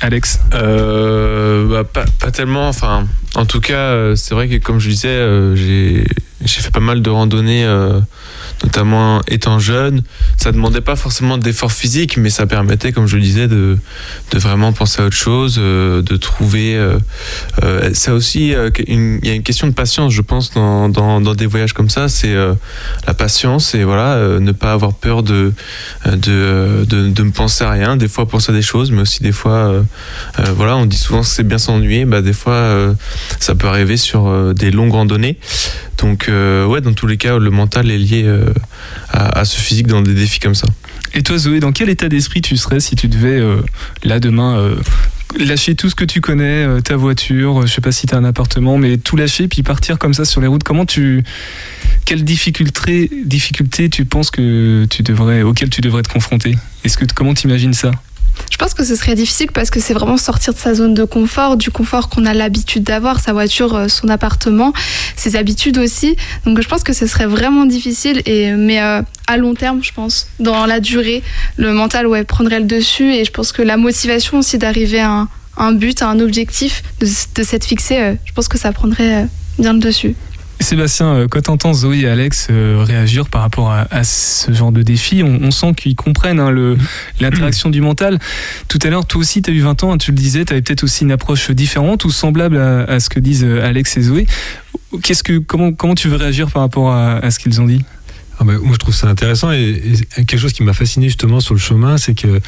Alex? 0.00 0.40
Euh, 0.54 1.68
bah, 1.68 1.84
pas, 1.84 2.04
pas 2.18 2.32
tellement. 2.32 2.66
Enfin, 2.66 3.06
en 3.36 3.46
tout 3.46 3.60
cas, 3.60 4.16
c'est 4.16 4.34
vrai 4.34 4.48
que 4.48 4.56
comme 4.56 4.80
je 4.80 4.88
disais, 4.88 5.06
euh, 5.06 5.54
j'ai 5.54 6.04
j'ai 6.44 6.60
fait 6.60 6.72
pas 6.72 6.80
mal 6.80 7.02
de 7.02 7.10
randonnées, 7.10 7.64
euh, 7.64 8.00
notamment 8.62 9.20
étant 9.28 9.58
jeune. 9.58 10.02
Ça 10.36 10.52
demandait 10.52 10.80
pas 10.80 10.96
forcément 10.96 11.38
d'efforts 11.38 11.72
physiques, 11.72 12.16
mais 12.16 12.30
ça 12.30 12.46
permettait, 12.46 12.92
comme 12.92 13.06
je 13.06 13.16
le 13.16 13.22
disais, 13.22 13.48
de, 13.48 13.78
de 14.30 14.38
vraiment 14.38 14.72
penser 14.72 15.02
à 15.02 15.06
autre 15.06 15.16
chose, 15.16 15.56
euh, 15.58 16.02
de 16.02 16.16
trouver. 16.16 16.76
euh, 16.76 16.98
euh, 17.62 17.90
ça 17.92 18.14
aussi, 18.14 18.54
il 18.88 19.20
y 19.22 19.30
a 19.30 19.34
une 19.34 19.42
question 19.42 19.66
de 19.66 19.72
patience, 19.72 20.12
je 20.12 20.22
pense, 20.22 20.52
dans, 20.52 20.88
dans, 20.88 21.20
des 21.34 21.46
voyages 21.46 21.72
comme 21.72 21.90
ça. 21.90 22.08
C'est 22.08 22.34
la 23.06 23.14
patience 23.14 23.74
et 23.74 23.84
voilà, 23.84 24.38
ne 24.38 24.52
pas 24.52 24.72
avoir 24.72 24.94
peur 24.94 25.22
de, 25.22 25.52
de, 26.06 26.84
de, 26.88 27.08
de 27.08 27.22
me 27.22 27.30
penser 27.30 27.64
à 27.64 27.70
rien. 27.70 27.96
Des 27.96 28.08
fois, 28.08 28.26
penser 28.26 28.52
à 28.52 28.54
des 28.54 28.62
choses, 28.62 28.90
mais 28.90 29.02
aussi 29.02 29.22
des 29.22 29.32
fois, 29.32 29.72
voilà, 30.56 30.76
on 30.76 30.86
dit 30.86 30.96
souvent 30.96 31.20
que 31.20 31.26
c'est 31.26 31.46
bien 31.46 31.58
s'ennuyer. 31.58 32.04
Bah, 32.04 32.22
des 32.22 32.32
fois, 32.32 32.94
ça 33.38 33.54
peut 33.54 33.68
arriver 33.68 33.96
sur 33.96 34.54
des 34.54 34.70
longues 34.70 34.92
randonnées. 34.92 35.38
Donc, 35.98 36.28
ouais, 36.28 36.80
dans 36.80 36.92
tous 36.92 37.06
les 37.06 37.16
cas, 37.16 37.38
le 37.38 37.50
mental 37.50 37.90
est 37.90 37.98
lié 37.98 38.24
à, 39.10 39.44
ce 39.44 39.60
physique 39.60 39.86
dans 39.86 40.02
des 40.02 40.14
défis 40.14 40.40
comme 40.40 40.54
ça. 40.54 40.66
Et 41.14 41.22
toi 41.22 41.38
Zoé, 41.38 41.60
dans 41.60 41.72
quel 41.72 41.88
état 41.90 42.08
d'esprit 42.08 42.40
tu 42.40 42.56
serais 42.56 42.80
si 42.80 42.96
tu 42.96 43.08
devais, 43.08 43.38
euh, 43.38 43.60
là 44.02 44.18
demain, 44.18 44.56
euh, 44.56 44.76
lâcher 45.38 45.74
tout 45.74 45.90
ce 45.90 45.94
que 45.94 46.04
tu 46.04 46.20
connais, 46.20 46.64
euh, 46.64 46.80
ta 46.80 46.96
voiture, 46.96 47.66
je 47.66 47.72
sais 47.72 47.80
pas 47.80 47.92
si 47.92 48.06
tu 48.06 48.14
as 48.14 48.18
un 48.18 48.24
appartement, 48.24 48.78
mais 48.78 48.96
tout 48.96 49.16
lâcher 49.16 49.48
puis 49.48 49.62
partir 49.62 49.98
comme 49.98 50.14
ça 50.14 50.24
sur 50.24 50.40
les 50.40 50.46
routes? 50.46 50.62
Comment 50.62 50.86
tu. 50.86 51.22
Quelles 52.04 52.24
difficultés, 52.24 53.10
difficultés 53.24 53.88
tu 53.88 54.04
penses 54.04 54.30
que 54.30 54.86
tu 54.90 55.02
devrais, 55.02 55.42
auxquelles 55.42 55.70
tu 55.70 55.80
devrais 55.80 56.02
te 56.02 56.08
confronter? 56.08 56.56
Est-ce 56.84 56.96
que 56.96 57.04
comment 57.14 57.34
t'imagines 57.34 57.74
ça? 57.74 57.90
Je 58.50 58.56
pense 58.56 58.74
que 58.74 58.84
ce 58.84 58.94
serait 58.94 59.14
difficile 59.14 59.50
parce 59.52 59.70
que 59.70 59.80
c'est 59.80 59.94
vraiment 59.94 60.16
sortir 60.16 60.54
de 60.54 60.58
sa 60.58 60.74
zone 60.74 60.94
de 60.94 61.04
confort, 61.04 61.56
du 61.56 61.70
confort 61.70 62.08
qu'on 62.08 62.26
a 62.26 62.34
l'habitude 62.34 62.82
d'avoir, 62.82 63.20
sa 63.20 63.32
voiture, 63.32 63.74
euh, 63.74 63.88
son 63.88 64.08
appartement, 64.08 64.72
ses 65.16 65.36
habitudes 65.36 65.78
aussi. 65.78 66.16
Donc 66.46 66.60
je 66.60 66.68
pense 66.68 66.82
que 66.82 66.92
ce 66.92 67.06
serait 67.06 67.26
vraiment 67.26 67.64
difficile, 67.64 68.22
et, 68.26 68.52
mais 68.52 68.80
euh, 68.80 69.02
à 69.26 69.36
long 69.36 69.54
terme, 69.54 69.82
je 69.82 69.92
pense, 69.92 70.28
dans 70.38 70.66
la 70.66 70.80
durée, 70.80 71.22
le 71.56 71.72
mental 71.72 72.06
ouais, 72.06 72.24
prendrait 72.24 72.60
le 72.60 72.66
dessus 72.66 73.12
et 73.12 73.24
je 73.24 73.30
pense 73.30 73.52
que 73.52 73.62
la 73.62 73.76
motivation 73.76 74.38
aussi 74.38 74.58
d'arriver 74.58 75.00
à 75.00 75.26
un, 75.56 75.72
but, 75.72 76.02
à 76.02 76.08
un 76.08 76.20
objectif, 76.20 76.82
de, 77.00 77.06
s'être 77.06 77.64
fixé, 77.64 77.98
euh, 77.98 78.14
je 78.24 78.32
pense 78.32 78.48
que 78.48 78.58
ça 78.58 78.72
prendrait 78.72 79.26
bien 79.58 79.72
le 79.72 79.80
dessus. 79.80 80.14
Sébastien, 80.62 81.14
euh, 81.14 81.28
quand 81.28 81.42
t'entends 81.42 81.74
Zoé 81.74 82.00
et 82.00 82.08
Alex 82.08 82.48
euh, 82.50 82.82
réagir 82.86 83.28
par 83.28 83.42
rapport 83.42 83.70
à, 83.72 84.04
ce 84.04 84.52
genre 84.52 84.72
de 84.72 84.82
défi, 84.82 85.22
on, 85.22 85.50
sent 85.50 85.74
qu'ils 85.76 85.96
comprennent 85.96 86.40
hein, 86.40 86.54
l'interaction 87.20 87.70
du 87.70 87.80
mental. 87.80 88.18
Tout 88.68 88.78
à 88.82 88.88
l'heure, 88.88 89.06
toi 89.06 89.20
aussi, 89.20 89.42
tu 89.42 89.50
as 89.50 89.54
eu 89.54 89.60
20 89.60 89.84
ans, 89.84 89.92
hein, 89.92 89.98
tu 89.98 90.10
le 90.12 90.16
disais, 90.16 90.44
tu 90.44 90.52
avais 90.52 90.62
peut-être 90.62 90.84
aussi 90.84 91.04
une 91.04 91.12
approche 91.12 91.50
différente 91.50 92.04
ou 92.04 92.10
semblable 92.10 92.56
à, 92.56 93.00
ce 93.00 93.08
que 93.08 93.20
disent 93.20 93.44
euh, 93.44 93.64
Alex 93.64 93.96
et 93.96 94.02
Zoé. 94.02 94.26
Qu'est-ce 95.02 95.22
que, 95.22 95.38
comment, 95.38 95.72
comment 95.72 95.94
tu 95.94 96.08
veux 96.08 96.16
réagir 96.16 96.50
par 96.50 96.62
rapport 96.62 96.92
à, 96.92 97.30
ce 97.30 97.38
qu'ils 97.38 97.60
ont 97.60 97.66
dit? 97.66 97.84
Ah 98.38 98.44
bah, 98.44 98.54
moi, 98.62 98.72
je 98.72 98.78
trouve 98.78 98.94
ça 98.94 99.08
intéressant 99.08 99.52
et 99.52 99.80
quelque 100.16 100.38
chose 100.38 100.52
qui 100.52 100.62
m'a 100.62 100.74
fasciné 100.74 101.06
justement 101.06 101.40
sur 101.40 101.54
le 101.54 101.60
chemin, 101.60 101.98
c'est 101.98 102.14
qu'il 102.14 102.40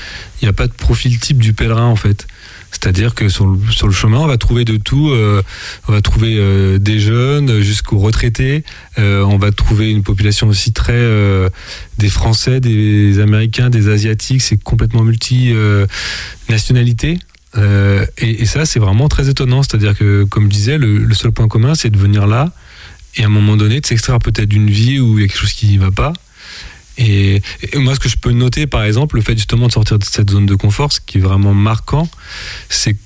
n'y 0.43 0.49
a 0.49 0.53
pas 0.53 0.67
de 0.67 0.73
profil 0.73 1.19
type 1.19 1.39
du 1.39 1.53
pèlerin 1.53 1.87
en 1.87 1.97
fait. 1.97 2.27
C'est-à-dire 2.75 3.15
que 3.15 3.29
sur 3.29 3.47
le, 3.47 3.93
chemin, 3.93 4.19
on 4.19 4.27
va 4.27 4.37
trouver 4.37 4.65
de 4.65 4.77
tout. 4.77 5.11
euh, 5.11 5.43
on 5.89 5.93
va 5.93 6.03
trouver 6.03 6.37
euh, 6.37 6.79
des 6.79 6.99
jeunes 6.99 7.61
jusqu'aux 7.61 7.99
retraités. 7.99 8.65
Euh, 8.99 9.23
on 9.23 9.39
va 9.39 9.53
trouver 9.53 9.91
une 9.91 10.03
population 10.03 10.49
aussi 10.49 10.73
très 10.73 11.03
des 11.99 12.09
Français, 12.09 12.61
des 12.61 13.21
Américains, 13.21 13.71
des 13.71 13.89
Asiatiques. 13.89 14.43
C'est 14.43 14.63
complètement 14.63 15.03
multi 15.03 15.55
nationalité. 16.49 17.19
Euh, 17.57 18.05
et, 18.19 18.47
ça, 18.47 18.67
c'est 18.67 18.81
vraiment 18.81 19.09
très 19.09 19.29
étonnant. 19.29 19.63
C'est-à-dire 19.63 19.97
que, 19.97 20.25
comme 20.25 20.45
je 20.45 20.51
disais, 20.51 20.79
le, 20.79 20.99
le 20.99 21.15
seul 21.15 21.31
point 21.31 21.49
commun, 21.49 21.75
c'est 21.75 21.91
de 21.91 21.99
venir 21.99 22.27
là 22.27 22.53
et 23.17 23.23
à 23.23 23.27
un 23.27 23.31
moment 23.31 23.57
donné 23.57 23.81
de 23.81 23.87
s'extraire 23.87 24.19
peut-être 24.19 24.49
d'une 24.49 24.69
vie 24.69 24.99
où 24.99 25.19
il 25.19 25.23
y 25.23 25.25
a 25.25 25.29
quelque 25.29 25.39
chose 25.39 25.53
qui 25.53 25.77
ne 25.77 25.81
va 25.81 25.91
pas. 25.91 26.13
Et, 26.99 27.43
moi, 27.77 27.95
ce 27.95 28.01
que 28.01 28.09
je 28.09 28.17
peux 28.17 28.33
noter, 28.33 28.67
par 28.67 28.85
exemple, 28.85 29.17
le 29.17 29.23
fait 29.23 29.37
justement 29.37 29.67
de 29.67 29.73
sortir 29.73 29.99
de 29.99 30.05
cette 30.05 30.31
zone 30.31 30.47
de 30.47 30.55
confort, 30.55 30.93
ce 30.93 31.01
qui 31.01 31.19
est 31.19 31.21
vraiment 31.21 31.55
marquant, 31.55 32.09
c'est 32.69 32.95
que 32.95 32.99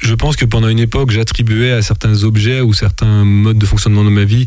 je 0.00 0.14
pense 0.14 0.36
que 0.36 0.44
pendant 0.44 0.68
une 0.68 0.80
époque, 0.80 1.10
j'attribuais 1.10 1.72
à 1.72 1.80
certains 1.80 2.24
objets 2.24 2.60
ou 2.60 2.74
certains 2.74 3.24
modes 3.24 3.56
de 3.56 3.64
fonctionnement 3.64 4.04
de 4.04 4.10
ma 4.10 4.24
vie 4.24 4.46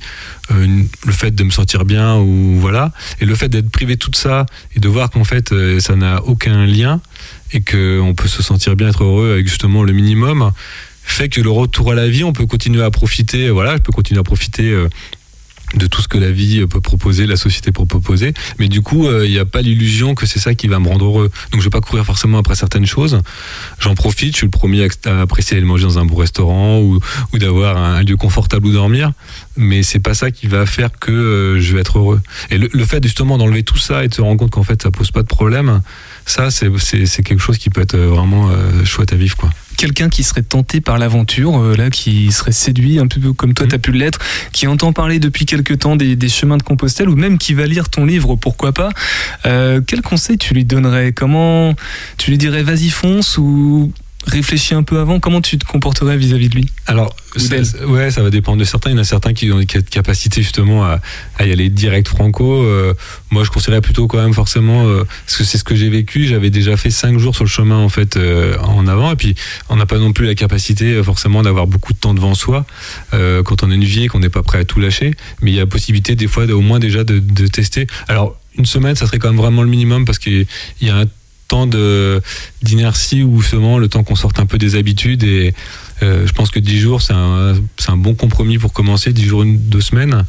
euh, 0.52 0.84
le 1.06 1.12
fait 1.12 1.32
de 1.32 1.44
me 1.44 1.50
sentir 1.50 1.84
bien 1.84 2.18
ou 2.18 2.60
voilà, 2.60 2.92
et 3.22 3.26
le 3.26 3.34
fait 3.34 3.50
d'être 3.50 3.70
privé 3.72 3.96
de 3.96 4.00
tout 4.00 4.12
ça 4.14 4.46
et 4.76 4.80
de 4.80 4.88
voir 4.88 5.10
qu'en 5.10 5.24
fait 5.24 5.52
euh, 5.52 5.80
ça 5.80 5.96
n'a 5.96 6.22
aucun 6.24 6.68
lien 6.68 7.02
et 7.54 7.62
qu'on 7.62 8.14
peut 8.16 8.28
se 8.28 8.44
sentir 8.44 8.76
bien, 8.76 8.90
être 8.90 9.04
heureux 9.04 9.32
avec 9.32 9.48
justement 9.48 9.84
le 9.84 9.94
minimum, 9.94 10.52
fait 11.04 11.30
que 11.30 11.42
le 11.42 11.50
retour 11.50 11.92
à 11.92 11.96
la 11.96 12.08
vie, 12.08 12.24
on 12.24 12.34
peut 12.34 12.46
continuer 12.46 12.84
à 12.84 12.92
profiter. 12.92 13.50
Voilà, 13.50 13.78
je 13.78 13.82
peux 13.82 13.94
continuer 13.94 14.20
à 14.20 14.24
profiter. 14.24 14.76
De 15.76 15.86
tout 15.88 16.02
ce 16.02 16.08
que 16.08 16.18
la 16.18 16.32
vie 16.32 16.66
peut 16.68 16.80
proposer, 16.80 17.28
la 17.28 17.36
société 17.36 17.72
peut 17.72 17.86
proposer. 17.86 18.34
Mais 18.60 18.70
du 18.70 18.82
coup, 18.82 19.08
euh, 19.08 19.26
il 19.26 19.32
n'y 19.32 19.40
a 19.40 19.46
pas 19.46 19.62
l'illusion 19.62 20.16
que 20.16 20.26
c'est 20.26 20.40
ça 20.40 20.56
qui 20.56 20.68
va 20.68 20.80
me 20.80 20.88
rendre 20.88 21.06
heureux. 21.06 21.32
Donc 21.52 21.62
je 21.62 21.66
vais 21.66 21.72
pas 21.72 21.82
courir 21.82 22.06
forcément 22.06 22.38
après 22.38 22.56
certaines 22.56 22.86
choses. 22.86 23.20
J'en 23.80 23.96
profite, 23.96 24.32
je 24.34 24.38
suis 24.38 24.48
le 24.48 24.52
premier 24.52 24.88
à 25.06 25.22
apprécier 25.22 25.56
d'aller 25.56 25.68
manger 25.68 25.84
dans 25.84 26.00
un 26.00 26.06
beau 26.06 26.16
restaurant 26.16 26.80
ou, 26.80 27.00
d'avoir 27.34 27.78
un 27.78 28.02
lieu 28.04 28.16
confortable 28.16 28.68
où 28.68 28.72
dormir. 28.72 29.12
Mais 29.58 29.84
c'est 29.84 30.00
pas 30.00 30.14
ça 30.14 30.32
qui 30.32 30.48
va 30.48 30.66
faire 30.66 30.90
que 31.00 31.12
euh, 31.12 31.60
je 31.60 31.74
vais 31.74 31.82
être 31.82 32.00
heureux. 32.00 32.22
Et 32.50 32.58
le, 32.58 32.86
fait 32.86 33.04
justement 33.04 33.38
d'enlever 33.38 33.64
tout 33.64 33.78
ça 33.78 34.06
et 34.06 34.08
de 34.08 34.14
se 34.14 34.22
rendre 34.22 34.38
compte 34.38 34.52
qu'en 34.52 34.64
fait 34.64 34.82
ça 34.82 34.92
pose 34.92 35.12
pas 35.12 35.24
de 35.24 35.28
problème, 35.28 35.82
ça 36.26 36.50
c'est 36.52 37.24
quelque 37.24 37.40
chose 37.40 37.58
qui 37.58 37.70
peut 37.70 37.82
être 37.82 37.98
vraiment 37.98 38.50
euh, 38.50 38.86
chouette 38.86 39.12
à 39.12 39.18
vivre 39.18 39.36
quoi. 39.36 39.50
Quelqu'un 39.78 40.10
qui 40.10 40.24
serait 40.24 40.42
tenté 40.42 40.82
par 40.82 40.98
l'aventure, 40.98 41.60
euh, 41.60 41.76
là, 41.76 41.90
qui 41.90 42.32
serait 42.32 42.52
séduit, 42.52 43.00
un 43.00 43.08
peu 43.08 43.34
comme 43.34 43.54
toi, 43.54 43.68
tu 43.68 43.76
as 43.76 43.80
pu 43.80 43.92
l'être, 43.92 44.20
qui 44.52 44.68
entend 44.68 44.92
parler 44.92 45.20
depuis 45.20 45.46
quelque 45.46 45.74
temps 45.74 45.96
des, 45.96 46.16
des 46.16 46.30
chemins 46.30 46.58
de 46.58 46.64
Compostelle, 46.64 47.10
ou 47.10 47.16
même 47.16 47.38
qui 47.38 47.54
va 47.54 47.66
lire 47.66 47.90
ton 47.90 48.06
livre, 48.06 48.36
pourquoi 48.36 48.74
pas. 48.74 48.90
Euh, 49.46 49.80
quel 49.86 50.02
conseil 50.02 50.38
tu 50.38 50.54
lui 50.54 50.66
donnerais? 50.66 51.12
Comment 51.12 51.76
tu 52.18 52.32
lui 52.32 52.38
dirais 52.38 52.64
vas-y 52.64 52.90
fonce 52.90 53.38
ou 53.38 53.92
réfléchis 54.28 54.74
un 54.74 54.84
peu 54.84 55.00
avant 55.00 55.20
Comment 55.20 55.42
tu 55.42 55.58
te 55.58 55.66
comporterais 55.66 56.18
vis-à-vis 56.18 56.50
de 56.50 56.56
lui 56.56 56.70
Alors, 56.86 57.16
ça, 57.36 57.56
ouais, 57.86 58.12
ça 58.12 58.22
va 58.22 58.30
dépendre 58.30 58.58
de 58.58 58.64
certains. 58.64 58.92
Il 58.92 58.94
y 58.94 58.96
en 58.98 59.02
a 59.02 59.04
certains 59.04 59.34
qui 59.34 59.52
ont 59.52 59.62
cette 59.70 59.90
capacité 59.90 60.42
justement 60.42 60.84
à, 60.84 61.00
à 61.38 61.46
y 61.46 61.52
aller 61.52 61.70
direct 61.70 62.08
franco. 62.08 62.64
Euh, 62.64 62.94
moi, 63.32 63.44
je 63.44 63.50
conseillerais 63.50 63.82
plutôt 63.82 64.08
quand 64.08 64.22
même 64.22 64.34
forcément, 64.34 64.88
euh, 64.88 65.04
parce 65.26 65.38
que 65.38 65.44
c'est 65.44 65.58
ce 65.58 65.64
que 65.64 65.76
j'ai 65.76 65.90
vécu. 65.90 66.26
J'avais 66.26 66.50
déjà 66.50 66.78
fait 66.78 66.90
cinq 66.90 67.18
jours 67.20 67.36
sur 67.36 67.44
le 67.44 67.50
chemin 67.50 67.78
en 67.78 67.90
fait 67.90 68.18
euh, 68.18 68.58
en 68.60 68.88
avant, 68.88 69.12
et 69.12 69.16
puis 69.16 69.36
on 69.70 69.76
n'a 69.76 69.86
pas 69.86 69.98
non 69.98 70.14
plus 70.14 70.26
la 70.26 70.36
capacité 70.36 70.94
euh, 70.94 71.04
forcément 71.04 71.44
d'avoir 71.44 71.68
beaucoup 71.68 71.94
de 71.94 71.98
temps 71.98 72.14
devant 72.14 72.34
soi 72.34 72.66
euh, 73.14 73.44
quand 73.44 73.64
on 73.64 73.72
a 73.72 73.76
une 73.76 73.84
vie 73.84 74.04
et 74.04 74.08
qu'on 74.08 74.20
n'est 74.20 74.30
pas 74.30 74.44
prêt 74.44 74.60
à 74.60 74.66
tout 74.66 74.80
lâcher. 74.80 75.16
Mais 75.42 75.52
il 75.52 75.56
y 75.56 75.60
a 75.60 75.66
possibilité 75.66 76.16
des 76.16 76.28
fois, 76.28 76.46
au 76.46 76.62
moins 76.62 76.80
déjà 76.80 77.04
de, 77.04 77.20
de 77.20 77.48
tester. 77.48 77.88
Alors, 78.08 78.40
une 78.58 78.66
semaine, 78.66 78.96
ça 78.96 79.06
serait 79.06 79.20
quand 79.20 79.30
même 79.30 79.38
vraiment 79.38 79.62
le 79.62 79.70
minimum 79.70 80.06
parce 80.06 80.20
qu'il 80.20 80.48
y 80.82 80.90
a 80.90 80.98
un 80.98 81.06
temps 81.48 81.68
d'inertie 82.62 83.24
ou 83.24 83.42
seulement 83.42 83.78
le 83.78 83.88
temps 83.88 84.04
qu'on 84.04 84.16
sorte 84.16 84.40
un 84.40 84.46
peu 84.46 84.58
des 84.58 84.76
habitudes 84.76 85.24
et 85.24 85.54
euh, 86.04 86.28
je 86.28 86.34
pense 86.34 86.52
que 86.52 86.60
10 86.60 86.80
jours 86.80 87.02
c'est 87.02 87.14
un, 87.14 87.56
un 87.88 87.98
bon 87.98 88.14
compromis 88.14 88.58
pour 88.58 88.74
commencer 88.74 89.14
10 89.14 89.26
jours 89.26 89.44
une, 89.44 89.58
deux 89.58 89.82
semaines 89.82 90.26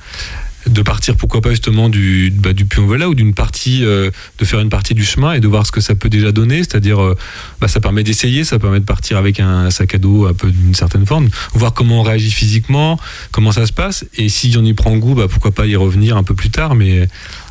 de 0.68 0.82
partir 0.82 1.16
pourquoi 1.16 1.40
pas 1.40 1.50
justement 1.50 1.88
du 1.88 2.32
bah, 2.34 2.52
du 2.52 2.64
Puy-en-Velay 2.64 3.04
ou 3.04 3.14
d'une 3.14 3.34
partie 3.34 3.84
euh, 3.84 4.10
de 4.38 4.44
faire 4.44 4.60
une 4.60 4.68
partie 4.68 4.94
du 4.94 5.04
chemin 5.04 5.32
et 5.32 5.40
de 5.40 5.48
voir 5.48 5.66
ce 5.66 5.72
que 5.72 5.80
ça 5.80 5.94
peut 5.94 6.08
déjà 6.08 6.32
donner 6.32 6.58
c'est-à-dire 6.58 7.02
euh, 7.02 7.16
bah, 7.60 7.68
ça 7.68 7.80
permet 7.80 8.02
d'essayer 8.02 8.44
ça 8.44 8.58
permet 8.58 8.80
de 8.80 8.84
partir 8.84 9.16
avec 9.16 9.40
un 9.40 9.70
sac 9.70 9.94
à 9.94 9.98
dos 9.98 10.26
un 10.26 10.34
peu 10.34 10.50
d'une 10.50 10.74
certaine 10.74 11.06
forme 11.06 11.28
voir 11.54 11.74
comment 11.74 12.00
on 12.00 12.02
réagit 12.02 12.30
physiquement 12.30 12.98
comment 13.32 13.52
ça 13.52 13.66
se 13.66 13.72
passe 13.72 14.04
et 14.16 14.28
si 14.28 14.54
on 14.58 14.64
y 14.64 14.74
prend 14.74 14.96
goût 14.96 15.14
bah, 15.14 15.26
pourquoi 15.28 15.50
pas 15.50 15.66
y 15.66 15.76
revenir 15.76 16.16
un 16.16 16.22
peu 16.22 16.34
plus 16.34 16.50
tard 16.50 16.74
mais 16.74 17.08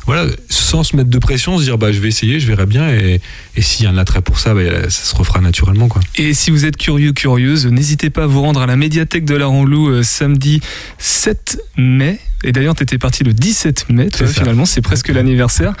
voilà, 0.08 0.24
sans 0.48 0.84
se 0.84 0.96
mettre 0.96 1.10
de 1.10 1.18
pression, 1.18 1.58
se 1.58 1.64
dire 1.64 1.76
bah 1.76 1.92
je 1.92 2.00
vais 2.00 2.08
essayer, 2.08 2.40
je 2.40 2.46
verrai 2.46 2.64
bien, 2.64 2.88
et, 2.88 3.20
et 3.56 3.60
s'il 3.60 3.84
y 3.84 3.86
a 3.86 3.90
un 3.90 3.98
attrait 3.98 4.22
pour 4.22 4.38
ça, 4.38 4.54
bah, 4.54 4.88
ça 4.88 5.04
se 5.04 5.14
refera 5.14 5.42
naturellement 5.42 5.88
quoi. 5.88 6.00
Et 6.16 6.32
si 6.32 6.50
vous 6.50 6.64
êtes 6.64 6.78
curieux, 6.78 7.12
curieuse, 7.12 7.66
n'hésitez 7.66 8.08
pas 8.08 8.22
à 8.22 8.26
vous 8.26 8.40
rendre 8.40 8.62
à 8.62 8.66
la 8.66 8.76
médiathèque 8.76 9.26
de 9.26 9.34
la 9.34 9.44
Ranlou 9.44 9.90
euh, 9.90 10.02
samedi 10.02 10.62
7 10.96 11.60
mai. 11.76 12.20
Et 12.44 12.52
d'ailleurs, 12.52 12.74
tu 12.76 12.84
étais 12.84 12.98
parti 12.98 13.24
le 13.24 13.32
17 13.32 13.86
mai, 13.90 14.08
toi, 14.10 14.26
finalement, 14.28 14.64
c'est 14.64 14.80
presque 14.80 15.08
l'anniversaire. 15.08 15.72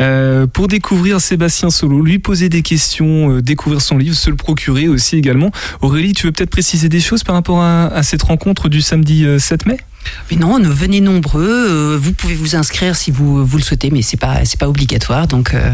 Euh, 0.00 0.46
pour 0.46 0.66
découvrir 0.66 1.20
Sébastien 1.20 1.68
Solo, 1.70 2.00
lui 2.02 2.18
poser 2.18 2.48
des 2.48 2.62
questions, 2.62 3.32
euh, 3.36 3.42
découvrir 3.42 3.80
son 3.82 3.98
livre, 3.98 4.16
se 4.16 4.30
le 4.30 4.36
procurer 4.36 4.88
aussi 4.88 5.16
également. 5.16 5.50
Aurélie, 5.82 6.14
tu 6.14 6.26
veux 6.26 6.32
peut-être 6.32 6.50
préciser 6.50 6.88
des 6.88 7.00
choses 7.00 7.22
par 7.22 7.34
rapport 7.34 7.60
à, 7.60 7.86
à 7.88 8.02
cette 8.02 8.22
rencontre 8.22 8.68
du 8.70 8.80
samedi 8.80 9.26
euh, 9.26 9.38
7 9.38 9.66
mai? 9.66 9.76
Mais 10.30 10.36
non, 10.38 10.58
ne- 10.58 10.68
venez 10.68 11.00
nombreux. 11.02 11.44
euh, 11.68 11.98
vous 12.00 12.12
pouvez 12.12 12.34
vous 12.34 12.56
inscrire 12.56 12.96
si 12.96 13.10
vous, 13.10 13.44
vous 13.44 13.56
le 13.58 13.62
souhaitez, 13.62 13.90
mais 13.90 14.02
c'est 14.02 14.16
pas 14.16 14.44
c'est 14.44 14.58
pas 14.58 14.68
obligatoire. 14.68 15.26
Donc 15.26 15.52
euh, 15.52 15.70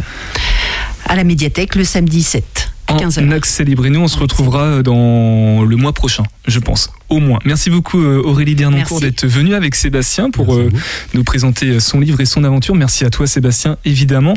à 1.07 1.15
la 1.17 1.23
médiathèque 1.25 1.75
le 1.77 1.85
samedi 1.85 2.23
7. 2.23 2.72
En 2.93 2.97
15 2.99 3.19
accès 3.33 3.65
libre. 3.65 3.87
Et 3.87 3.91
nous, 3.91 4.01
on 4.01 4.09
se 4.09 4.19
retrouvera 4.19 4.83
dans 4.83 5.65
le 5.65 5.77
mois 5.77 5.93
prochain, 5.93 6.23
je 6.47 6.59
pense. 6.59 6.91
Au 7.09 7.19
moins. 7.21 7.39
Merci 7.45 7.69
beaucoup 7.71 8.01
euh, 8.01 8.23
Aurélie 8.25 8.55
Dernancourt 8.55 9.01
Merci. 9.01 9.05
d'être 9.05 9.27
venue 9.27 9.55
avec 9.55 9.75
Sébastien 9.75 10.31
pour 10.31 10.55
euh, 10.55 10.71
nous 11.13 11.25
présenter 11.25 11.79
son 11.81 12.01
livre 12.01 12.21
et 12.21 12.25
son 12.25 12.43
aventure. 12.45 12.75
Merci 12.75 13.05
à 13.05 13.11
toi 13.11 13.27
Sébastien, 13.27 13.77
évidemment. 13.85 14.35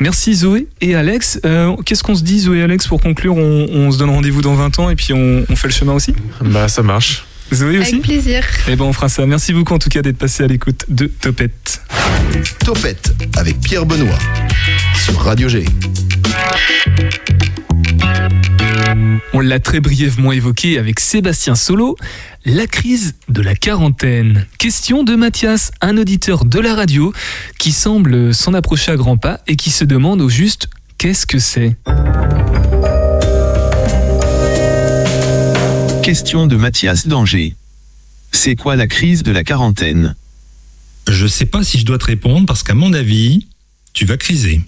Merci 0.00 0.34
Zoé 0.34 0.66
et 0.80 0.94
Alex. 0.96 1.40
Euh, 1.44 1.76
Qu'est-ce 1.84 2.02
qu'on 2.02 2.14
se 2.16 2.22
dit 2.24 2.40
Zoé 2.40 2.58
et 2.58 2.62
Alex 2.62 2.86
pour 2.88 3.00
conclure? 3.00 3.36
On, 3.36 3.66
on 3.70 3.90
se 3.92 3.98
donne 3.98 4.10
rendez-vous 4.10 4.42
dans 4.42 4.54
20 4.54 4.78
ans 4.80 4.90
et 4.90 4.96
puis 4.96 5.12
on, 5.12 5.44
on 5.48 5.56
fait 5.56 5.68
le 5.68 5.72
chemin 5.74 5.92
aussi? 5.92 6.14
Bah 6.44 6.66
ça 6.68 6.82
marche. 6.82 7.24
Zoé 7.54 7.78
aussi? 7.78 7.90
Avec 7.90 8.02
plaisir. 8.02 8.42
Eh 8.68 8.74
ben 8.74 8.84
on 8.86 8.92
fera 8.92 9.08
ça. 9.08 9.24
Merci 9.24 9.52
beaucoup 9.52 9.74
en 9.74 9.78
tout 9.78 9.88
cas 9.88 10.02
d'être 10.02 10.18
passé 10.18 10.42
à 10.42 10.48
l'écoute 10.48 10.84
de 10.88 11.06
Topette. 11.06 11.80
Topette 12.64 13.14
avec 13.36 13.60
Pierre 13.60 13.86
Benoît 13.86 14.18
sur 15.04 15.16
Radio 15.20 15.48
G. 15.48 15.64
On 19.32 19.40
l'a 19.40 19.60
très 19.60 19.80
brièvement 19.80 20.32
évoqué 20.32 20.78
avec 20.78 20.98
Sébastien 20.98 21.54
Solo, 21.54 21.96
la 22.44 22.66
crise 22.66 23.14
de 23.28 23.42
la 23.42 23.54
quarantaine. 23.54 24.46
Question 24.58 25.04
de 25.04 25.14
Mathias, 25.14 25.72
un 25.82 25.98
auditeur 25.98 26.44
de 26.44 26.58
la 26.58 26.74
radio 26.74 27.12
qui 27.58 27.72
semble 27.72 28.32
s'en 28.32 28.54
approcher 28.54 28.92
à 28.92 28.96
grands 28.96 29.18
pas 29.18 29.40
et 29.46 29.56
qui 29.56 29.70
se 29.70 29.84
demande 29.84 30.20
au 30.22 30.28
juste 30.28 30.68
qu'est-ce 30.96 31.26
que 31.26 31.38
c'est? 31.38 31.76
Question 36.02 36.46
de 36.46 36.56
Mathias 36.56 37.06
Danger. 37.06 37.54
C'est 38.32 38.56
quoi 38.56 38.76
la 38.76 38.86
crise 38.86 39.22
de 39.22 39.32
la 39.32 39.44
quarantaine? 39.44 40.14
Je 41.08 41.26
sais 41.26 41.46
pas 41.46 41.62
si 41.62 41.78
je 41.78 41.84
dois 41.84 41.98
te 41.98 42.06
répondre 42.06 42.46
parce 42.46 42.62
qu'à 42.62 42.74
mon 42.74 42.92
avis, 42.92 43.48
tu 43.92 44.06
vas 44.06 44.16
criser. 44.16 44.62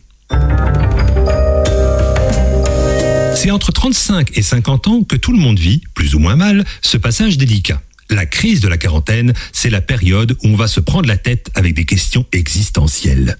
C'est 3.48 3.52
entre 3.52 3.72
35 3.72 4.36
et 4.36 4.42
50 4.42 4.88
ans 4.88 5.02
que 5.04 5.16
tout 5.16 5.32
le 5.32 5.38
monde 5.38 5.58
vit, 5.58 5.80
plus 5.94 6.14
ou 6.14 6.18
moins 6.18 6.36
mal, 6.36 6.66
ce 6.82 6.98
passage 6.98 7.38
délicat. 7.38 7.80
La 8.10 8.26
crise 8.26 8.60
de 8.60 8.68
la 8.68 8.76
quarantaine, 8.76 9.32
c'est 9.54 9.70
la 9.70 9.80
période 9.80 10.36
où 10.44 10.48
on 10.48 10.54
va 10.54 10.68
se 10.68 10.80
prendre 10.80 11.08
la 11.08 11.16
tête 11.16 11.50
avec 11.54 11.72
des 11.72 11.86
questions 11.86 12.26
existentielles. 12.32 13.38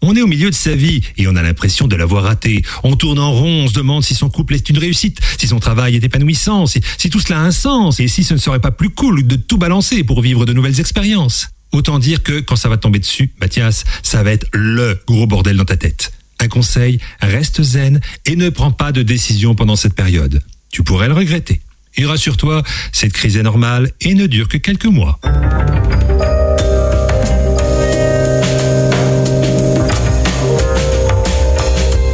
On 0.00 0.16
est 0.16 0.22
au 0.22 0.26
milieu 0.26 0.48
de 0.48 0.54
sa 0.54 0.74
vie 0.74 1.02
et 1.18 1.28
on 1.28 1.36
a 1.36 1.42
l'impression 1.42 1.88
de 1.88 1.94
l'avoir 1.94 2.22
raté. 2.22 2.62
On 2.84 2.96
tourne 2.96 3.18
en 3.18 3.32
rond, 3.32 3.64
on 3.64 3.68
se 3.68 3.74
demande 3.74 4.02
si 4.02 4.14
son 4.14 4.30
couple 4.30 4.54
est 4.54 4.70
une 4.70 4.78
réussite, 4.78 5.18
si 5.38 5.46
son 5.46 5.58
travail 5.58 5.94
est 5.94 6.04
épanouissant, 6.04 6.64
si, 6.64 6.80
si 6.96 7.10
tout 7.10 7.20
cela 7.20 7.40
a 7.40 7.42
un 7.42 7.50
sens 7.50 8.00
et 8.00 8.08
si 8.08 8.24
ce 8.24 8.32
ne 8.32 8.38
serait 8.38 8.60
pas 8.60 8.70
plus 8.70 8.88
cool 8.88 9.26
de 9.26 9.36
tout 9.36 9.58
balancer 9.58 10.04
pour 10.04 10.22
vivre 10.22 10.46
de 10.46 10.54
nouvelles 10.54 10.80
expériences. 10.80 11.50
Autant 11.72 11.98
dire 11.98 12.22
que 12.22 12.40
quand 12.40 12.56
ça 12.56 12.70
va 12.70 12.78
tomber 12.78 12.98
dessus, 12.98 13.34
Mathias, 13.38 13.84
ça 14.02 14.22
va 14.22 14.32
être 14.32 14.46
le 14.54 14.98
gros 15.06 15.26
bordel 15.26 15.58
dans 15.58 15.66
ta 15.66 15.76
tête. 15.76 16.12
Un 16.40 16.48
conseil, 16.48 16.98
reste 17.20 17.62
zen 17.62 18.00
et 18.24 18.34
ne 18.34 18.48
prends 18.48 18.72
pas 18.72 18.92
de 18.92 19.02
décision 19.02 19.54
pendant 19.54 19.76
cette 19.76 19.94
période. 19.94 20.42
Tu 20.72 20.82
pourrais 20.82 21.08
le 21.08 21.14
regretter. 21.14 21.60
Et 21.96 22.06
rassure-toi, 22.06 22.62
cette 22.92 23.12
crise 23.12 23.36
est 23.36 23.42
normale 23.42 23.90
et 24.00 24.14
ne 24.14 24.26
dure 24.26 24.48
que 24.48 24.56
quelques 24.56 24.86
mois. 24.86 25.20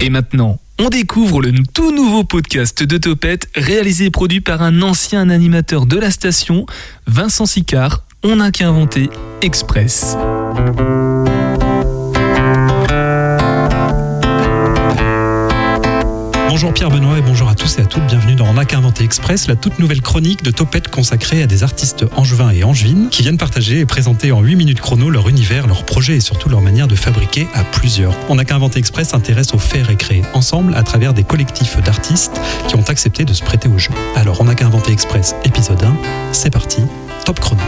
Et 0.00 0.10
maintenant, 0.10 0.58
on 0.78 0.88
découvre 0.88 1.40
le 1.40 1.52
tout 1.72 1.90
nouveau 1.90 2.24
podcast 2.24 2.82
de 2.82 2.98
Topette, 2.98 3.48
réalisé 3.54 4.06
et 4.06 4.10
produit 4.10 4.40
par 4.40 4.62
un 4.62 4.82
ancien 4.82 5.30
animateur 5.30 5.86
de 5.86 5.98
la 5.98 6.10
station, 6.10 6.66
Vincent 7.06 7.46
Sicard. 7.46 8.04
On 8.22 8.36
n'a 8.36 8.50
qu'à 8.50 8.68
inventer 8.68 9.08
Express. 9.40 10.16
Bonjour 16.56 16.72
Pierre 16.72 16.88
Benoît 16.88 17.18
et 17.18 17.20
bonjour 17.20 17.50
à 17.50 17.54
tous 17.54 17.76
et 17.76 17.82
à 17.82 17.84
toutes. 17.84 18.06
Bienvenue 18.06 18.34
dans 18.34 18.46
On 18.46 18.56
a 18.56 18.64
qu'à 18.64 18.78
inventer 18.78 19.04
Express, 19.04 19.46
la 19.46 19.56
toute 19.56 19.78
nouvelle 19.78 20.00
chronique 20.00 20.42
de 20.42 20.50
Topette 20.50 20.88
consacrée 20.88 21.42
à 21.42 21.46
des 21.46 21.62
artistes 21.62 22.06
angevins 22.16 22.48
et 22.48 22.64
angevines 22.64 23.10
qui 23.10 23.20
viennent 23.20 23.36
partager 23.36 23.80
et 23.80 23.84
présenter 23.84 24.32
en 24.32 24.40
8 24.40 24.56
minutes 24.56 24.80
chrono 24.80 25.10
leur 25.10 25.28
univers, 25.28 25.66
leurs 25.66 25.84
projets 25.84 26.16
et 26.16 26.20
surtout 26.20 26.48
leur 26.48 26.62
manière 26.62 26.88
de 26.88 26.94
fabriquer 26.94 27.46
à 27.52 27.62
plusieurs. 27.62 28.14
On 28.30 28.38
a 28.38 28.46
qu'à 28.46 28.54
inventer 28.54 28.78
Express 28.78 29.10
s'intéresse 29.10 29.52
au 29.52 29.58
faire 29.58 29.90
et 29.90 29.96
créer 29.96 30.22
ensemble 30.32 30.74
à 30.76 30.82
travers 30.82 31.12
des 31.12 31.24
collectifs 31.24 31.76
d'artistes 31.82 32.40
qui 32.68 32.76
ont 32.76 32.88
accepté 32.88 33.26
de 33.26 33.34
se 33.34 33.42
prêter 33.42 33.68
au 33.68 33.76
jeu. 33.76 33.92
Alors 34.14 34.38
On 34.40 34.48
a 34.48 34.54
qu'à 34.54 34.64
inventer 34.64 34.92
Express 34.92 35.34
épisode 35.44 35.84
1, 35.84 35.94
c'est 36.32 36.48
parti, 36.48 36.80
top 37.26 37.38
chrono. 37.38 37.60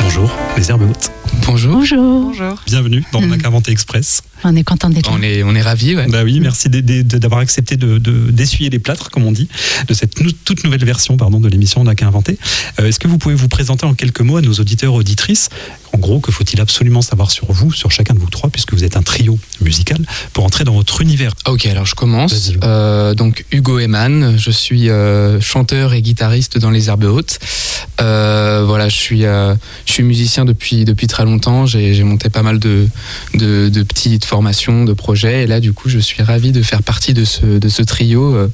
Bonjour 0.00 0.34
les 0.56 0.70
herbes 0.70 0.88
hautes. 0.88 1.10
Bonjour. 1.46 1.82
Bonjour. 1.96 2.62
Bienvenue 2.66 3.04
dans 3.12 3.20
On 3.22 3.30
a 3.30 3.38
qu'à 3.38 3.48
inventer 3.48 3.70
Express. 3.72 4.22
On 4.44 4.54
est 4.56 4.64
content 4.64 4.90
d'être 4.90 5.08
là. 5.10 5.16
On 5.18 5.22
est, 5.22 5.42
on 5.42 5.54
est 5.54 5.62
ravis, 5.62 5.96
ouais. 5.96 6.06
Bah 6.08 6.22
oui, 6.24 6.40
merci 6.40 6.68
d'avoir 6.68 7.40
accepté 7.40 7.76
de- 7.76 7.98
de- 7.98 8.30
d'essuyer 8.30 8.68
les 8.68 8.78
plâtres, 8.78 9.10
comme 9.10 9.24
on 9.24 9.32
dit, 9.32 9.48
de 9.88 9.94
cette 9.94 10.20
nou- 10.20 10.30
toute 10.44 10.64
nouvelle 10.64 10.84
version 10.84 11.16
pardon, 11.16 11.40
de 11.40 11.48
l'émission 11.48 11.80
On 11.80 11.84
n'a 11.84 11.94
qu'à 11.94 12.06
inventer. 12.06 12.38
Euh, 12.80 12.86
Est-ce 12.88 12.98
que 12.98 13.08
vous 13.08 13.18
pouvez 13.18 13.34
vous 13.34 13.48
présenter 13.48 13.86
en 13.86 13.94
quelques 13.94 14.20
mots 14.20 14.36
à 14.36 14.42
nos 14.42 14.52
auditeurs 14.54 14.92
auditrices? 14.94 15.48
En 15.92 15.98
gros, 15.98 16.20
que 16.20 16.30
faut-il 16.32 16.60
absolument 16.60 17.00
savoir 17.00 17.30
sur 17.30 17.50
vous, 17.52 17.72
sur 17.72 17.90
chacun 17.90 18.12
de 18.14 18.18
vous 18.18 18.28
trois, 18.28 18.50
puisque 18.50 18.74
vous 18.74 18.84
êtes 18.84 18.96
un 18.96 19.02
trio 19.02 19.38
musical, 19.62 19.98
pour 20.32 20.44
entrer 20.44 20.64
dans 20.64 20.74
votre 20.74 21.00
univers? 21.00 21.32
Ok, 21.46 21.64
alors 21.66 21.86
je 21.86 21.94
commence. 21.94 22.52
Euh, 22.64 23.14
donc 23.14 23.46
Hugo 23.52 23.78
Eman, 23.78 24.36
je 24.36 24.50
suis 24.50 24.90
euh, 24.90 25.40
chanteur 25.40 25.94
et 25.94 26.02
guitariste 26.02 26.58
dans 26.58 26.70
les 26.70 26.88
Herbes 26.88 27.04
Hautes. 27.04 27.38
Euh, 28.00 28.64
voilà, 28.66 28.88
je 28.90 28.96
suis, 28.96 29.24
euh, 29.24 29.54
je 29.86 29.92
suis 29.92 30.02
musicien 30.02 30.44
depuis 30.44 30.84
depuis 30.84 31.06
très 31.06 31.15
longtemps. 31.24 31.66
J'ai 31.66 32.02
monté 32.04 32.28
pas 32.30 32.42
mal 32.42 32.58
de, 32.58 32.88
de 33.34 33.68
de 33.68 33.82
petites 33.82 34.24
formations, 34.24 34.84
de 34.84 34.92
projets, 34.92 35.44
et 35.44 35.46
là 35.46 35.60
du 35.60 35.72
coup, 35.72 35.88
je 35.88 35.98
suis 35.98 36.22
ravi 36.22 36.52
de 36.52 36.62
faire 36.62 36.82
partie 36.82 37.14
de 37.14 37.24
ce 37.24 37.46
de 37.58 37.68
ce 37.68 37.82
trio 37.82 38.34
euh, 38.34 38.48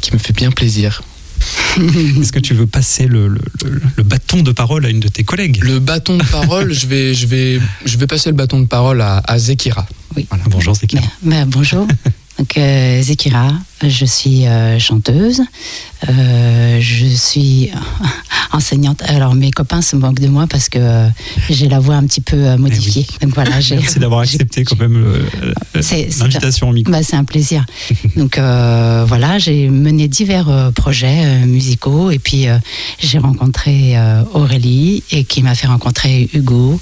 qui 0.00 0.12
me 0.12 0.18
fait 0.18 0.32
bien 0.34 0.50
plaisir. 0.50 1.02
Est-ce 1.76 2.32
que 2.32 2.38
tu 2.38 2.54
veux 2.54 2.66
passer 2.66 3.06
le, 3.06 3.28
le- 3.28 3.40
le- 3.64 3.80
le 3.96 4.02
bâton 4.02 4.42
de 4.42 4.52
parole 4.52 4.86
à 4.86 4.88
une 4.88 5.00
de 5.00 5.08
tes 5.08 5.22
collègues? 5.24 5.62
Le 5.62 5.78
bâton 5.78 6.16
de 6.16 6.24
parole, 6.24 6.72
je 6.72 6.86
vais 6.86 7.12
je 7.14 7.26
vais 7.26 7.60
je 7.84 7.96
vais 7.98 8.06
passer 8.06 8.30
le 8.30 8.36
bâton 8.36 8.60
de 8.60 8.66
parole 8.66 9.00
à, 9.02 9.18
à 9.26 9.38
Zekira. 9.38 9.86
Oui. 10.16 10.26
Bonjour 10.48 10.74
Zekira. 10.74 11.02
Ben, 11.22 11.44
bonjour. 11.46 11.86
Donc, 12.38 12.58
euh, 12.58 13.02
Zekira, 13.02 13.52
je 13.82 14.04
suis 14.04 14.46
euh, 14.46 14.78
chanteuse, 14.78 15.42
euh, 16.08 16.78
je 16.80 17.06
suis 17.06 17.70
enseignante. 18.52 19.02
Alors, 19.06 19.34
mes 19.34 19.50
copains 19.50 19.82
se 19.82 19.96
moquent 19.96 20.20
de 20.20 20.28
moi 20.28 20.46
parce 20.46 20.68
que 20.68 20.78
euh, 20.78 21.08
j'ai 21.50 21.68
la 21.68 21.78
voix 21.78 21.96
un 21.96 22.04
petit 22.04 22.20
peu 22.20 22.36
euh, 22.36 22.56
modifiée. 22.56 23.06
Donc 23.20 23.34
voilà, 23.34 23.60
j'ai. 23.60 23.74
Eh 23.74 23.78
Merci 23.78 23.98
d'avoir 23.98 24.20
accepté 24.20 24.64
quand 24.64 24.78
même 24.78 25.02
l'invitation 25.74 26.70
au 26.70 26.72
micro. 26.72 26.92
Bah, 26.92 27.02
c'est 27.02 27.16
un 27.16 27.24
plaisir. 27.24 27.64
Donc 28.16 28.38
voilà, 28.38 29.38
j'ai 29.38 29.68
mené 29.68 30.08
divers 30.08 30.72
projets 30.74 31.46
musicaux 31.46 32.10
et 32.10 32.18
puis 32.18 32.46
j'ai 32.98 33.18
rencontré 33.18 33.96
Aurélie 34.34 35.02
et 35.10 35.24
qui 35.24 35.42
m'a 35.42 35.54
fait 35.54 35.66
rencontrer 35.66 36.28
Hugo 36.32 36.80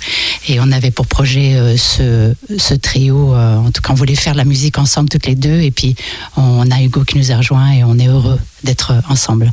et 0.48 0.60
on 0.60 0.70
avait 0.72 0.90
pour 0.90 1.06
projet 1.06 1.76
ce, 1.76 2.34
ce 2.56 2.74
trio. 2.74 3.34
en 3.34 3.70
tout 3.70 3.82
cas, 3.82 3.92
on 3.92 3.94
voulait 3.94 4.14
faire 4.14 4.34
la 4.34 4.44
musique 4.44 4.78
ensemble 4.78 5.08
toutes 5.08 5.26
les 5.26 5.34
deux 5.34 5.43
et 5.50 5.70
puis 5.70 5.96
on 6.36 6.70
a 6.70 6.82
Hugo 6.82 7.04
qui 7.04 7.18
nous 7.18 7.32
a 7.32 7.36
rejoints 7.36 7.72
et 7.72 7.84
on 7.84 7.98
est 7.98 8.08
heureux 8.08 8.38
d'être 8.62 8.94
ensemble. 9.08 9.52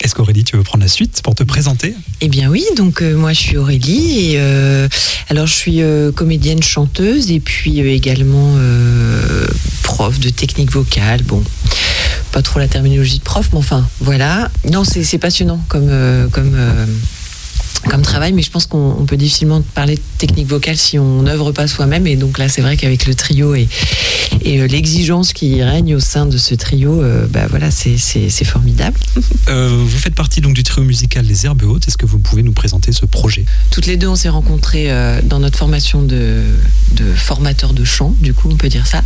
Est-ce 0.00 0.14
qu'Aurélie, 0.14 0.44
tu 0.44 0.56
veux 0.56 0.62
prendre 0.62 0.84
la 0.84 0.88
suite 0.88 1.20
pour 1.22 1.34
te 1.34 1.42
présenter? 1.42 1.94
Eh 2.20 2.28
bien 2.28 2.50
oui, 2.50 2.64
donc 2.76 3.02
euh, 3.02 3.16
moi 3.16 3.32
je 3.32 3.40
suis 3.40 3.56
Aurélie 3.56 4.32
et 4.32 4.34
euh, 4.36 4.88
alors 5.30 5.46
je 5.46 5.54
suis 5.54 5.80
euh, 5.80 6.12
comédienne 6.12 6.62
chanteuse 6.62 7.30
et 7.30 7.40
puis 7.40 7.80
euh, 7.80 7.90
également 7.90 8.54
euh, 8.56 9.46
prof 9.82 10.20
de 10.20 10.28
technique 10.28 10.70
vocale. 10.70 11.22
Bon, 11.22 11.42
pas 12.30 12.42
trop 12.42 12.58
la 12.58 12.68
terminologie 12.68 13.18
de 13.18 13.24
prof, 13.24 13.48
mais 13.52 13.58
enfin 13.58 13.88
voilà. 14.00 14.50
Non, 14.70 14.84
c'est 14.84 15.02
c'est 15.02 15.18
passionnant 15.18 15.60
comme 15.68 15.88
euh, 15.88 16.28
comme 16.28 16.52
euh, 16.54 16.84
comme 17.88 18.02
travail, 18.02 18.32
mais 18.32 18.42
je 18.42 18.50
pense 18.50 18.66
qu'on 18.66 18.96
on 18.98 19.04
peut 19.04 19.16
difficilement 19.16 19.62
parler 19.74 19.94
de 19.96 20.00
technique 20.18 20.48
vocale 20.48 20.76
si 20.76 20.98
on 20.98 21.22
n'œuvre 21.22 21.52
pas 21.52 21.66
soi-même. 21.68 22.06
Et 22.06 22.16
donc 22.16 22.38
là, 22.38 22.48
c'est 22.48 22.62
vrai 22.62 22.76
qu'avec 22.76 23.06
le 23.06 23.14
trio 23.14 23.54
et, 23.54 23.68
et 24.42 24.60
euh, 24.60 24.66
l'exigence 24.66 25.32
qui 25.32 25.62
règne 25.62 25.94
au 25.94 26.00
sein 26.00 26.26
de 26.26 26.36
ce 26.36 26.54
trio, 26.54 27.02
euh, 27.02 27.26
bah 27.30 27.46
voilà, 27.48 27.70
c'est 27.70 27.96
formidable. 28.44 28.98
Euh, 29.48 29.84
Vous 29.86 29.98
faites 29.98 30.16
partie 30.16 30.40
donc 30.40 30.54
du 30.54 30.64
trio 30.64 30.84
musical 30.84 31.24
Les 31.24 31.46
Herbes 31.46 31.62
Hautes. 31.62 31.86
Est-ce 31.86 31.96
que 31.96 32.04
vous 32.04 32.18
pouvez 32.18 32.42
nous 32.42 32.50
présenter 32.52 32.90
ce 32.90 33.06
projet? 33.06 33.44
Toutes 33.70 33.86
les 33.86 33.96
deux, 33.96 34.08
on 34.08 34.16
s'est 34.16 34.28
rencontrés 34.28 34.90
euh, 34.90 35.20
dans 35.22 35.38
notre 35.38 35.56
formation 35.56 36.02
de, 36.02 36.42
de 36.96 37.12
formateur 37.14 37.72
de 37.72 37.84
chant, 37.84 38.12
du 38.20 38.34
coup, 38.34 38.48
on 38.50 38.56
peut 38.56 38.68
dire 38.68 38.88
ça. 38.88 39.04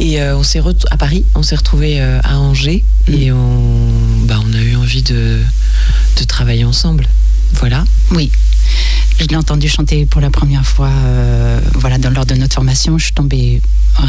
Et 0.00 0.20
on 0.22 0.42
s'est 0.42 0.60
à 0.90 0.96
Paris, 0.96 1.24
on 1.36 1.44
s'est 1.44 1.54
retrouvés 1.54 2.00
à 2.00 2.38
Angers 2.38 2.84
et 3.06 3.30
on, 3.30 3.70
bah, 4.24 4.40
on 4.44 4.52
a 4.54 4.60
eu 4.60 4.74
envie 4.74 5.02
de, 5.04 5.38
de 6.18 6.24
travailler 6.24 6.64
ensemble. 6.64 7.06
Voilà. 7.54 7.84
Oui. 8.12 8.30
Je 9.18 9.26
l'ai 9.26 9.36
entendu 9.36 9.68
chanter 9.68 10.06
pour 10.06 10.20
la 10.20 10.30
première 10.30 10.64
fois 10.66 10.88
euh, 10.88 11.60
voilà, 11.74 11.98
dans, 11.98 12.10
lors 12.10 12.24
de 12.26 12.34
notre 12.34 12.54
formation. 12.54 12.96
Je 12.98 13.04
suis 13.04 13.12
tombée 13.12 13.60
euh, 14.00 14.02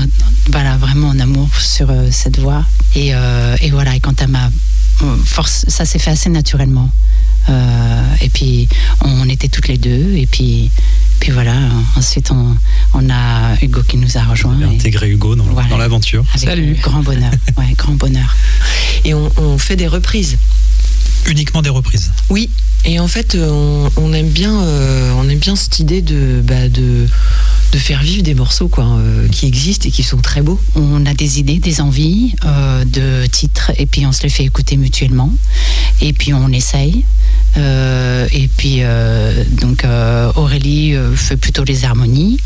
voilà, 0.51 0.77
vraiment 0.77 1.09
en 1.09 1.19
amour 1.19 1.49
sur 1.59 1.89
euh, 1.89 2.07
cette 2.11 2.39
voix. 2.39 2.63
Et, 2.95 3.13
euh, 3.13 3.55
et 3.61 3.71
voilà, 3.71 3.95
et 3.95 3.99
quant 3.99 4.15
à 4.19 4.27
ma 4.27 4.49
force, 5.25 5.65
ça 5.67 5.83
s'est 5.85 5.97
fait 5.99 6.11
assez 6.11 6.29
naturellement. 6.29 6.89
Euh, 7.49 8.03
et 8.21 8.29
puis, 8.29 8.69
on 9.01 9.27
était 9.27 9.47
toutes 9.47 9.67
les 9.67 9.77
deux. 9.79 10.15
Et 10.15 10.27
puis, 10.27 10.69
puis 11.19 11.31
voilà, 11.31 11.55
ensuite 11.95 12.29
on, 12.31 12.55
on 12.93 13.09
a 13.09 13.55
Hugo 13.63 13.81
qui 13.83 13.97
nous 13.97 14.17
a 14.17 14.23
rejoint. 14.23 14.53
Vous 14.55 14.63
avez 14.63 14.73
et- 14.73 14.77
intégré 14.77 15.09
Hugo 15.09 15.35
dans, 15.35 15.43
Voilà. 15.45 15.67
dans 15.69 15.77
l'aventure. 15.77 16.23
avec 16.47 16.79
Grand 16.81 17.01
bonheur. 17.01 17.31
Ouais, 17.57 17.73
grand 17.77 17.93
bonheur. 17.93 18.35
Et 19.03 19.13
on, 19.15 19.31
on 19.37 19.57
fait 19.57 19.75
des 19.75 19.87
reprises. 19.87 20.37
Uniquement 21.27 21.61
des 21.61 21.69
reprises. 21.69 22.11
Oui. 22.29 22.49
Et 22.83 22.99
en 22.99 23.07
fait, 23.07 23.35
euh, 23.35 23.47
on, 23.49 23.91
on 23.97 24.13
aime 24.13 24.29
bien, 24.29 24.59
euh, 24.63 25.13
on 25.17 25.29
aime 25.29 25.37
bien 25.37 25.55
cette 25.55 25.77
idée 25.79 26.01
de, 26.01 26.41
bah, 26.43 26.67
de, 26.67 27.05
de 27.71 27.77
faire 27.77 28.01
vivre 28.01 28.23
des 28.23 28.33
morceaux 28.33 28.69
quoi, 28.69 28.85
euh, 28.85 29.27
qui 29.27 29.45
existent 29.45 29.87
et 29.87 29.91
qui 29.91 30.01
sont 30.01 30.17
très 30.17 30.41
beaux. 30.41 30.59
On 30.75 31.05
a 31.05 31.13
des 31.13 31.39
idées, 31.39 31.59
des 31.59 31.79
envies 31.79 32.33
euh, 32.43 32.83
de 32.85 33.27
titres, 33.27 33.71
et 33.77 33.85
puis 33.85 34.03
on 34.07 34.11
se 34.11 34.23
les 34.23 34.29
fait 34.29 34.43
écouter 34.43 34.77
mutuellement, 34.77 35.31
et 36.01 36.11
puis 36.11 36.33
on 36.33 36.49
essaye. 36.51 37.05
Euh, 37.57 38.27
et 38.31 38.47
puis 38.47 38.77
euh, 38.79 39.43
donc 39.59 39.83
euh, 39.83 40.31
Aurélie 40.35 40.95
euh, 40.95 41.15
fait 41.15 41.37
plutôt 41.37 41.63
les 41.63 41.85
harmonies, 41.85 42.39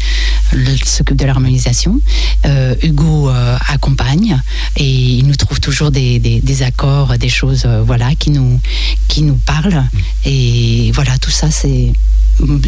s'occupe 0.84 1.18
de 1.18 1.26
l'harmonisation. 1.26 2.00
Euh, 2.46 2.76
Hugo 2.82 3.30
euh, 3.30 3.58
accompagne 3.70 4.40
et 4.78 4.90
il 4.90 5.28
nous 5.28 5.36
trouve 5.36 5.60
toujours 5.60 5.92
des, 5.92 6.20
des- 6.20 6.42
des 6.42 6.64
accords, 6.64 7.18
des 7.18 7.30
choses 7.30 7.64
euh, 7.66 7.82
voilà 7.86 8.16
qui 8.16 8.30
nous 8.32 8.60
qui 9.08 9.22
nous 9.24 9.36
parlent. 9.38 9.84
Et 10.26 10.92
voilà 10.94 11.18
tout 11.18 11.32
ça 11.32 11.52
c'est 11.52 11.94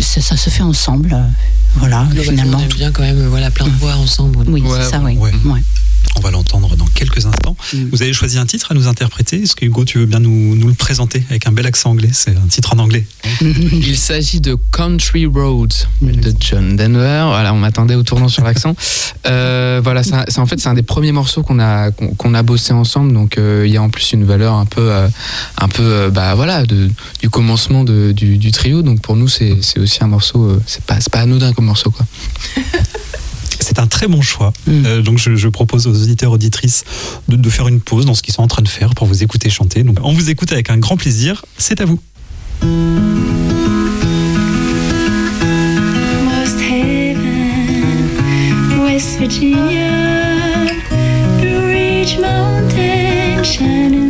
ça, 0.02 0.22
ça 0.22 0.38
se 0.38 0.50
fait 0.50 0.64
ensemble. 0.64 1.16
Voilà 1.76 2.08
finalement. 2.24 2.58
on 2.58 2.62
aime 2.62 2.74
bien 2.74 2.92
quand 2.92 3.04
même 3.04 3.28
voilà, 3.28 3.52
plein 3.52 3.68
de 3.68 3.72
voix 3.76 3.96
ensemble. 3.96 4.38
Oui, 4.48 4.64
c'est 4.84 4.90
ça, 4.90 5.00
oui. 5.04 5.16
Ouais. 5.18 5.32
Ouais. 5.46 5.62
On 6.16 6.20
va 6.20 6.32
l'entendre 6.32 6.76
dans 6.76 6.86
quelques 6.88 7.26
instants. 7.28 7.56
Vous 7.92 8.02
avez 8.02 8.12
choisi 8.14 8.38
un 8.40 8.46
titre 8.46 8.72
à 8.72 8.74
nous 8.76 8.88
interpréter. 8.88 9.44
Est-ce 9.44 9.56
que 9.56 9.66
Hugo, 9.66 9.86
tu 9.86 10.00
veux 10.00 10.06
bien 10.08 10.20
nous, 10.20 10.56
nous 10.56 10.68
le 10.68 10.74
présenter 10.74 11.24
avec 11.30 11.46
un 11.46 11.52
bel 11.52 11.66
accent 11.68 11.92
anglais? 11.92 12.10
C'est 12.12 12.36
un 12.36 12.48
titre 12.50 12.74
en 12.74 12.80
anglais. 12.80 13.06
Il 13.42 13.96
s'agit 13.98 14.42
de 14.42 14.58
Country 14.72 15.26
Road 15.28 15.72
de 16.02 16.34
John 16.40 16.76
Denver. 16.76 17.26
Voilà, 17.28 17.54
on 17.54 17.58
m'attendait 17.60 17.94
au 17.96 18.02
tournant 18.04 18.30
sur 18.30 18.44
l'accent. 18.44 18.76
Euh, 19.28 19.80
voilà, 19.84 20.02
c'est 20.04 20.40
en 20.40 20.46
fait 20.48 20.60
c'est 20.60 20.70
un 20.70 20.74
des 20.74 20.82
premiers 20.84 21.12
morceaux 21.12 21.44
qu'on 21.44 21.60
a 21.60 21.92
qu'on 21.92 22.08
qu'on 22.16 22.34
a 22.34 22.42
bossé 22.44 22.74
ensemble. 22.74 23.14
Donc 23.14 23.38
euh, 23.38 23.64
il 23.68 23.72
y 23.74 23.78
a 23.78 23.84
en 23.84 23.90
plus 23.90 24.12
une 24.14 24.24
valeur 24.24 24.54
un 24.56 24.66
peu 24.66 24.92
euh, 24.92 25.08
un 25.58 25.68
peu 25.68 25.84
euh, 25.84 26.10
bah 26.10 26.34
voilà 26.36 26.66
de, 26.66 26.90
du 27.22 27.30
commencement 27.30 27.84
de- 27.84 28.12
du, 28.12 28.38
du 28.38 28.52
trio. 28.52 28.82
Donc 28.82 29.02
pour 29.02 29.16
nous 29.16 29.28
c'est 29.28 29.58
c'est 29.62 29.80
aussi 29.80 30.00
un 30.04 30.08
morceau. 30.08 30.46
euh, 30.46 30.62
c'est 30.66 30.84
pas 30.84 31.00
c'est 31.00 31.12
pas 31.12 31.20
anodin 31.20 31.54
comme 31.54 31.66
morceau 31.66 31.92
quoi. 31.92 32.06
C'est 33.68 33.80
un 33.80 33.88
très 33.88 34.08
bon 34.08 34.22
choix. 34.22 34.54
Euh, 34.70 35.02
donc 35.02 35.18
je, 35.18 35.36
je 35.36 35.50
propose 35.50 35.88
aux 35.88 35.92
auditeurs 35.92 36.32
auditrices 36.32 36.86
de, 37.28 37.36
de 37.36 37.50
faire 37.50 37.68
une 37.68 37.82
pause 37.82 38.06
dans 38.06 38.14
ce 38.14 38.22
qu'ils 38.22 38.34
sont 38.34 38.42
en 38.42 38.48
train 38.48 38.62
de 38.62 38.68
faire 38.70 38.96
pour 38.96 39.08
vous 39.08 39.24
écouter 39.24 39.50
chanter. 39.50 39.84
Donc 39.84 39.98
on 40.04 40.14
vous 40.14 40.30
écoute 40.30 40.54
avec 40.54 40.70
un 40.70 40.78
grand 40.78 40.96
plaisir. 40.96 41.44
C'est 41.58 41.82
à 41.82 41.86
vous. 41.86 42.00
Most 46.24 46.62
Haven, 46.62 47.18
West 48.86 49.20
Virginia, 49.20 49.92
Blue 51.42 51.66
Ridge 51.66 52.16
Mountain, 52.22 53.44
Shenandoah 53.44 54.07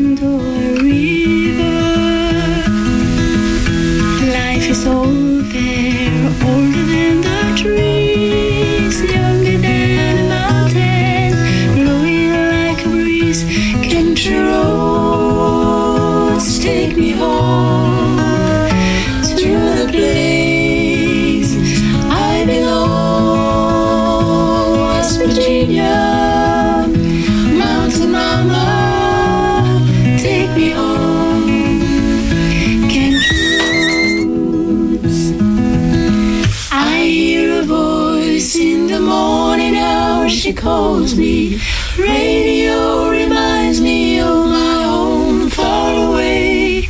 She 40.47 40.53
calls 40.53 41.13
me. 41.17 41.59
Radio 41.99 43.09
reminds 43.09 43.81
me 43.81 44.21
of 44.21 44.45
my 44.45 44.83
home 44.83 45.49
far 45.49 46.07
away. 46.07 46.87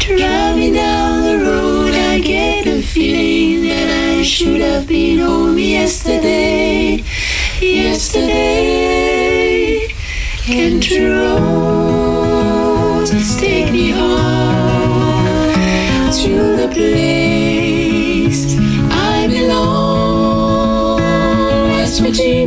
Driving 0.00 0.72
down 0.72 1.22
the 1.22 1.38
road, 1.44 1.94
I 1.94 2.18
get 2.18 2.66
a 2.66 2.82
feeling 2.82 3.68
that 3.68 3.88
I 4.18 4.24
should 4.24 4.60
have 4.62 4.88
been 4.88 5.20
home 5.20 5.56
yesterday. 5.56 7.04
Yesterday, 7.60 8.66
country 10.44 11.04
roads 11.04 12.30
take 13.38 13.70
me 13.70 13.92
home 13.92 15.52
to 16.20 16.56
the 16.56 16.68
place 16.74 18.56
I 18.90 19.28
belong. 19.28 20.18
West 21.88 22.00
Virginia, 22.02 22.37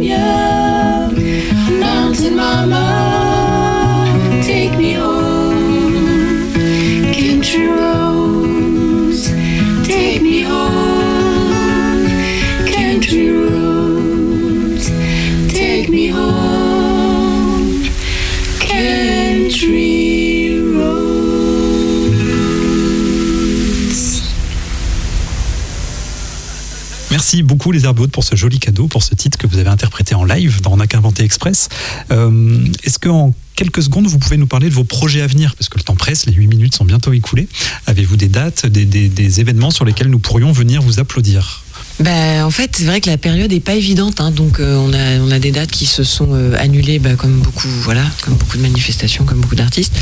Merci 27.33 27.43
beaucoup 27.43 27.71
les 27.71 27.85
Herbeaux 27.85 28.09
pour 28.09 28.25
ce 28.25 28.35
joli 28.35 28.59
cadeau, 28.59 28.87
pour 28.87 29.03
ce 29.03 29.15
titre 29.15 29.37
que 29.37 29.47
vous 29.47 29.57
avez 29.57 29.69
interprété 29.69 30.15
en 30.15 30.25
live 30.25 30.59
dans 30.59 30.73
On 30.73 30.85
qu'inventé 30.85 31.23
Express. 31.23 31.69
Euh, 32.11 32.57
Est-ce 32.83 32.99
qu'en 32.99 33.33
quelques 33.55 33.83
secondes, 33.83 34.05
vous 34.05 34.19
pouvez 34.19 34.35
nous 34.35 34.47
parler 34.47 34.67
de 34.67 34.73
vos 34.73 34.83
projets 34.83 35.21
à 35.21 35.27
venir? 35.27 35.55
Parce 35.55 35.69
que 35.69 35.77
le 35.77 35.83
temps 35.83 35.95
presse, 35.95 36.25
les 36.25 36.33
8 36.33 36.47
minutes 36.47 36.75
sont 36.75 36.83
bientôt 36.83 37.13
écoulées. 37.13 37.47
Avez-vous 37.87 38.17
des 38.17 38.27
dates, 38.27 38.65
des, 38.65 39.39
événements 39.39 39.71
sur 39.71 39.85
lesquels 39.85 40.09
nous 40.09 40.19
pourrions 40.19 40.51
venir 40.51 40.81
vous 40.81 40.99
applaudir? 40.99 41.63
Bah, 42.01 42.45
en 42.45 42.51
fait, 42.51 42.71
c'est 42.75 42.83
vrai 42.83 42.99
que 42.99 43.09
la 43.09 43.17
période 43.17 43.49
n'est 43.49 43.61
pas 43.61 43.75
évidente, 43.75 44.19
hein, 44.19 44.31
donc 44.31 44.59
euh, 44.59 44.75
on, 44.75 44.91
a, 44.91 45.25
on 45.25 45.31
a 45.31 45.39
des 45.39 45.51
dates 45.51 45.71
qui 45.71 45.85
se 45.85 46.03
sont 46.03 46.31
euh, 46.33 46.57
annulées, 46.59 46.99
bah, 46.99 47.15
comme 47.15 47.39
beaucoup, 47.39 47.69
voilà, 47.83 48.03
comme 48.23 48.33
beaucoup 48.33 48.57
de 48.57 48.63
manifestations, 48.63 49.23
comme 49.23 49.39
beaucoup 49.39 49.55
d'artistes. 49.55 49.93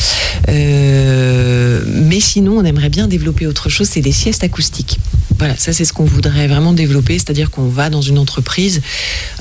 Mais 0.47 2.19
sinon, 2.19 2.57
on 2.57 2.65
aimerait 2.65 2.89
bien 2.89 3.07
développer 3.07 3.45
autre 3.45 3.69
chose, 3.69 3.87
c'est 3.87 4.01
des 4.01 4.13
siestes 4.13 4.43
acoustiques. 4.43 4.97
Voilà, 5.39 5.55
ça 5.57 5.73
c'est 5.73 5.85
ce 5.85 5.93
qu'on 5.93 6.05
voudrait 6.05 6.47
vraiment 6.47 6.73
développer, 6.73 7.13
c'est-à-dire 7.17 7.49
qu'on 7.49 7.67
va 7.69 7.89
dans 7.89 8.01
une 8.01 8.17
entreprise 8.19 8.81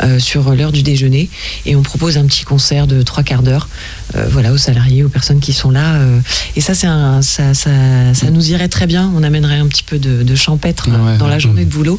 euh, 0.02 0.18
sur 0.18 0.54
l'heure 0.54 0.72
du 0.72 0.82
déjeuner 0.82 1.28
et 1.66 1.74
on 1.76 1.82
propose 1.82 2.16
un 2.16 2.24
petit 2.26 2.44
concert 2.44 2.86
de 2.86 3.02
trois 3.02 3.22
quarts 3.24 3.42
d'heure, 3.42 3.68
euh, 4.14 4.26
voilà, 4.30 4.52
aux 4.52 4.58
salariés, 4.58 5.02
aux 5.02 5.08
personnes 5.08 5.40
qui 5.40 5.52
sont 5.52 5.70
là. 5.70 5.96
euh, 5.96 6.20
et 6.56 6.60
ça, 6.60 6.74
c'est 6.74 6.86
un, 6.86 7.20
ça, 7.22 7.52
ça, 7.54 7.70
ça 8.14 8.30
nous 8.30 8.50
irait 8.50 8.68
très 8.68 8.86
bien. 8.86 9.10
On 9.16 9.22
amènerait 9.22 9.56
un 9.58 9.66
petit 9.66 9.82
peu 9.82 9.98
de, 9.98 10.22
de 10.22 10.34
champêtre 10.34 10.88
dans 11.18 11.26
la 11.26 11.38
journée 11.38 11.64
de 11.64 11.70
boulot. 11.70 11.98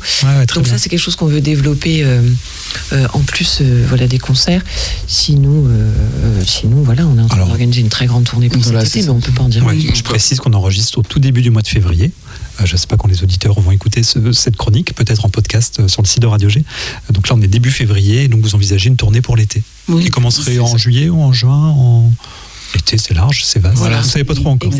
Donc 0.56 0.68
ça, 0.68 0.78
c'est 0.78 0.89
quelque 0.89 1.00
chose 1.00 1.16
qu'on 1.16 1.28
veut 1.28 1.41
développer 1.41 2.06
en 3.14 3.20
plus, 3.20 3.62
voilà, 3.88 4.08
des 4.08 4.20
concerts. 4.20 4.62
Sinon, 5.08 5.66
sinon, 6.45 6.82
voilà, 6.84 7.06
on 7.06 7.18
est 7.18 7.22
en 7.22 7.28
train 7.28 7.38
d'organiser 7.45 7.82
une 7.82 7.89
très 7.89 8.06
grande 8.06 8.24
tournée 8.24 8.50
pour 8.50 8.64
cet 8.64 8.74
été, 8.88 9.02
mais 9.04 9.10
on 9.10 9.20
peut 9.20 9.32
pas 9.32 9.43
en 9.43 9.50
dire 9.50 9.66
plus. 9.66 9.95
Je 9.95 10.04
précise 10.04 10.39
qu'on 10.39 10.54
enregistre 10.54 10.97
au 11.00 11.04
tout 11.04 11.20
début 11.20 11.41
du 11.41 11.50
mois 11.52 11.62
de 11.62 11.68
février. 11.68 12.12
Euh, 12.62 12.66
Je 12.66 12.74
ne 12.74 12.78
sais 12.78 12.88
pas 12.88 12.97
quand 12.97 13.07
les 13.07 13.24
auditeurs 13.24 13.60
vont 13.60 13.72
écouter 13.72 14.03
ce- 14.03 14.32
cette 14.32 14.55
chronique, 14.57 14.93
peut-être 14.95 15.26
en 15.26 15.30
podcast 15.30 15.80
euh, 15.80 15.88
sur 15.88 16.01
le 16.01 16.07
site 16.07 16.22
de 16.22 16.28
Radio 16.28 16.49
G. 16.49 16.64
Donc 17.12 17.28
là, 17.30 17.36
on 17.36 17.41
est 17.41 17.47
début 17.47 17.72
février, 17.72 18.28
donc 18.28 18.41
vous 18.41 18.55
envisagez 18.55 18.89
une 18.89 18.97
tournée 18.97 19.22
pour 19.22 19.36
l'été. 19.38 19.64
qui 20.01 20.10
commencerait 20.12 20.60
en 20.60 20.78
juillet 20.78 21.10
ou 21.10 21.20
en 21.22 21.34
juin 21.34 21.70
en... 21.70 22.12
L'été, 22.76 22.97
c'est 22.97 23.13
large, 23.13 23.41
c'est 23.43 23.59
vaste. 23.59 23.78
Voilà. 23.78 24.01
Vous 24.01 24.09
savez 24.09 24.24
pas 24.24 24.36
trop 24.36 24.49
encore. 24.49 24.72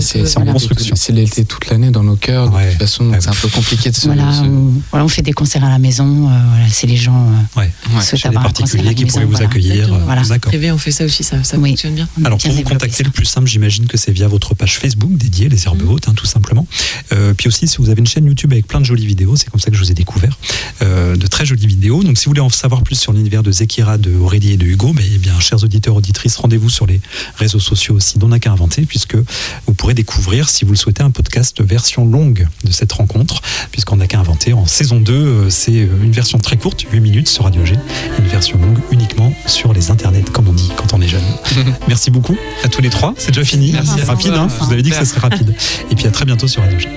C'est 0.00 0.36
en 0.38 0.44
construction. 0.46 0.96
C'est 0.96 1.12
l'été 1.12 1.44
toute 1.44 1.68
l'année 1.70 1.90
dans 1.90 2.02
nos 2.02 2.16
cœurs. 2.16 2.50
De 2.50 2.56
toute 2.70 2.78
façon, 2.78 3.12
c'est 3.18 3.28
un 3.28 3.32
peu 3.32 3.48
compliqué 3.48 3.90
de 3.90 3.94
se. 3.96 4.06
Voilà, 4.06 4.32
se- 4.32 4.40
on, 4.42 4.72
voilà, 4.90 5.04
on 5.04 5.08
fait 5.08 5.22
des 5.22 5.32
concerts 5.32 5.64
à 5.64 5.68
la 5.68 5.78
maison. 5.78 6.28
euh, 6.28 6.38
voilà, 6.50 6.68
c'est 6.70 6.86
les 6.86 6.96
gens 6.96 7.28
euh, 7.56 7.60
Ouais. 7.60 7.70
souhaitent 8.00 8.16
Chez 8.20 8.28
des 8.28 8.36
avoir 8.36 8.46
un 8.46 8.48
concert 8.52 8.80
à 8.80 8.82
la 8.84 8.90
particuliers 8.90 8.94
qui 8.94 9.04
pourraient 9.06 9.24
vous 9.24 9.30
voilà. 9.32 9.46
accueillir. 9.46 9.92
euh, 9.92 9.98
Voilà. 10.04 10.22
Privé, 10.40 10.72
on 10.72 10.78
fait 10.78 10.90
ça 10.90 11.04
aussi, 11.04 11.22
ça, 11.24 11.42
ça 11.44 11.56
fonctionne 11.58 11.94
bien. 11.94 12.08
Alors 12.24 12.38
pour 12.38 12.52
vous 12.52 12.62
contacter 12.62 13.02
le 13.04 13.10
plus 13.10 13.24
simple, 13.26 13.46
j'imagine 13.48 13.86
que 13.86 13.96
c'est 13.96 14.12
via 14.12 14.28
votre 14.28 14.54
page 14.54 14.78
Facebook 14.78 15.16
dédiée, 15.16 15.48
les 15.48 15.64
herbes 15.66 15.82
hautes, 15.88 16.08
hein, 16.08 16.14
tout 16.14 16.26
simplement. 16.26 16.66
Euh, 17.12 17.34
puis 17.34 17.48
aussi, 17.48 17.68
si 17.68 17.78
vous 17.78 17.88
avez 17.90 18.00
une 18.00 18.06
chaîne 18.06 18.26
YouTube 18.26 18.52
avec 18.52 18.66
plein 18.66 18.80
de 18.80 18.86
jolies 18.86 19.06
vidéos, 19.06 19.36
c'est 19.36 19.50
comme 19.50 19.60
ça 19.60 19.70
que 19.70 19.76
je 19.76 19.82
vous 19.82 19.90
ai 19.90 19.94
découvert. 19.94 20.38
De 20.80 21.26
très 21.26 21.46
jolies 21.46 21.66
vidéos. 21.66 22.02
Donc 22.02 22.18
si 22.18 22.24
vous 22.26 22.30
voulez 22.30 22.40
en 22.40 22.48
savoir 22.50 22.82
plus 22.82 22.96
sur 22.96 23.12
l'univers 23.12 23.42
de 23.42 23.50
Zekira, 23.52 23.96
de 23.98 24.14
Aurélie 24.16 24.52
et 24.52 24.56
de 24.56 24.66
Hugo, 24.66 24.94
eh 24.98 25.18
bien, 25.18 25.38
chers 25.40 25.62
auditeurs, 25.64 25.96
auditrices, 25.96 26.36
rendez-vous 26.36 26.68
sur 26.70 26.86
les 26.86 26.93
réseaux 27.36 27.60
sociaux 27.60 27.94
aussi 27.96 28.18
d'On 28.18 28.28
n'a 28.28 28.38
qu'à 28.38 28.52
inventer, 28.52 28.82
puisque 28.82 29.16
vous 29.16 29.74
pourrez 29.74 29.94
découvrir, 29.94 30.48
si 30.48 30.64
vous 30.64 30.72
le 30.72 30.76
souhaitez, 30.76 31.02
un 31.02 31.10
podcast 31.10 31.60
version 31.62 32.04
longue 32.04 32.46
de 32.64 32.72
cette 32.72 32.92
rencontre, 32.92 33.42
puisqu'on 33.70 33.96
n'a 33.96 34.06
qu'à 34.06 34.18
inventer. 34.18 34.52
En 34.52 34.66
saison 34.66 35.00
2, 35.00 35.12
euh, 35.12 35.50
c'est 35.50 35.72
euh, 35.72 35.88
une 36.02 36.12
version 36.12 36.38
très 36.38 36.56
courte, 36.56 36.84
8 36.92 37.00
minutes 37.00 37.28
sur 37.28 37.44
Radio 37.44 37.64
G, 37.64 37.76
une 38.18 38.26
version 38.26 38.58
longue 38.58 38.78
uniquement 38.90 39.32
sur 39.46 39.72
les 39.72 39.90
internets, 39.90 40.24
comme 40.32 40.48
on 40.48 40.52
dit 40.52 40.70
quand 40.76 40.94
on 40.94 41.00
est 41.00 41.08
jeune. 41.08 41.22
Merci 41.88 42.10
beaucoup 42.10 42.36
à 42.62 42.68
tous 42.68 42.82
les 42.82 42.90
trois. 42.90 43.14
C'est 43.16 43.32
déjà 43.32 43.44
fini. 43.44 43.72
Merci. 43.72 43.92
C'est 43.96 44.04
rapide, 44.04 44.32
hein 44.32 44.48
vous 44.60 44.72
avez 44.72 44.82
dit 44.82 44.90
que 44.90 44.96
ce 44.96 45.04
serait 45.04 45.20
rapide. 45.20 45.54
Et 45.90 45.94
puis 45.94 46.06
à 46.06 46.10
très 46.10 46.24
bientôt 46.24 46.48
sur 46.48 46.62
Radio 46.62 46.78
G. 46.78 46.88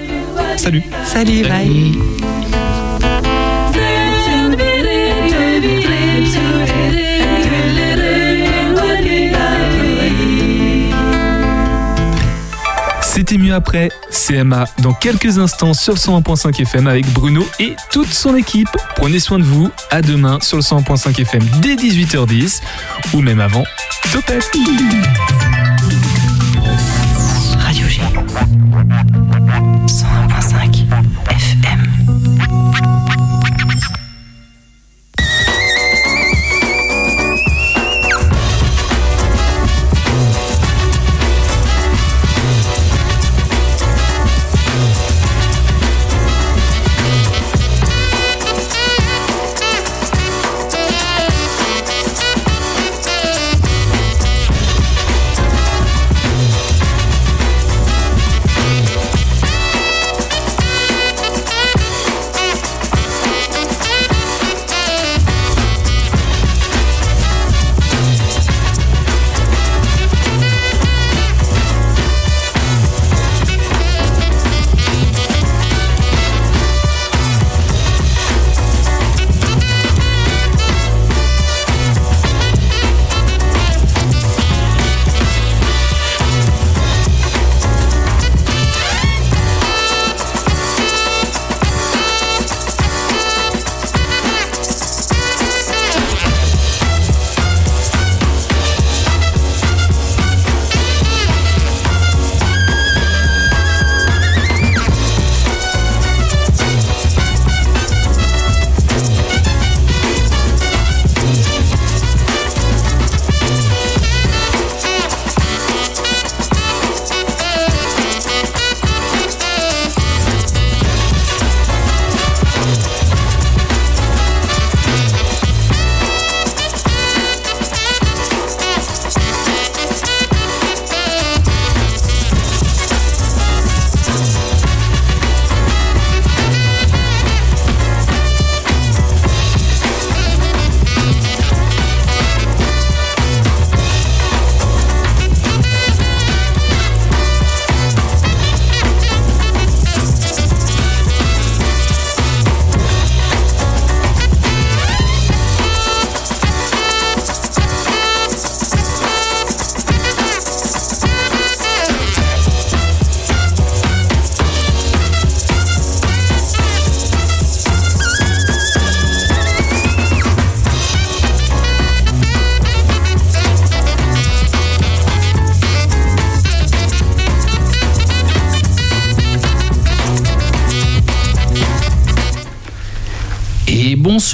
Salut. 0.57 0.83
Salut, 1.05 1.43
bye. 1.43 2.66
C'était 13.17 13.39
mieux 13.39 13.55
après, 13.55 13.89
CMA, 14.11 14.65
dans 14.83 14.93
quelques 14.93 15.39
instants 15.39 15.73
sur 15.73 15.93
le 15.93 15.97
101.5 15.97 16.61
FM 16.61 16.85
avec 16.85 17.11
Bruno 17.13 17.43
et 17.59 17.75
toute 17.89 18.13
son 18.13 18.35
équipe. 18.35 18.69
Prenez 18.95 19.19
soin 19.19 19.39
de 19.39 19.43
vous, 19.43 19.71
à 19.89 20.03
demain 20.03 20.37
sur 20.39 20.57
le 20.57 20.61
101.5 20.61 21.21
FM 21.21 21.41
dès 21.59 21.73
18h10 21.73 22.61
ou 23.15 23.21
même 23.21 23.39
avant. 23.39 23.63
Topette 24.13 24.51
Radio 27.57 27.87
G. 27.87 28.01
101.5 29.87 30.85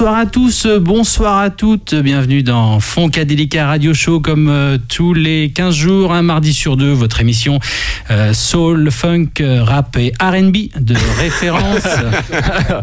Bonsoir 0.03 0.19
à 0.19 0.25
tous, 0.25 0.67
bonsoir 0.81 1.37
à 1.37 1.49
toutes, 1.49 1.95
bienvenue 1.95 2.43
dans 2.43 2.81
Foncadélica 2.81 3.67
Radio 3.67 3.93
Show 3.93 4.19
comme 4.19 4.49
euh, 4.49 4.77
tous 4.89 5.13
les 5.13 5.51
15 5.51 5.73
jours, 5.73 6.11
un 6.11 6.21
mardi 6.21 6.53
sur 6.53 6.75
deux, 6.75 6.91
votre 6.91 7.21
émission 7.21 7.61
euh, 8.11 8.33
soul, 8.33 8.91
funk, 8.91 9.29
euh, 9.39 9.63
rap 9.63 9.95
et 9.95 10.11
R&B 10.21 10.57
de 10.77 10.93
référence, 11.19 11.87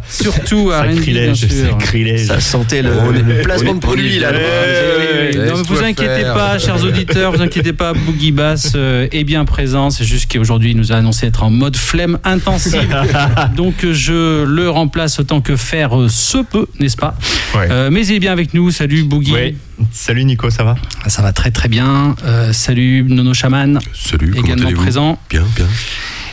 surtout 0.08 0.70
R&B 0.70 0.86
bien 0.86 1.34
Sacrilège, 1.34 1.36
sûr. 1.46 1.78
sacrilège. 1.78 2.26
Ça 2.26 2.40
sentait 2.40 2.80
le, 2.80 2.92
le 3.12 3.42
placement 3.42 3.74
de 3.74 3.80
produit 3.80 4.18
là. 4.18 4.30
Eh 4.32 4.38
oui, 4.38 5.10
non, 5.36 5.56
mais 5.56 5.62
vous 5.62 5.82
inquiétez 5.82 6.22
pas, 6.22 6.58
chers 6.58 6.82
auditeurs, 6.84 7.32
vous 7.32 7.42
inquiétez 7.42 7.72
pas, 7.72 7.92
Boogie 7.92 8.32
Bass 8.32 8.72
euh, 8.74 9.08
est 9.12 9.24
bien 9.24 9.44
présent. 9.44 9.90
C'est 9.90 10.04
juste 10.04 10.30
qu'aujourd'hui, 10.32 10.72
il 10.72 10.76
nous 10.76 10.92
a 10.92 10.96
annoncé 10.96 11.26
être 11.26 11.42
en 11.42 11.50
mode 11.50 11.76
flemme 11.76 12.18
intensive. 12.24 12.96
Donc, 13.56 13.84
euh, 13.84 13.92
je 13.92 14.44
le 14.44 14.70
remplace 14.70 15.20
autant 15.20 15.40
que 15.40 15.56
faire 15.56 15.98
euh, 15.98 16.08
se 16.08 16.38
peut, 16.38 16.66
n'est-ce 16.78 16.96
pas? 16.96 17.09
Euh, 17.56 17.90
Mais 17.90 18.06
il 18.06 18.14
est 18.14 18.20
bien 18.20 18.32
avec 18.32 18.54
nous. 18.54 18.70
Salut, 18.70 19.02
Boogie. 19.04 19.32
Ouais. 19.32 19.54
Salut 19.92 20.24
Nico, 20.24 20.50
ça 20.50 20.62
va? 20.64 20.74
Ça 21.06 21.22
va 21.22 21.32
très 21.32 21.50
très 21.50 21.68
bien. 21.68 22.14
Euh, 22.24 22.52
salut, 22.52 23.04
Nono 23.08 23.34
Chaman. 23.34 23.78
Salut, 23.94 24.34
Également 24.36 24.70
présent. 24.72 25.18
Bien, 25.30 25.44
bien. 25.56 25.66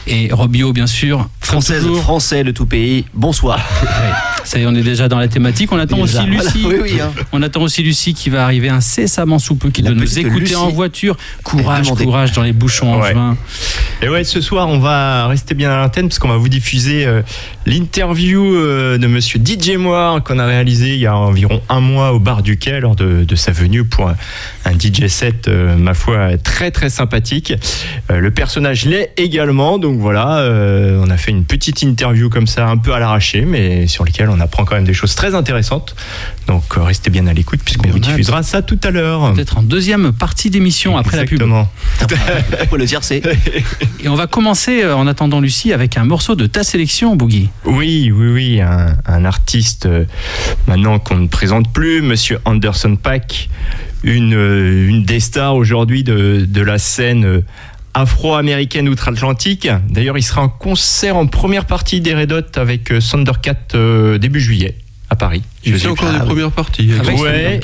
Et 0.10 0.30
Robio, 0.32 0.72
bien 0.72 0.88
sûr. 0.88 1.30
Française, 1.42 1.86
français 2.02 2.44
de 2.46 2.52
tout 2.52 2.66
pays, 2.66 3.06
bonsoir. 3.14 3.60
Ça 4.46 4.58
y 4.58 4.62
est, 4.62 4.66
on 4.66 4.74
est 4.76 4.82
déjà 4.84 5.10
dans 5.10 5.18
la 5.20 5.28
thématique. 5.28 5.70
On 5.74 5.78
attend 5.78 5.98
Déjà, 5.98 6.22
aussi 6.24 6.32
voilà. 6.32 6.50
Lucie. 6.52 6.66
Oui, 6.66 6.76
oui, 6.82 7.02
hein. 7.02 7.12
On 7.34 7.42
attend 7.42 7.62
aussi 7.62 7.84
Lucie 7.84 8.14
qui 8.14 8.30
va 8.30 8.46
arriver 8.46 8.70
incessamment 8.70 9.40
sous 9.40 9.56
peu, 9.56 9.70
qui 9.70 9.82
La 9.82 9.92
doit 9.92 10.00
nous 10.00 10.20
écouter 10.20 10.40
Lucie. 10.40 10.56
en 10.56 10.70
voiture. 10.70 11.18
Courage, 11.44 11.90
courage 11.92 12.32
dans 12.32 12.44
les 12.44 12.54
bouchons 12.54 12.94
en 12.94 13.02
Ouais. 13.02 13.12
juin. 13.12 13.38
Et 14.04 14.10
ouais, 14.10 14.24
ce 14.24 14.42
soir, 14.42 14.70
on 14.70 14.78
va 14.78 15.26
rester 15.26 15.56
bien 15.56 15.72
à 15.72 15.78
l'antenne 15.78 16.08
parce 16.08 16.20
qu'on 16.20 16.28
va 16.28 16.38
vous 16.38 16.50
diffuser 16.50 17.08
euh, 17.08 17.24
l'interview 17.66 18.44
euh, 18.44 19.00
de 19.00 19.08
monsieur 19.08 19.42
DJ 19.44 19.72
Moir 19.72 20.24
qu'on 20.24 20.38
a 20.38 20.46
réalisé 20.46 20.94
il 20.94 21.00
y 21.00 21.08
a 21.08 21.16
environ 21.18 21.64
un 21.68 21.80
mois 21.80 22.14
au 22.14 22.20
bar 22.20 22.44
du 22.44 22.58
Quai 22.58 22.80
lors 22.80 22.96
de, 22.96 23.24
de 23.24 23.36
sa 23.36 23.52
venue 23.52 23.86
pour 23.86 24.08
un, 24.08 24.16
un 24.66 24.74
DJ 24.74 25.08
set, 25.08 25.48
euh, 25.48 25.76
ma 25.78 25.96
foi, 25.96 26.38
très 26.38 26.70
très 26.70 26.92
sympathique. 26.92 27.54
Le 28.10 28.30
personnage 28.30 28.86
l'est 28.86 29.14
également, 29.18 29.80
donc 29.80 30.00
voilà, 30.00 30.48
on 31.02 31.10
a 31.10 31.18
fait 31.18 31.32
une 31.32 31.44
petite 31.44 31.82
interview 31.82 32.30
comme 32.30 32.48
ça, 32.48 32.68
un 32.68 32.78
peu 32.78 32.94
à 32.94 33.00
l'arraché, 33.00 33.42
mais 33.42 33.88
sur 33.88 34.06
lequel 34.06 34.30
on 34.30 34.40
apprend 34.40 34.64
quand 34.64 34.76
même 34.76 34.86
des 34.86 34.94
choses 34.94 35.16
très 35.16 35.34
intéressantes. 35.34 35.96
Donc 36.48 36.64
restez 36.76 37.10
bien 37.10 37.28
à 37.28 37.34
l'écoute 37.34 37.62
puisqu'on 37.66 37.90
vous 37.90 38.00
diffusera 38.00 38.44
ça 38.44 38.62
tout 38.62 38.80
à 38.84 38.92
l'heure. 38.92 39.34
Peut-être 39.34 39.58
en 39.58 39.64
deuxième 39.64 40.14
partie 40.14 40.50
d'émission 40.50 40.98
après 40.98 41.18
la 41.18 41.26
pub. 41.26 41.42
Exactement. 41.42 41.70
Faut 42.70 42.78
le 42.78 42.86
tiercé. 42.86 43.22
Et 44.00 44.10
on 44.10 44.16
va 44.16 44.28
commencer 44.28 44.84
euh, 44.84 44.96
en 44.96 45.08
attendant 45.08 45.40
Lucie 45.40 45.74
avec 45.74 45.98
un 45.98 46.06
morceau 46.06 46.36
de 46.36 46.46
ta 46.46 46.64
sélection, 46.64 47.16
Boogie. 47.16 47.50
Oui, 47.66 48.12
oui, 48.14 48.28
oui, 48.32 48.62
un, 48.62 49.26
artiste 49.26 49.86
euh, 49.86 50.06
maintenant 50.68 51.00
qu'on 51.00 51.18
ne 51.18 51.28
présente 51.28 51.72
plus, 51.74 52.02
Monsieur 52.02 52.40
Anderson 52.46 52.96
Paak, 52.96 53.50
une, 54.04 54.36
euh, 54.36 54.88
une 54.88 55.04
des 55.04 55.20
stars 55.20 55.56
aujourd'hui 55.56 56.04
de, 56.04 56.46
de 56.48 56.62
la 56.62 56.78
scène 56.78 57.44
afro-américaine 57.94 58.88
outre-Atlantique. 58.90 59.68
D'ailleurs, 59.90 60.18
il 60.18 60.24
sera 60.24 60.44
en 60.44 60.50
concert 60.50 61.18
en 61.18 61.26
première 61.26 61.66
partie 61.66 62.00
des 62.00 62.14
Red 62.14 62.32
Hot 62.32 62.60
avec 62.60 62.94
Thundercat 63.00 64.18
début 64.20 64.40
juillet 64.40 64.76
à 65.10 65.16
Paris. 65.16 65.44
Il 65.64 65.78
fait 65.78 65.88
encore 65.88 66.12
des 66.12 66.20
premières 66.20 66.52
parties. 66.52 66.92
Avec 67.00 67.18
ouais, 67.20 67.60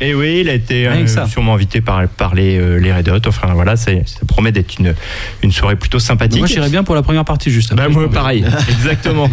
et 0.00 0.14
oui, 0.14 0.38
il 0.40 0.48
a 0.48 0.54
été 0.54 0.86
euh, 0.86 1.26
sûrement 1.26 1.54
invité 1.54 1.80
par, 1.80 2.08
par 2.08 2.34
les, 2.34 2.58
euh, 2.58 2.78
les 2.78 2.92
Red 2.92 3.08
Hot. 3.08 3.28
Enfin 3.28 3.52
voilà, 3.54 3.76
ça 3.76 3.92
promet 4.26 4.52
d'être 4.52 4.78
une, 4.78 4.94
une 5.42 5.52
soirée 5.52 5.76
plutôt 5.76 5.98
sympathique. 5.98 6.38
Moi, 6.38 6.48
j'irais 6.48 6.70
bien 6.70 6.84
pour 6.84 6.94
la 6.94 7.02
première 7.02 7.24
partie, 7.24 7.50
juste. 7.50 7.74
Bah, 7.74 7.88
moi, 7.88 8.10
pareil, 8.10 8.44
exactement. 8.70 9.28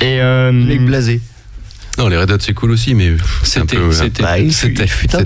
Et 0.00 0.20
euh, 0.20 0.50
Les 0.52 0.78
blasés. 0.78 1.20
Non, 1.98 2.06
les 2.08 2.16
Red 2.16 2.30
Hot 2.30 2.36
c'est 2.40 2.54
cool 2.54 2.70
aussi, 2.70 2.94
mais 2.94 3.12
C'était- 3.42 3.76
c'était- 3.92 4.22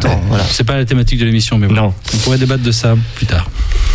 Bah. 0.08 0.20
Voilà. 0.28 0.44
C'est 0.44 0.64
pas 0.64 0.76
la 0.76 0.84
thématique 0.86 1.18
de 1.20 1.24
l'émission, 1.26 1.58
mais 1.58 1.66
bon. 1.66 1.74
Non. 1.74 1.94
On 2.14 2.16
pourrait 2.18 2.38
débattre 2.38 2.62
de 2.62 2.72
ça 2.72 2.96
plus 3.14 3.26
tard. 3.26 3.50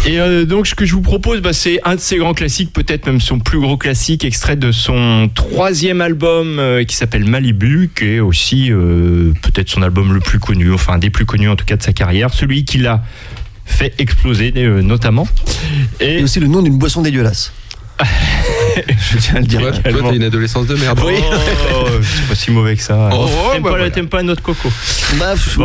Et 0.05 0.19
euh, 0.19 0.45
donc, 0.45 0.67
ce 0.67 0.75
que 0.75 0.85
je 0.85 0.93
vous 0.93 1.01
propose, 1.01 1.41
bah, 1.41 1.53
c'est 1.53 1.79
un 1.83 1.95
de 1.95 1.99
ses 1.99 2.17
grands 2.17 2.35
classiques, 2.35 2.71
peut-être 2.71 3.07
même 3.07 3.19
son 3.19 3.39
plus 3.39 3.59
gros 3.59 3.77
classique, 3.77 4.23
extrait 4.23 4.55
de 4.55 4.71
son 4.71 5.29
troisième 5.33 6.01
album 6.01 6.59
euh, 6.59 6.83
qui 6.83 6.95
s'appelle 6.95 7.25
Malibu, 7.25 7.89
qui 7.97 8.05
est 8.05 8.19
aussi 8.19 8.71
euh, 8.71 9.33
peut-être 9.41 9.69
son 9.69 9.81
album 9.81 10.13
le 10.13 10.19
plus 10.19 10.39
connu, 10.39 10.71
enfin 10.71 10.93
un 10.93 10.97
des 10.99 11.09
plus 11.09 11.25
connus 11.25 11.49
en 11.49 11.55
tout 11.55 11.65
cas 11.65 11.77
de 11.77 11.83
sa 11.83 11.93
carrière, 11.93 12.31
celui 12.33 12.63
qui 12.63 12.77
l'a 12.77 13.03
fait 13.65 13.93
exploser 13.97 14.53
euh, 14.55 14.81
notamment. 14.83 15.27
Et 15.99 16.19
Et 16.19 16.23
aussi 16.23 16.39
le 16.39 16.47
nom 16.47 16.61
d'une 16.61 16.77
boisson 16.77 17.01
dégueulasse. 17.01 17.51
Je 17.99 19.17
tiens 19.17 19.35
à 19.35 19.39
le 19.39 19.45
dire. 19.45 19.59
Toi, 19.59 19.71
toi, 19.71 20.01
t'as 20.03 20.15
une 20.15 20.23
adolescence 20.23 20.67
de 20.67 20.75
merde. 20.75 20.99
Oui, 21.05 21.15
c'est 22.03 22.27
pas 22.27 22.35
si 22.35 22.51
mauvais 22.51 22.75
que 22.75 22.83
ça. 22.83 23.09
Oh, 23.11 23.27
t'aimes, 23.51 23.63
bah 23.63 23.69
pas, 23.71 23.75
voilà. 23.77 23.89
t'aimes 23.91 24.07
pas 24.07 24.21
notre 24.23 24.41
coco. 24.43 24.71
Bah, 25.19 25.33